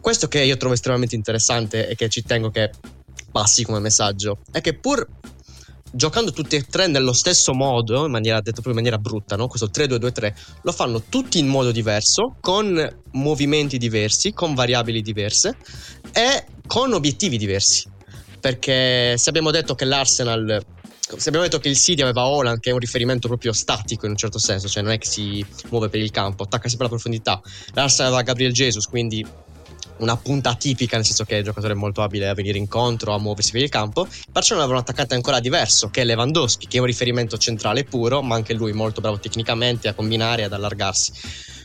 questo 0.00 0.28
che 0.28 0.42
io 0.42 0.56
trovo 0.56 0.74
estremamente 0.74 1.14
interessante 1.14 1.88
e 1.88 1.94
che 1.94 2.08
ci 2.08 2.22
tengo 2.22 2.50
che 2.50 2.70
passi 3.30 3.64
come 3.64 3.80
messaggio 3.80 4.38
è 4.52 4.60
che 4.60 4.74
pur 4.74 5.06
giocando 5.94 6.32
tutti 6.32 6.56
e 6.56 6.62
tre 6.62 6.88
nello 6.88 7.12
stesso 7.12 7.54
modo, 7.54 8.04
in 8.04 8.10
maniera, 8.10 8.38
detto 8.38 8.60
proprio 8.60 8.72
in 8.72 8.78
maniera 8.80 8.98
brutta, 8.98 9.36
no? 9.36 9.46
questo 9.46 9.68
3-2-2-3, 9.72 10.34
lo 10.62 10.72
fanno 10.72 11.02
tutti 11.08 11.38
in 11.38 11.46
modo 11.46 11.70
diverso, 11.70 12.36
con 12.40 12.96
movimenti 13.12 13.78
diversi, 13.78 14.32
con 14.32 14.54
variabili 14.54 15.02
diverse 15.02 15.56
e 16.12 16.46
con 16.66 16.92
obiettivi 16.92 17.38
diversi. 17.38 17.88
Perché 18.40 19.16
se 19.16 19.28
abbiamo 19.30 19.50
detto 19.50 19.74
che 19.74 19.84
l'Arsenal 19.84 20.64
se 21.06 21.28
abbiamo 21.28 21.44
detto 21.46 21.58
che 21.58 21.68
il 21.68 21.76
City 21.76 22.00
aveva 22.00 22.26
Holland 22.26 22.60
che 22.60 22.70
è 22.70 22.72
un 22.72 22.78
riferimento 22.78 23.28
proprio 23.28 23.52
statico 23.52 24.06
in 24.06 24.12
un 24.12 24.16
certo 24.16 24.38
senso, 24.38 24.68
cioè 24.68 24.82
non 24.82 24.92
è 24.92 24.98
che 24.98 25.06
si 25.06 25.44
muove 25.68 25.90
per 25.90 26.00
il 26.00 26.10
campo, 26.10 26.44
attacca 26.44 26.68
sempre 26.68 26.86
alla 26.86 26.94
profondità. 26.94 27.40
L'Arsenal 27.74 28.12
aveva 28.12 28.26
Gabriel 28.26 28.52
Jesus, 28.52 28.86
quindi 28.86 29.24
una 29.98 30.16
punta 30.16 30.54
tipica, 30.54 30.96
nel 30.96 31.04
senso 31.04 31.24
che 31.24 31.34
è 31.34 31.38
un 31.38 31.44
giocatore 31.44 31.74
molto 31.74 32.02
abile 32.02 32.28
a 32.28 32.34
venire 32.34 32.58
incontro, 32.58 33.14
a 33.14 33.18
muoversi 33.18 33.52
per 33.52 33.62
il 33.62 33.68
campo. 33.68 34.02
Il 34.02 34.32
Barcellona 34.32 34.64
aveva 34.64 34.78
un 34.78 34.84
attaccante 34.84 35.14
ancora 35.14 35.40
diverso, 35.40 35.88
che 35.88 36.02
è 36.02 36.04
Lewandowski, 36.04 36.66
che 36.66 36.78
è 36.78 36.80
un 36.80 36.86
riferimento 36.86 37.36
centrale 37.36 37.84
puro, 37.84 38.22
ma 38.22 38.34
anche 38.34 38.54
lui 38.54 38.72
molto 38.72 39.00
bravo 39.00 39.18
tecnicamente 39.18 39.88
a 39.88 39.94
combinare 39.94 40.42
e 40.42 40.44
ad 40.46 40.52
allargarsi. 40.52 41.12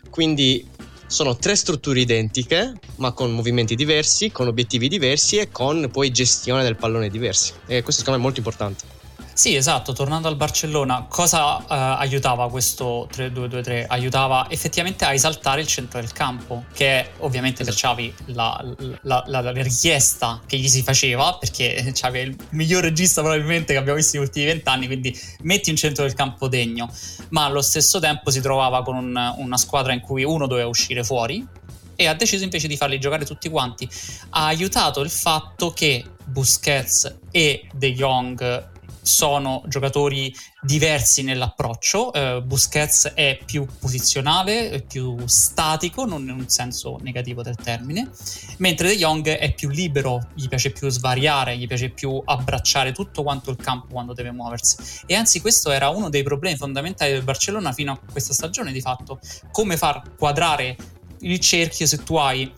Quindi 0.10 0.68
sono 1.08 1.38
tre 1.38 1.56
strutture 1.56 2.00
identiche, 2.00 2.74
ma 2.98 3.14
con 3.14 3.32
movimenti 3.32 3.76
diversi, 3.76 4.32
con 4.32 4.48
obiettivi 4.48 4.88
diversi 4.88 5.38
e 5.38 5.50
con 5.50 5.90
poi 5.92 6.12
gestione 6.12 6.62
del 6.62 6.76
pallone 6.76 7.10
diversi. 7.10 7.54
E 7.66 7.82
questo 7.82 8.02
secondo 8.02 8.12
me 8.12 8.18
è 8.18 8.22
molto 8.22 8.40
importante. 8.40 8.99
Sì, 9.40 9.56
esatto, 9.56 9.94
tornando 9.94 10.28
al 10.28 10.36
Barcellona, 10.36 11.06
cosa 11.08 11.56
uh, 11.56 11.64
aiutava 11.70 12.50
questo 12.50 13.08
3-2-2-3? 13.10 13.86
Aiutava 13.88 14.48
effettivamente 14.50 15.06
a 15.06 15.14
esaltare 15.14 15.62
il 15.62 15.68
centro 15.68 16.02
del 16.02 16.12
campo, 16.12 16.66
che 16.74 16.88
è 16.88 17.12
ovviamente 17.20 17.64
per 17.64 17.72
esatto. 17.72 17.96
Xavi 17.96 18.14
la, 18.34 18.76
la, 19.04 19.24
la, 19.28 19.40
la, 19.40 19.52
richiesta 19.54 20.42
che 20.46 20.58
gli 20.58 20.68
si 20.68 20.84
faceva, 20.84 21.38
perché 21.40 21.90
Xavi 21.90 22.20
è 22.20 22.22
il 22.22 22.36
miglior 22.50 22.84
regista 22.84 23.22
probabilmente 23.22 23.72
che 23.72 23.80
abbiamo 23.80 23.98
visto 23.98 24.18
negli 24.18 24.26
ultimi 24.26 24.46
vent'anni, 24.46 24.88
quindi 24.88 25.18
metti 25.44 25.70
un 25.70 25.78
centro 25.78 26.04
del 26.04 26.16
campo 26.16 26.50
degno, 26.50 26.92
ma 27.30 27.46
allo 27.46 27.62
stesso 27.62 27.98
tempo 28.02 28.32
si 28.32 28.42
trovava 28.42 28.84
con 28.84 28.98
un, 28.98 29.34
una 29.38 29.58
squadra 29.58 29.94
in 29.94 30.02
cui 30.02 30.26
uno 30.26 30.48
doveva 30.48 30.68
uscire 30.68 31.02
fuori, 31.02 31.48
e 31.96 32.08
ha 32.08 32.14
deciso 32.14 32.44
invece 32.44 32.68
di 32.68 32.76
farli 32.76 33.00
giocare 33.00 33.24
tutti 33.24 33.48
quanti. 33.48 33.88
Ha 34.32 34.48
aiutato 34.48 35.00
il 35.00 35.10
fatto 35.10 35.72
che 35.72 36.04
Busquets 36.26 37.20
e 37.32 37.70
De 37.72 37.94
Jong 37.94 38.78
sono 39.02 39.64
giocatori 39.68 40.34
diversi 40.62 41.24
nell'approccio. 41.24 42.12
Uh, 42.14 42.42
Busquets 42.42 43.12
è 43.16 43.40
più 43.46 43.66
posizionale, 43.80 44.70
è 44.70 44.82
più 44.82 45.18
statico, 45.26 46.06
non 46.06 46.24
in 46.24 46.32
un 46.32 46.50
senso 46.50 46.98
negativo 47.02 47.42
del 47.42 47.56
termine, 47.56 48.10
mentre 48.58 48.90
De 48.90 48.98
Jong 48.98 49.28
è 49.28 49.54
più 49.54 49.70
libero, 49.70 50.30
gli 50.34 50.48
piace 50.48 50.72
più 50.72 50.90
svariare, 50.90 51.58
gli 51.58 51.68
piace 51.68 51.90
più 51.90 52.22
abbracciare 52.24 52.92
tutto 52.92 53.24
quanto 53.24 53.52
il 53.52 53.58
campo 53.58 53.88
quando 53.92 54.14
deve 54.14 54.32
muoversi. 54.32 54.78
E 55.06 55.16
anzi, 55.16 55.42
questo 55.42 55.72
era 55.72 55.90
uno 55.90 56.10
dei 56.10 56.24
problemi 56.24 56.58
fondamentali 56.58 57.12
del 57.12 57.24
Barcellona 57.24 57.72
fino 57.72 57.92
a 57.92 58.00
questa 58.12 58.34
stagione, 58.34 58.72
di 58.72 58.82
fatto, 58.82 59.20
come 59.52 59.78
far 59.78 60.16
quadrare 60.18 60.76
il 61.22 61.40
cerchio 61.40 61.86
se 61.86 62.04
tu 62.04 62.16
hai 62.16 62.52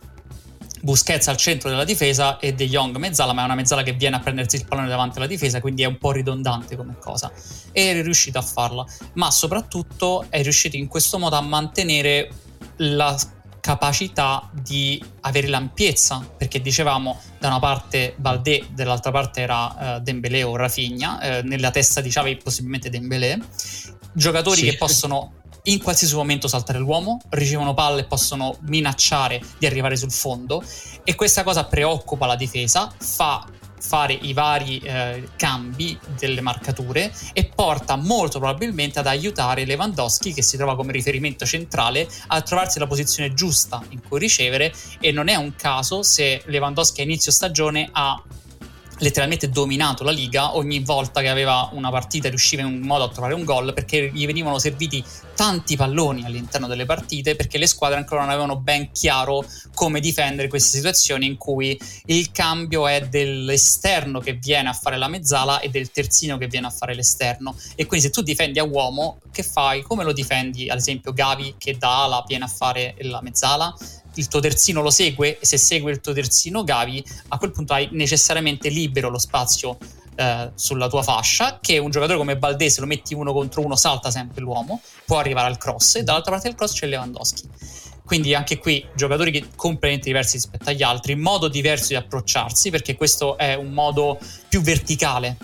Busquets 0.82 1.28
al 1.28 1.38
centro 1.38 1.70
della 1.70 1.84
difesa 1.84 2.40
e 2.40 2.54
De 2.54 2.68
Jong 2.68 2.98
mezzala, 2.98 3.34
ma 3.34 3.42
è 3.42 3.46
una 3.46 3.56
mezzala 3.56 3.84
che 3.84 3.94
viene 3.94 4.16
a 4.16 4.20
prendersi 4.20 4.56
il 4.56 4.66
pallone 4.66 4.88
davanti 4.88 5.18
alla 5.18 5.28
difesa, 5.28 5.62
quindi 5.62 5.84
è 5.84 5.86
un 5.86 5.98
po' 5.98 6.12
ridondante 6.12 6.76
come 6.76 6.98
cosa. 7.00 7.32
E 7.72 7.92
è 7.92 8.02
riuscito 8.02 8.38
a 8.38 8.42
farla, 8.42 8.86
ma 9.14 9.32
soprattutto 9.32 10.26
è 10.30 10.42
riuscito 10.42 10.76
in 10.76 10.88
questo 10.88 11.20
modo 11.20 11.36
a 11.36 11.42
mantenere 11.42 12.30
la 12.78 13.18
capacità 13.60 14.50
di 14.52 15.02
avere 15.22 15.48
l'ampiezza, 15.48 16.28
perché 16.36 16.62
dicevamo 16.62 17.20
da 17.40 17.48
una 17.48 17.60
parte 17.60 18.16
Valdé, 18.18 18.66
dall'altra 18.72 19.12
parte 19.12 19.42
era 19.42 19.98
uh, 19.98 20.00
Dembélé 20.02 20.44
o 20.44 20.56
Rafinha, 20.56 21.20
uh, 21.22 21.48
nella 21.48 21.70
testa 21.70 22.02
di 22.02 22.10
Xavi 22.10 22.38
possibilmente 22.38 22.90
Dembélé, 22.90 23.40
giocatori 24.14 24.62
sì. 24.62 24.70
che 24.70 24.78
possono 24.78 25.34
in 25.64 25.82
qualsiasi 25.82 26.16
momento 26.16 26.48
saltare 26.48 26.80
l'uomo, 26.80 27.20
ricevono 27.30 27.74
palle 27.74 28.02
e 28.02 28.06
possono 28.06 28.58
minacciare 28.62 29.42
di 29.58 29.66
arrivare 29.66 29.96
sul 29.96 30.12
fondo. 30.12 30.64
E 31.04 31.16
questa 31.16 31.44
cosa 31.44 31.66
preoccupa 31.66 32.26
la 32.26 32.36
difesa, 32.36 32.92
fa 32.98 33.48
fare 33.82 34.14
i 34.14 34.34
vari 34.34 34.78
eh, 34.78 35.28
cambi 35.36 36.00
delle 36.18 36.40
marcature 36.42 37.12
e 37.34 37.46
porta 37.54 37.96
molto 37.96 38.38
probabilmente 38.38 39.00
ad 39.00 39.08
aiutare 39.08 39.66
Lewandowski 39.66 40.34
che 40.34 40.44
si 40.44 40.56
trova 40.56 40.76
come 40.76 40.92
riferimento 40.92 41.46
centrale 41.46 42.08
a 42.28 42.42
trovarsi 42.42 42.78
la 42.78 42.86
posizione 42.86 43.34
giusta 43.34 43.82
in 43.90 44.02
cui 44.08 44.20
ricevere. 44.20 44.74
E 45.00 45.12
non 45.12 45.28
è 45.28 45.36
un 45.36 45.56
caso 45.56 46.04
se 46.04 46.44
Lewandowski 46.46 47.02
a 47.02 47.04
inizio 47.04 47.32
stagione 47.32 47.90
ha 47.92 48.22
letteralmente 49.02 49.50
dominato 49.50 50.04
la 50.04 50.12
Liga 50.12 50.56
ogni 50.56 50.80
volta 50.80 51.22
che 51.22 51.30
aveva 51.30 51.70
una 51.74 51.90
partita 51.90 52.30
riusciva 52.30 52.62
in 52.62 52.68
un 52.68 52.80
modo 52.80 53.06
a 53.06 53.10
trovare 53.10 53.34
un 53.34 53.44
gol 53.44 53.74
perché 53.74 54.12
gli 54.14 54.26
venivano 54.26 54.60
serviti 54.60 55.04
tanti 55.36 55.76
palloni 55.76 56.24
all'interno 56.24 56.68
delle 56.68 56.86
partite 56.86 57.36
perché 57.36 57.58
le 57.58 57.68
squadre 57.68 57.98
ancora 57.98 58.22
non 58.22 58.30
avevano 58.30 58.58
ben 58.58 58.92
chiaro 58.92 59.44
come 59.74 60.00
difendere 60.00 60.48
queste 60.48 60.78
situazioni 60.78 61.26
in 61.26 61.38
cui 61.38 61.80
il 62.06 62.32
cambio 62.32 62.88
è 62.88 63.08
dell'esterno 63.08 64.20
che 64.20 64.34
viene 64.34 64.70
a 64.70 64.74
fare 64.74 64.98
la 64.98 65.08
mezzala 65.08 65.60
e 65.60 65.70
del 65.70 65.92
terzino 65.92 66.38
che 66.38 66.48
viene 66.48 66.68
a 66.68 66.72
fare 66.72 66.94
l'esterno 66.94 67.56
e 67.76 67.86
quindi 67.86 68.06
se 68.06 68.12
tu 68.12 68.22
difendi 68.22 68.60
a 68.60 68.64
uomo 68.64 69.20
che 69.32 69.44
fai? 69.44 69.82
Come 69.82 70.04
lo 70.04 70.14
difendi? 70.14 70.70
Ad 70.70 70.78
esempio 70.78 71.14
Gavi 71.14 71.56
che 71.58 71.78
da 71.78 72.04
ala 72.04 72.24
viene 72.28 72.44
a 72.44 72.48
fare 72.48 72.96
la 73.00 73.22
mezzala 73.22 73.74
il 74.16 74.28
tuo 74.28 74.40
terzino 74.40 74.82
lo 74.82 74.90
segue 74.90 75.40
e 75.40 75.46
se 75.46 75.58
segue 75.58 75.92
il 75.92 76.02
tuo 76.02 76.14
terzino 76.14 76.64
Gavi, 76.64 77.04
a 77.30 77.38
quel 77.38 77.52
punto 77.52 77.74
hai 77.74 77.90
necessariamente 77.92 78.70
libero 78.70 79.10
lo 79.10 79.20
spazio 79.20 79.78
eh, 80.16 80.52
sulla 80.56 80.88
tua 80.88 81.04
fascia, 81.04 81.60
che 81.62 81.78
un 81.78 81.90
giocatore 81.90 82.18
come 82.18 82.38
Valdese 82.38 82.82
lo 82.82 82.88
metti 82.88 83.14
uno 83.14 83.34
contro 83.34 83.64
uno, 83.64 83.76
salta 83.76 84.12
sempre 84.12 84.42
l'uomo, 84.42 84.82
può 85.06 85.18
arrivare 85.18 85.48
al 85.48 85.58
cross 85.58 85.96
e 85.96 86.04
dall'altra 86.04 86.32
parte 86.32 86.48
del 86.50 86.58
cross 86.58 86.74
c'è 86.74 86.88
Lewandowski. 86.88 87.50
Quindi 88.04 88.36
anche 88.36 88.58
qui 88.58 88.86
giocatori 88.94 89.32
completamente 89.56 90.08
diversi 90.08 90.36
rispetto 90.36 90.70
agli 90.70 90.84
altri, 90.84 91.16
modo 91.16 91.48
diverso 91.48 91.88
di 91.90 91.96
approcciarsi, 91.96 92.70
perché 92.70 92.96
questo 92.96 93.38
è 93.38 93.54
un 93.54 93.72
modo 93.72 94.20
più 94.50 94.62
verticale 94.62 95.38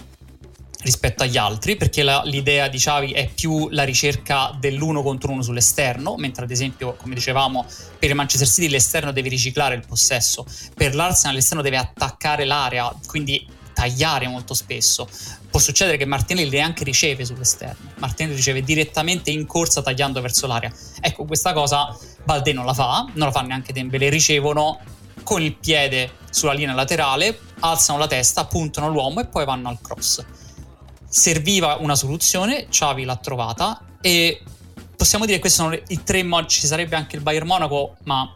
rispetto 0.87 1.23
agli 1.23 1.35
altri, 1.35 1.75
perché 1.75 2.01
la, 2.01 2.21
l'idea 2.23 2.69
di 2.69 2.77
Xavi 2.77 3.11
è 3.11 3.27
più 3.27 3.67
la 3.71 3.83
ricerca 3.83 4.55
dell'uno 4.57 5.03
contro 5.03 5.33
uno 5.33 5.41
sull'esterno, 5.41 6.15
mentre 6.15 6.45
ad 6.45 6.51
esempio, 6.51 6.95
come 6.95 7.13
dicevamo, 7.13 7.65
per 7.99 8.09
il 8.09 8.15
Manchester 8.15 8.47
City 8.47 8.69
l'esterno 8.69 9.11
deve 9.11 9.27
riciclare 9.27 9.75
il 9.75 9.83
possesso, 9.85 10.45
per 10.73 10.95
l'Arsenal 10.95 11.35
l'esterno 11.35 11.61
deve 11.61 11.75
attaccare 11.75 12.45
l'area, 12.45 12.89
quindi 13.05 13.45
tagliare 13.73 14.29
molto 14.29 14.53
spesso. 14.53 15.09
Può 15.49 15.59
succedere 15.59 15.97
che 15.97 16.05
Martinelli 16.05 16.49
neanche 16.49 16.85
riceve 16.85 17.25
sull'esterno, 17.25 17.91
Martinelli 17.97 18.37
riceve 18.37 18.61
direttamente 18.61 19.29
in 19.29 19.45
corsa 19.45 19.81
tagliando 19.81 20.21
verso 20.21 20.47
l'area. 20.47 20.71
Ecco, 21.01 21.25
questa 21.25 21.51
cosa 21.51 21.95
Balde 22.23 22.53
non 22.53 22.65
la 22.65 22.73
fa, 22.73 23.05
non 23.13 23.27
la 23.27 23.31
fa 23.31 23.41
neanche 23.41 23.73
Dembele, 23.73 24.07
ricevono 24.07 24.79
con 25.23 25.41
il 25.41 25.53
piede 25.53 26.11
sulla 26.29 26.53
linea 26.53 26.73
laterale, 26.73 27.37
alzano 27.59 27.99
la 27.99 28.07
testa, 28.07 28.45
puntano 28.45 28.89
l'uomo 28.89 29.19
e 29.19 29.25
poi 29.25 29.43
vanno 29.43 29.67
al 29.67 29.79
cross 29.81 30.23
serviva 31.17 31.77
una 31.79 31.95
soluzione, 31.95 32.67
Xavi 32.67 33.03
l'ha 33.03 33.15
trovata 33.15 33.81
e 33.99 34.39
possiamo 34.95 35.25
dire 35.25 35.37
che 35.37 35.41
questi 35.41 35.59
sono 35.59 35.73
i 35.73 36.03
tre 36.03 36.21
modi, 36.21 36.47
ci 36.47 36.67
sarebbe 36.67 36.95
anche 36.95 37.15
il 37.15 37.23
Bayern 37.23 37.47
Monaco, 37.47 37.97
ma 38.03 38.31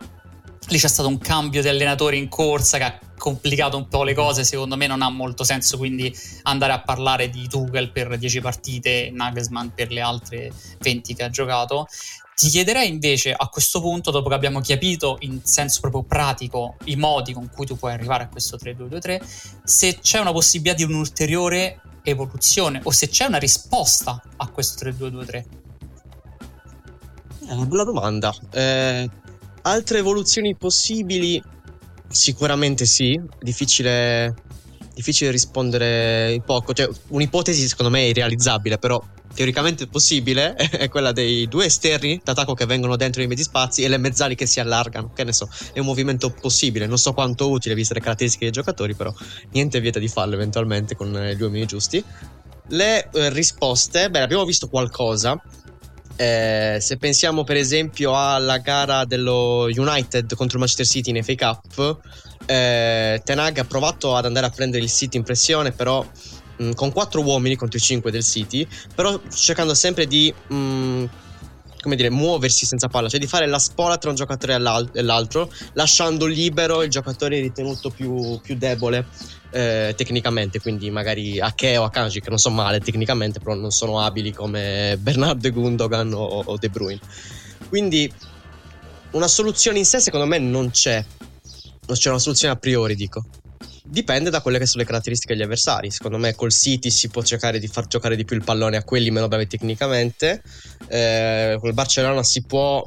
lì 0.67 0.79
c'è 0.79 0.87
stato 0.87 1.07
un 1.07 1.19
cambio 1.19 1.61
di 1.61 1.67
allenatore 1.67 2.15
in 2.15 2.27
corsa 2.27 2.79
che 2.79 2.83
ha 2.83 2.99
complicato 3.19 3.77
un 3.77 3.87
po' 3.87 4.03
le 4.03 4.15
cose, 4.15 4.43
secondo 4.43 4.77
me 4.77 4.87
non 4.87 5.03
ha 5.03 5.09
molto 5.11 5.43
senso 5.43 5.77
quindi 5.77 6.11
andare 6.43 6.73
a 6.73 6.81
parlare 6.81 7.29
di 7.29 7.47
Tuchel 7.47 7.91
per 7.91 8.17
10 8.17 8.41
partite 8.41 9.07
e 9.07 9.11
Nagelsmann 9.11 9.67
per 9.75 9.91
le 9.91 10.01
altre 10.01 10.51
20 10.79 11.13
che 11.13 11.23
ha 11.23 11.29
giocato. 11.29 11.87
Ti 12.33 12.49
chiederei 12.49 12.89
invece 12.89 13.31
a 13.31 13.47
questo 13.47 13.79
punto, 13.79 14.09
dopo 14.09 14.29
che 14.29 14.33
abbiamo 14.33 14.59
capito 14.61 15.17
in 15.19 15.41
senso 15.43 15.81
proprio 15.81 16.01
pratico 16.01 16.77
i 16.85 16.95
modi 16.95 17.33
con 17.33 17.47
cui 17.53 17.67
tu 17.67 17.77
puoi 17.77 17.93
arrivare 17.93 18.23
a 18.23 18.27
questo 18.27 18.57
3-2-2-3, 18.57 19.21
se 19.63 19.99
c'è 19.99 20.17
una 20.17 20.31
possibilità 20.31 20.75
di 20.75 20.83
un 20.83 20.95
ulteriore 20.95 21.79
evoluzione 22.03 22.79
o 22.83 22.91
se 22.91 23.09
c'è 23.09 23.25
una 23.25 23.37
risposta 23.37 24.21
a 24.37 24.47
questo 24.49 24.85
3-2-2-3? 24.85 25.43
È 27.47 27.53
una 27.53 27.65
bella 27.65 27.83
domanda. 27.83 28.33
Eh, 28.51 29.09
altre 29.63 29.97
evoluzioni 29.97 30.55
possibili? 30.55 31.41
Sicuramente 32.07 32.85
sì, 32.85 33.19
difficile, 33.39 34.33
difficile 34.93 35.31
rispondere 35.31 36.33
in 36.33 36.43
poco. 36.43 36.73
Cioè, 36.73 36.89
un'ipotesi 37.09 37.67
secondo 37.67 37.91
me 37.91 37.99
è 38.01 38.07
irrealizzabile, 38.07 38.77
però 38.77 39.01
teoricamente 39.33 39.87
possibile 39.87 40.55
è 40.55 40.89
quella 40.89 41.11
dei 41.11 41.47
due 41.47 41.65
esterni 41.65 42.21
d'attacco 42.23 42.53
che 42.53 42.65
vengono 42.65 42.95
dentro 42.95 43.21
i 43.21 43.27
mezzi 43.27 43.43
spazi 43.43 43.83
e 43.83 43.87
le 43.87 43.97
mezzali 43.97 44.35
che 44.35 44.45
si 44.45 44.59
allargano. 44.59 45.11
Che 45.13 45.23
ne 45.23 45.33
so, 45.33 45.49
è 45.73 45.79
un 45.79 45.85
movimento 45.85 46.29
possibile. 46.29 46.87
Non 46.87 46.97
so 46.97 47.13
quanto 47.13 47.49
utile 47.49 47.75
viste 47.75 47.93
le 47.93 48.01
caratteristiche 48.01 48.45
dei 48.45 48.53
giocatori, 48.53 48.95
però 48.95 49.13
niente 49.51 49.79
vieta 49.79 49.99
di 49.99 50.07
farlo 50.07 50.35
eventualmente 50.35 50.95
con 50.95 51.15
eh, 51.15 51.35
gli 51.35 51.41
uomini 51.41 51.65
giusti. 51.65 52.03
Le 52.67 53.09
eh, 53.11 53.29
risposte, 53.29 54.09
beh, 54.09 54.21
abbiamo 54.21 54.45
visto 54.45 54.69
qualcosa. 54.69 55.41
Eh, 56.15 56.77
se 56.79 56.97
pensiamo 56.97 57.43
per 57.43 57.55
esempio 57.55 58.15
alla 58.15 58.59
gara 58.59 59.05
dello 59.05 59.63
United 59.63 60.35
contro 60.35 60.57
il 60.57 60.59
Manchester 60.59 60.85
City 60.85 61.09
in 61.09 61.23
FA 61.23 61.35
Cup, 61.35 61.99
eh, 62.45 63.21
Tenag 63.23 63.57
ha 63.57 63.63
provato 63.65 64.15
ad 64.15 64.25
andare 64.25 64.45
a 64.45 64.49
prendere 64.49 64.83
il 64.83 64.89
City 64.89 65.17
in 65.17 65.23
pressione, 65.23 65.71
però 65.71 66.05
mh, 66.57 66.63
mm, 66.63 66.71
con 66.73 66.91
quattro 66.91 67.21
uomini 67.21 67.55
contro 67.55 67.77
i 67.77 67.81
cinque 67.81 68.11
del 68.11 68.23
City, 68.23 68.67
però 68.93 69.19
cercando 69.33 69.73
sempre 69.73 70.05
di 70.07 70.33
mh, 70.47 70.55
mm, 70.55 71.05
come 71.81 71.95
dire, 71.95 72.09
muoversi 72.09 72.65
senza 72.65 72.87
palla, 72.87 73.09
cioè 73.09 73.19
di 73.19 73.27
fare 73.27 73.47
la 73.47 73.57
spola 73.57 73.97
tra 73.97 74.09
un 74.09 74.15
giocatore 74.15 74.53
e 74.53 75.01
l'altro, 75.01 75.51
lasciando 75.73 76.27
libero 76.27 76.83
il 76.83 76.89
giocatore 76.89 77.39
ritenuto 77.39 77.89
più, 77.89 78.39
più 78.39 78.55
debole 78.55 79.07
eh, 79.49 79.93
tecnicamente, 79.97 80.59
quindi 80.61 80.91
magari 80.91 81.39
Ake 81.39 81.77
o 81.77 81.83
Akanji, 81.83 82.21
che 82.21 82.29
non 82.29 82.37
sono 82.37 82.55
male 82.55 82.79
tecnicamente, 82.79 83.39
però 83.39 83.55
non 83.55 83.71
sono 83.71 83.99
abili 83.99 84.31
come 84.31 84.95
Bernardo 84.99 85.47
e 85.47 85.51
Gundogan 85.51 86.13
o, 86.13 86.23
o 86.45 86.57
De 86.57 86.69
Bruyne. 86.69 86.99
Quindi 87.67 88.11
una 89.11 89.27
soluzione 89.27 89.79
in 89.79 89.85
sé 89.85 89.99
secondo 89.99 90.27
me 90.27 90.37
non 90.37 90.69
c'è, 90.69 91.03
non 91.87 91.97
c'è 91.97 92.09
una 92.09 92.19
soluzione 92.19 92.53
a 92.53 92.57
priori, 92.57 92.95
dico 92.95 93.25
dipende 93.83 94.29
da 94.29 94.41
quelle 94.41 94.59
che 94.59 94.65
sono 94.65 94.83
le 94.83 94.87
caratteristiche 94.87 95.33
degli 95.33 95.43
avversari. 95.43 95.91
Secondo 95.91 96.17
me 96.17 96.35
col 96.35 96.51
City 96.51 96.89
si 96.89 97.09
può 97.09 97.23
cercare 97.23 97.59
di 97.59 97.67
far 97.67 97.87
giocare 97.87 98.15
di 98.15 98.25
più 98.25 98.35
il 98.35 98.43
pallone 98.43 98.77
a 98.77 98.83
quelli 98.83 99.11
meno 99.11 99.27
bravi 99.27 99.47
tecnicamente. 99.47 100.41
Eh, 100.87 101.57
col 101.59 101.73
Barcellona 101.73 102.23
si 102.23 102.43
può 102.43 102.83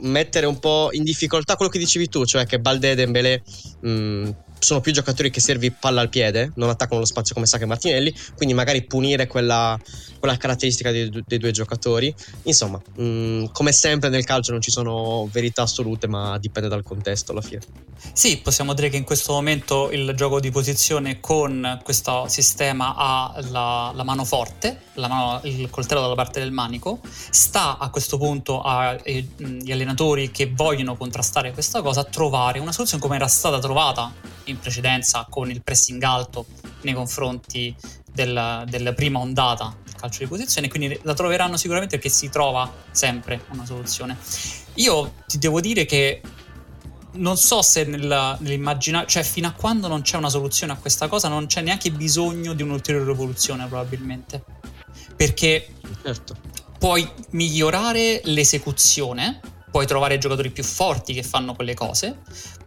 mettere 0.00 0.46
un 0.46 0.58
po' 0.58 0.88
in 0.92 1.02
difficoltà 1.02 1.56
quello 1.56 1.70
che 1.70 1.78
dicevi 1.78 2.08
tu, 2.08 2.24
cioè 2.24 2.46
che 2.46 2.58
Balde 2.58 2.90
e 2.90 2.94
Dembélé 2.94 3.42
mh, 3.80 3.88
mm, 3.88 4.30
sono 4.64 4.80
più 4.80 4.92
giocatori 4.92 5.30
che 5.30 5.40
servi 5.40 5.70
palla 5.70 6.00
al 6.00 6.08
piede, 6.08 6.52
non 6.56 6.68
attaccano 6.68 7.00
lo 7.00 7.06
spazio 7.06 7.34
come 7.34 7.46
Sacca 7.46 7.64
e 7.64 7.66
Martinelli, 7.66 8.14
quindi 8.36 8.54
magari 8.54 8.82
punire 8.84 9.26
quella, 9.26 9.78
quella 10.18 10.36
caratteristica 10.36 10.90
dei, 10.90 11.10
dei, 11.26 11.38
due 11.38 11.50
giocatori. 11.50 12.12
Insomma, 12.44 12.80
mh, 12.96 13.02
mm, 13.02 13.44
come 13.52 13.72
sempre 13.72 14.08
nel 14.08 14.24
calcio 14.24 14.52
non 14.52 14.60
ci 14.60 14.70
sono 14.70 15.28
verità 15.30 15.62
assolute, 15.62 16.08
ma 16.08 16.38
dipende 16.38 16.68
dal 16.68 16.82
contesto 16.82 17.32
alla 17.32 17.42
fine. 17.42 17.60
Sì, 18.12 18.38
possiamo 18.38 18.74
dire 18.74 18.88
che 18.88 18.96
in 18.96 19.04
questo 19.04 19.32
momento 19.32 19.90
il 19.90 20.12
gioco 20.16 20.40
di 20.40 20.50
posizione 20.50 21.20
con 21.20 21.80
questo 21.82 22.26
sistema 22.28 22.94
ha 22.96 23.42
la, 23.50 23.92
la 23.94 24.02
mano 24.04 24.24
forte, 24.24 24.80
la 24.94 25.08
mano, 25.08 25.40
il 25.44 25.70
coltello 25.70 26.00
dalla 26.00 26.14
parte 26.14 26.40
del 26.40 26.52
manico, 26.52 27.00
sta 27.30 27.78
a 27.78 27.88
questo 27.90 28.18
punto 28.18 28.62
agli 28.62 29.26
mm, 29.42 29.60
allenatori 29.70 30.30
che 30.30 30.50
vogliono 30.54 30.96
contrastare 30.96 31.52
questa 31.52 31.82
cosa 31.82 32.00
a 32.00 32.04
trovare 32.04 32.58
una 32.58 32.72
soluzione 32.72 33.02
come 33.02 33.16
era 33.16 33.26
stata 33.26 33.58
trovata 33.58 34.12
in 34.44 34.53
precedenza 34.56 35.26
con 35.28 35.50
il 35.50 35.62
pressing 35.62 36.02
alto 36.02 36.46
nei 36.82 36.94
confronti 36.94 37.74
del, 38.10 38.64
della 38.68 38.92
prima 38.92 39.18
ondata 39.18 39.76
del 39.84 39.94
calcio 39.94 40.20
di 40.20 40.26
posizione, 40.26 40.68
quindi 40.68 40.98
la 41.02 41.14
troveranno 41.14 41.56
sicuramente 41.56 41.96
perché 41.96 42.10
si 42.10 42.28
trova 42.28 42.70
sempre 42.90 43.44
una 43.52 43.64
soluzione. 43.64 44.16
Io 44.74 45.14
ti 45.26 45.38
devo 45.38 45.60
dire 45.60 45.84
che 45.84 46.20
non 47.14 47.36
so 47.36 47.62
se 47.62 47.84
nella, 47.84 48.36
nell'immaginare, 48.40 49.06
cioè 49.06 49.22
fino 49.22 49.46
a 49.46 49.52
quando 49.52 49.88
non 49.88 50.02
c'è 50.02 50.16
una 50.16 50.28
soluzione 50.28 50.72
a 50.72 50.76
questa 50.76 51.08
cosa, 51.08 51.28
non 51.28 51.46
c'è 51.46 51.60
neanche 51.60 51.90
bisogno 51.90 52.54
di 52.54 52.62
un'ulteriore 52.62 53.06
rivoluzione, 53.06 53.66
probabilmente. 53.66 54.42
Perché 55.16 55.68
certo. 56.02 56.36
puoi 56.78 57.08
migliorare 57.30 58.20
l'esecuzione 58.24 59.40
puoi 59.74 59.86
trovare 59.86 60.18
giocatori 60.18 60.50
più 60.50 60.62
forti 60.62 61.12
che 61.12 61.24
fanno 61.24 61.52
quelle 61.52 61.74
cose, 61.74 62.18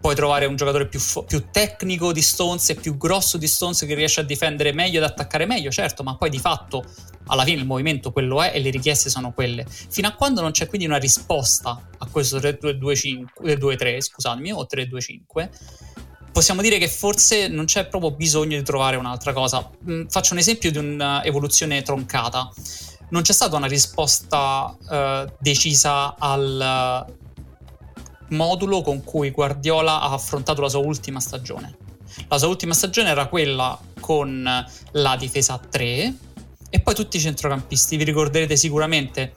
puoi 0.01 0.13
trovare 0.13 0.45
un 0.45 0.57
giocatore 0.57 0.89
più, 0.89 0.99
fo- 0.99 1.23
più 1.23 1.45
tecnico 1.49 2.11
di 2.11 2.21
Stones 2.21 2.71
e 2.71 2.75
più 2.75 2.97
grosso 2.97 3.37
di 3.37 3.47
Stones 3.47 3.79
che 3.85 3.93
riesce 3.93 4.19
a 4.19 4.23
difendere 4.23 4.73
meglio 4.73 4.97
ed 4.97 5.05
attaccare 5.05 5.45
meglio, 5.45 5.71
certo, 5.71 6.03
ma 6.03 6.17
poi 6.17 6.29
di 6.29 6.37
fatto 6.37 6.83
alla 7.27 7.45
fine 7.45 7.61
il 7.61 7.65
movimento 7.65 8.11
quello 8.11 8.41
è 8.41 8.51
e 8.53 8.59
le 8.59 8.71
richieste 8.71 9.09
sono 9.09 9.31
quelle. 9.31 9.65
Fino 9.69 10.09
a 10.09 10.15
quando 10.15 10.41
non 10.41 10.51
c'è 10.51 10.67
quindi 10.67 10.85
una 10.85 10.97
risposta 10.97 11.81
a 11.97 12.09
questo 12.11 12.39
3-2-3, 12.39 13.85
eh, 13.85 14.01
scusatemi, 14.01 14.51
o 14.51 14.67
3-2-5, 14.69 15.49
possiamo 16.33 16.61
dire 16.61 16.77
che 16.77 16.89
forse 16.89 17.47
non 17.47 17.63
c'è 17.63 17.87
proprio 17.87 18.11
bisogno 18.11 18.57
di 18.57 18.63
trovare 18.63 18.97
un'altra 18.97 19.31
cosa. 19.31 19.65
Mm, 19.89 20.07
faccio 20.07 20.33
un 20.33 20.39
esempio 20.39 20.71
di 20.71 20.77
un'evoluzione 20.77 21.81
troncata 21.83 22.51
non 23.09 23.21
c'è 23.21 23.33
stata 23.33 23.55
una 23.55 23.67
risposta 23.67 24.75
uh, 24.79 25.31
decisa 25.39 26.15
al 26.17 27.05
modulo 28.29 28.81
con 28.81 29.03
cui 29.03 29.31
Guardiola 29.31 30.01
ha 30.01 30.11
affrontato 30.11 30.61
la 30.61 30.69
sua 30.69 30.79
ultima 30.79 31.19
stagione. 31.19 31.77
La 32.27 32.37
sua 32.37 32.47
ultima 32.47 32.73
stagione 32.73 33.09
era 33.09 33.27
quella 33.27 33.77
con 33.99 34.65
la 34.91 35.15
difesa 35.15 35.53
a 35.53 35.59
3 35.59 36.13
e 36.69 36.79
poi 36.81 36.95
tutti 36.95 37.17
i 37.17 37.19
centrocampisti. 37.19 37.95
Vi 37.95 38.03
ricorderete 38.03 38.57
sicuramente 38.57 39.33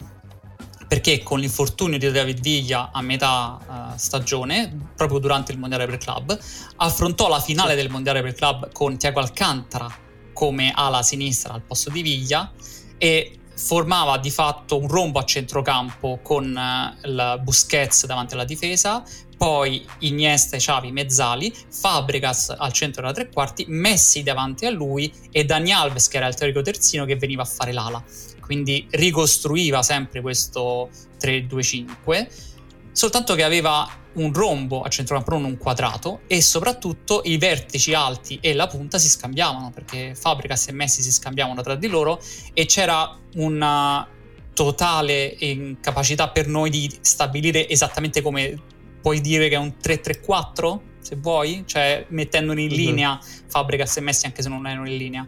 perché 0.89 1.23
con 1.23 1.39
l'infortunio 1.39 1.99
di 1.99 2.11
David 2.11 2.41
Viglia 2.41 2.91
a 2.93 3.01
metà 3.01 3.59
uh, 3.65 3.97
stagione, 3.97 4.89
proprio 4.97 5.21
durante 5.21 5.53
il 5.53 5.59
Mondiale 5.59 5.87
per 5.87 5.99
Club, 5.99 6.37
affrontò 6.77 7.29
la 7.29 7.39
finale 7.39 7.77
del 7.77 7.91
Mondiale 7.91 8.23
per 8.23 8.33
Club 8.33 8.73
con 8.73 8.97
Tiago 8.97 9.21
Alcantara 9.21 10.09
come 10.33 10.73
ala 10.75 11.03
sinistra 11.03 11.53
al 11.53 11.63
posto 11.63 11.91
di 11.91 12.03
Viglia 12.03 12.51
e 12.99 13.40
formava 13.61 14.17
di 14.17 14.31
fatto 14.31 14.79
un 14.79 14.89
rombo 14.89 15.19
a 15.19 15.25
centrocampo 15.25 16.21
con 16.23 16.57
uh, 16.57 17.07
il 17.07 17.41
Busquets 17.43 18.07
davanti 18.07 18.35
alla 18.35 18.45
difesa, 18.45 19.05
poi 19.37 19.87
Iniesta 20.01 20.57
e 20.57 20.59
Xavi 20.59 20.91
mezzali, 20.93 21.55
Fabregas 21.71 22.55
al 22.57 22.73
centro 22.73 23.03
della 23.03 23.15
tre 23.15 23.29
quarti, 23.29 23.67
Messi 23.69 24.23
davanti 24.23 24.65
a 24.67 24.71
lui 24.71 25.13
e 25.31 25.45
Dani 25.45 25.73
Alves 25.73 26.09
che 26.09 26.17
era 26.17 26.27
il 26.27 26.35
teorico 26.35 26.63
terzino 26.63 27.05
che 27.05 27.17
veniva 27.17 27.43
a 27.43 27.47
fare 27.47 27.73
l'ala. 27.73 28.03
Quindi 28.41 28.87
ricostruiva 28.91 29.83
sempre 29.83 30.21
questo 30.21 30.91
3-2-5, 31.21 32.50
soltanto 32.93 33.35
che 33.35 33.43
aveva 33.43 33.89
un 34.13 34.33
rombo 34.33 34.83
a 34.83 34.89
centrocampo, 34.89 35.33
non 35.33 35.45
un 35.45 35.57
quadrato, 35.57 36.21
e 36.27 36.43
soprattutto 36.43 37.23
i 37.25 37.39
vertici 37.39 37.95
alti 37.95 38.39
e 38.41 38.55
la 38.55 38.67
punta 38.67 38.99
si 38.99 39.09
scambiavano, 39.09 39.71
perché 39.71 40.15
Fabregas 40.15 40.69
e 40.69 40.73
Messi 40.73 41.03
si 41.03 41.13
scambiavano 41.13 41.63
tra 41.63 41.77
di 41.77 41.87
loro 41.87 42.21
e 42.53 42.67
c'era 42.67 43.17
una 43.35 44.07
totale 44.53 45.37
incapacità 45.39 46.29
per 46.29 46.49
noi 46.49 46.71
di 46.71 46.99
stabilire 47.01 47.69
esattamente 47.69 48.21
come 48.21 48.61
puoi 49.01 49.21
dire 49.21 49.49
che 49.49 49.55
è 49.55 49.59
un 49.59 49.75
3-3-4, 49.83 50.79
se 51.01 51.17
vuoi, 51.17 51.63
cioè 51.67 52.05
mettendoli 52.09 52.65
in 52.65 52.71
uh-huh. 52.71 52.77
linea 52.77 53.19
Fabregas 53.47 53.97
e 53.97 54.01
Messi 54.01 54.27
anche 54.27 54.43
se 54.43 54.49
non 54.49 54.67
erano 54.67 54.89
in 54.89 54.97
linea. 54.97 55.27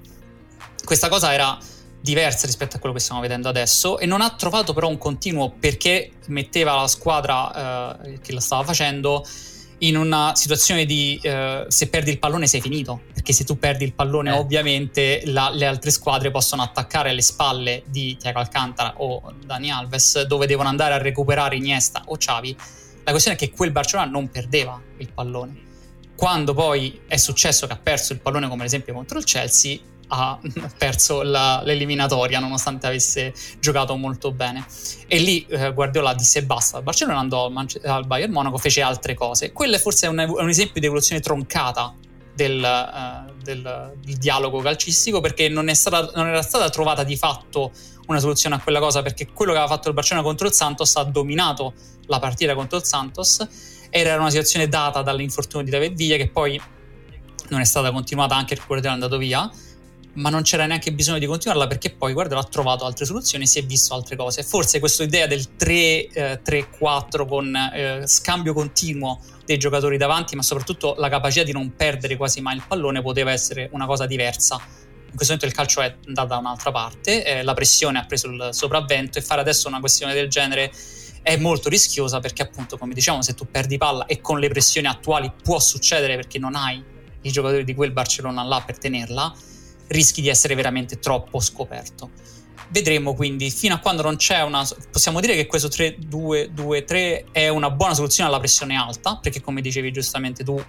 Questa 0.85 1.09
cosa 1.09 1.33
era 1.33 1.57
diversa 2.03 2.47
rispetto 2.47 2.77
a 2.77 2.79
quello 2.81 2.95
che 2.95 3.01
stiamo 3.01 3.21
vedendo 3.21 3.49
adesso 3.49 3.99
e 3.99 4.07
non 4.07 4.21
ha 4.21 4.31
trovato 4.31 4.73
però 4.73 4.89
un 4.89 4.99
continuo 4.99 5.51
perché 5.51 6.11
metteva 6.27 6.75
la 6.75 6.89
squadra 6.89 8.01
eh, 8.03 8.21
che 8.21 8.33
la 8.33 8.41
stava 8.41 8.65
facendo 8.65 9.25
in 9.79 9.97
una 9.97 10.35
situazione 10.35 10.85
di 10.85 11.19
eh, 11.23 11.65
se 11.69 11.89
perdi 11.89 12.11
il 12.11 12.19
pallone 12.19 12.49
sei 12.49 12.61
finito 12.61 13.03
perché 13.13 13.33
se 13.33 13.45
tu 13.45 13.57
perdi 13.57 13.85
il 13.85 13.93
pallone 13.93 14.31
eh. 14.31 14.39
ovviamente 14.39 15.23
la, 15.27 15.51
le 15.51 15.65
altre 15.65 15.93
squadre 15.93 16.33
possono 16.33 16.63
attaccare 16.63 17.11
alle 17.11 17.23
spalle 17.23 17.85
di 17.87 18.17
Tiago 18.17 18.41
Alcantara 18.41 18.95
o 18.99 19.33
Dani 19.45 19.71
Alves 19.71 20.23
dove 20.23 20.47
devono 20.47 20.69
andare 20.69 20.95
a 20.95 20.99
recuperare 20.99 21.55
Iniesta 21.55 22.03
o 22.07 22.17
Xavi 22.17 22.57
la 23.05 23.11
questione 23.13 23.37
è 23.37 23.41
che 23.41 23.51
quel 23.51 23.71
Barcellona 23.71 24.11
non 24.11 24.29
perdeva 24.29 24.81
il 24.99 25.09
pallone 25.13 25.61
quando 26.17 26.53
poi 26.53 27.03
è 27.07 27.17
successo 27.17 27.69
che 27.69 27.73
ha 27.73 27.79
perso 27.81 28.13
il 28.13 28.21
pallone 28.21 28.49
come 28.49 28.63
ad 28.63 28.67
esempio 28.67 28.93
contro 28.93 29.19
il 29.19 29.25
Chelsea 29.25 29.79
ha 30.15 30.39
perso 30.77 31.23
la, 31.23 31.63
l'eliminatoria 31.65 32.39
nonostante 32.39 32.87
avesse 32.87 33.33
giocato 33.59 33.97
molto 33.97 34.31
bene. 34.31 34.65
E 35.07 35.19
lì 35.19 35.47
eh, 35.47 35.73
Guardiola 35.73 36.13
disse 36.13 36.45
basta 36.45 36.79
il 36.79 36.83
Barcellona 36.85 37.19
andò 37.19 37.47
al, 37.47 37.53
Manche- 37.53 37.81
al, 37.81 38.07
Bayern 38.07 38.31
Monaco 38.31 38.59
fece 38.59 38.83
altre 38.83 39.15
cose. 39.15 39.53
Quello 39.53 39.79
forse 39.79 40.07
è 40.07 40.09
un, 40.11 40.49
esempio 40.49 40.81
di 40.81 40.87
evoluzione 40.87 41.23
troncata 41.23 41.95
del, 42.35 42.63
uh, 42.63 43.33
del, 43.43 43.95
del, 44.05 44.17
dialogo 44.17 44.61
calcistico 44.61 45.21
perché 45.21 45.49
non, 45.49 45.73
stata, 45.75 46.11
non, 46.15 46.27
era 46.27 46.43
stata 46.43 46.69
trovata 46.69 47.05
di 47.05 47.17
fatto 47.17 47.73
una 48.07 48.19
soluzione 48.19 48.57
a 48.57 48.61
quella 48.61 48.81
cosa 48.81 49.01
perché 49.01 49.29
quello 49.33 49.53
che 49.53 49.59
aveva 49.59 49.75
fatto 49.75 49.89
il 49.89 49.95
Barcellona 49.95 50.27
contro 50.27 50.47
il 50.47 50.53
Santos 50.53 50.95
ha 50.97 51.05
dominato 51.05 51.73
la 52.07 52.19
partita 52.19 52.55
contro 52.55 52.77
il 52.77 52.85
Santos. 52.85 53.47
Era 53.89 54.17
una 54.17 54.31
situazione 54.31 54.69
data 54.69 55.01
dall'infortunio 55.01 55.65
di 55.65 55.71
David 55.71 55.95
Villa 55.95 56.17
che 56.17 56.29
poi 56.29 56.61
non 57.49 57.61
è 57.61 57.65
stata 57.65 57.91
continuata 57.91 58.35
anche 58.35 58.55
perché 58.55 58.67
Guardiola 58.67 58.95
è 58.95 59.01
andato 59.01 59.19
via 59.19 59.51
ma 60.15 60.29
non 60.29 60.43
c'era 60.43 60.67
neanche 60.67 60.93
bisogno 60.93 61.19
di 61.19 61.27
continuarla 61.27 61.67
perché 61.67 61.91
poi 61.91 62.13
guarda 62.13 62.39
ha 62.39 62.45
trovato 62.45 62.85
altre 62.85 63.05
soluzioni 63.05 63.47
si 63.47 63.59
è 63.59 63.65
visto 63.65 63.95
altre 63.95 64.17
cose. 64.17 64.43
Forse 64.43 64.79
questa 64.79 65.03
idea 65.03 65.27
del 65.27 65.47
3-3-4 65.59 66.53
eh, 66.53 67.27
con 67.27 67.57
eh, 67.57 68.03
scambio 68.07 68.53
continuo 68.53 69.21
dei 69.45 69.59
giocatori 69.59 69.97
davanti 69.97 70.37
ma 70.37 70.43
soprattutto 70.43 70.95
la 70.99 71.09
capacità 71.09 71.45
di 71.45 71.53
non 71.53 71.75
perdere 71.75 72.17
quasi 72.17 72.41
mai 72.41 72.57
il 72.57 72.65
pallone 72.67 73.01
poteva 73.01 73.33
essere 73.33 73.69
una 73.73 73.87
cosa 73.87 74.07
diversa. 74.07 74.57
In 74.57 75.19
questo 75.19 75.35
momento 75.35 75.47
il 75.47 75.53
calcio 75.53 75.81
è 75.83 75.95
andato 76.07 76.29
da 76.29 76.39
un'altra 76.39 76.71
parte 76.71 77.25
eh, 77.25 77.43
la 77.43 77.55
pressione 77.55 77.99
ha 77.99 78.05
preso 78.05 78.29
il 78.29 78.49
sopravvento 78.53 79.19
e 79.19 79.23
fare 79.23 79.41
adesso 79.41 79.69
una 79.69 79.81
questione 79.81 80.15
del 80.15 80.29
genere 80.29 80.73
è 81.23 81.37
molto 81.37 81.69
rischiosa 81.69 82.19
perché 82.19 82.43
appunto 82.43 82.77
come 82.77 82.95
diciamo 82.95 83.23
se 83.23 83.35
tu 83.35 83.47
perdi 83.49 83.79
palla 83.79 84.07
e 84.07 84.21
con 84.21 84.41
le 84.41 84.49
pressioni 84.49 84.89
attuali 84.89 85.31
può 85.43 85.61
succedere 85.61 86.17
perché 86.17 86.39
non 86.39 86.55
hai 86.55 86.83
i 87.23 87.31
giocatori 87.31 87.65
di 87.65 87.75
quel 87.75 87.93
Barcellona 87.93 88.43
là 88.43 88.63
per 88.65 88.79
tenerla 88.79 89.33
rischi 89.93 90.21
di 90.21 90.29
essere 90.29 90.55
veramente 90.55 90.99
troppo 90.99 91.41
scoperto. 91.41 92.11
Vedremo 92.69 93.15
quindi 93.15 93.51
fino 93.51 93.75
a 93.75 93.79
quando 93.79 94.03
non 94.03 94.17
c'è 94.17 94.43
una. 94.43 94.67
Possiamo 94.91 95.21
dire 95.21 95.35
che 95.35 95.47
questo 95.47 95.69
3-2-2-3 95.69 97.25
è 97.31 97.49
una 97.49 97.71
buona 97.71 97.95
soluzione 97.95 98.29
alla 98.31 98.39
pressione 98.39 98.77
alta, 98.77 99.19
perché 99.19 99.41
come 99.41 99.61
dicevi 99.61 99.93
giustamente 99.93 100.43
tu, 100.43 100.63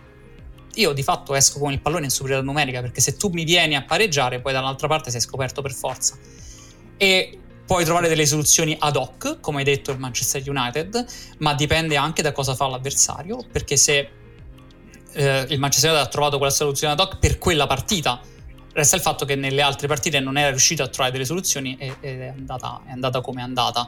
io 0.76 0.92
di 0.92 1.04
fatto 1.04 1.34
esco 1.34 1.60
con 1.60 1.72
il 1.72 1.80
pallone 1.80 2.06
in 2.06 2.12
superiorità 2.12 2.46
numerica, 2.46 2.82
perché 2.82 3.00
se 3.00 3.16
tu 3.16 3.30
mi 3.30 3.46
vieni 3.46 3.76
a 3.76 3.84
pareggiare, 3.84 4.42
poi 4.42 4.52
dall'altra 4.52 4.88
parte 4.88 5.12
sei 5.12 5.22
scoperto 5.22 5.62
per 5.62 5.72
forza. 5.72 6.18
E 6.98 7.40
puoi 7.66 7.86
trovare 7.86 8.10
delle 8.10 8.26
soluzioni 8.26 8.76
ad 8.78 8.98
hoc, 8.98 9.40
come 9.40 9.60
hai 9.60 9.64
detto 9.64 9.92
il 9.92 9.98
Manchester 9.98 10.44
United, 10.46 11.06
ma 11.38 11.54
dipende 11.54 11.96
anche 11.96 12.22
da 12.22 12.34
cosa 12.34 12.54
fa 12.54 12.68
l'avversario, 12.68 13.46
perché 13.50 13.78
se 13.78 14.10
eh, 15.14 15.46
il 15.48 15.60
Manchester 15.60 15.92
United 15.92 16.08
ha 16.08 16.10
trovato 16.10 16.38
quella 16.38 16.52
soluzione 16.52 16.94
ad 16.94 17.00
hoc 17.00 17.18
per 17.20 17.38
quella 17.38 17.66
partita 17.66 18.20
Resta 18.74 18.96
il 18.96 19.04
fatto 19.04 19.24
che 19.24 19.36
nelle 19.36 19.62
altre 19.62 19.88
partite 19.88 20.20
non 20.20 20.36
era 20.36 20.50
riuscito 20.50 20.82
a 20.82 20.88
trovare 20.88 21.12
delle 21.12 21.26
soluzioni 21.26 21.78
ed 21.78 21.96
è 22.02 22.34
andata, 22.36 22.82
è 22.88 22.92
andata 22.92 23.22
come 23.22 23.42
è 23.42 23.44
andata. 23.44 23.88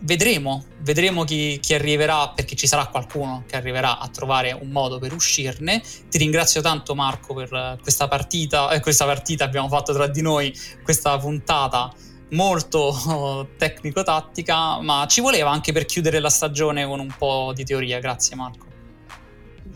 Vedremo, 0.00 0.64
vedremo 0.80 1.22
chi, 1.22 1.60
chi, 1.60 1.74
arriverà, 1.74 2.30
perché 2.30 2.56
ci 2.56 2.66
sarà 2.66 2.86
qualcuno 2.88 3.44
che 3.46 3.56
arriverà 3.56 4.00
a 4.00 4.08
trovare 4.08 4.50
un 4.50 4.68
modo 4.70 4.98
per 4.98 5.14
uscirne. 5.14 5.80
Ti 6.10 6.18
ringrazio 6.18 6.60
tanto 6.60 6.96
Marco 6.96 7.34
per 7.34 7.78
questa 7.80 8.08
partita, 8.08 8.70
eh, 8.70 8.80
questa 8.80 9.04
partita 9.04 9.44
abbiamo 9.44 9.68
fatto 9.68 9.92
tra 9.92 10.08
di 10.08 10.20
noi, 10.20 10.52
questa 10.82 11.16
puntata 11.16 11.92
molto 12.30 13.48
tecnico-tattica, 13.56 14.80
ma 14.80 15.06
ci 15.08 15.20
voleva 15.20 15.50
anche 15.50 15.72
per 15.72 15.86
chiudere 15.86 16.18
la 16.18 16.30
stagione 16.30 16.84
con 16.84 16.98
un 16.98 17.14
po' 17.16 17.52
di 17.54 17.64
teoria. 17.64 18.00
Grazie 18.00 18.34
Marco. 18.34 18.66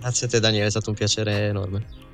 Grazie 0.00 0.26
a 0.26 0.30
te 0.30 0.40
Daniele, 0.40 0.66
è 0.66 0.70
stato 0.70 0.90
un 0.90 0.96
piacere 0.96 1.46
enorme. 1.46 2.07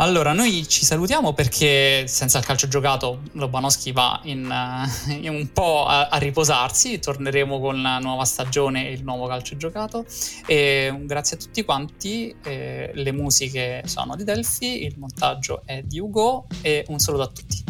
Allora, 0.00 0.32
noi 0.32 0.66
ci 0.66 0.82
salutiamo 0.86 1.34
perché 1.34 2.06
senza 2.06 2.38
il 2.38 2.44
calcio 2.46 2.68
giocato 2.68 3.20
Lobanowski 3.32 3.92
va 3.92 4.18
in, 4.24 4.46
uh, 4.50 5.10
in 5.12 5.28
un 5.28 5.52
po' 5.52 5.84
a, 5.84 6.08
a, 6.08 6.16
riposarsi, 6.16 6.98
torneremo 6.98 7.60
con 7.60 7.82
la 7.82 7.98
nuova 7.98 8.24
stagione 8.24 8.88
e 8.88 8.92
il 8.92 9.04
nuovo 9.04 9.26
calcio 9.26 9.58
giocato. 9.58 10.06
E 10.46 10.90
grazie 11.02 11.36
a 11.36 11.40
tutti 11.40 11.62
quanti, 11.64 12.34
eh, 12.42 12.92
le 12.94 13.12
musiche 13.12 13.82
sono 13.84 14.16
di 14.16 14.24
Delphi, 14.24 14.84
il 14.84 14.94
montaggio 14.96 15.60
è 15.66 15.82
di 15.82 16.00
Ugo 16.00 16.46
e 16.62 16.82
un 16.88 16.98
saluto 16.98 17.22
a 17.24 17.26
tutti. 17.26 17.64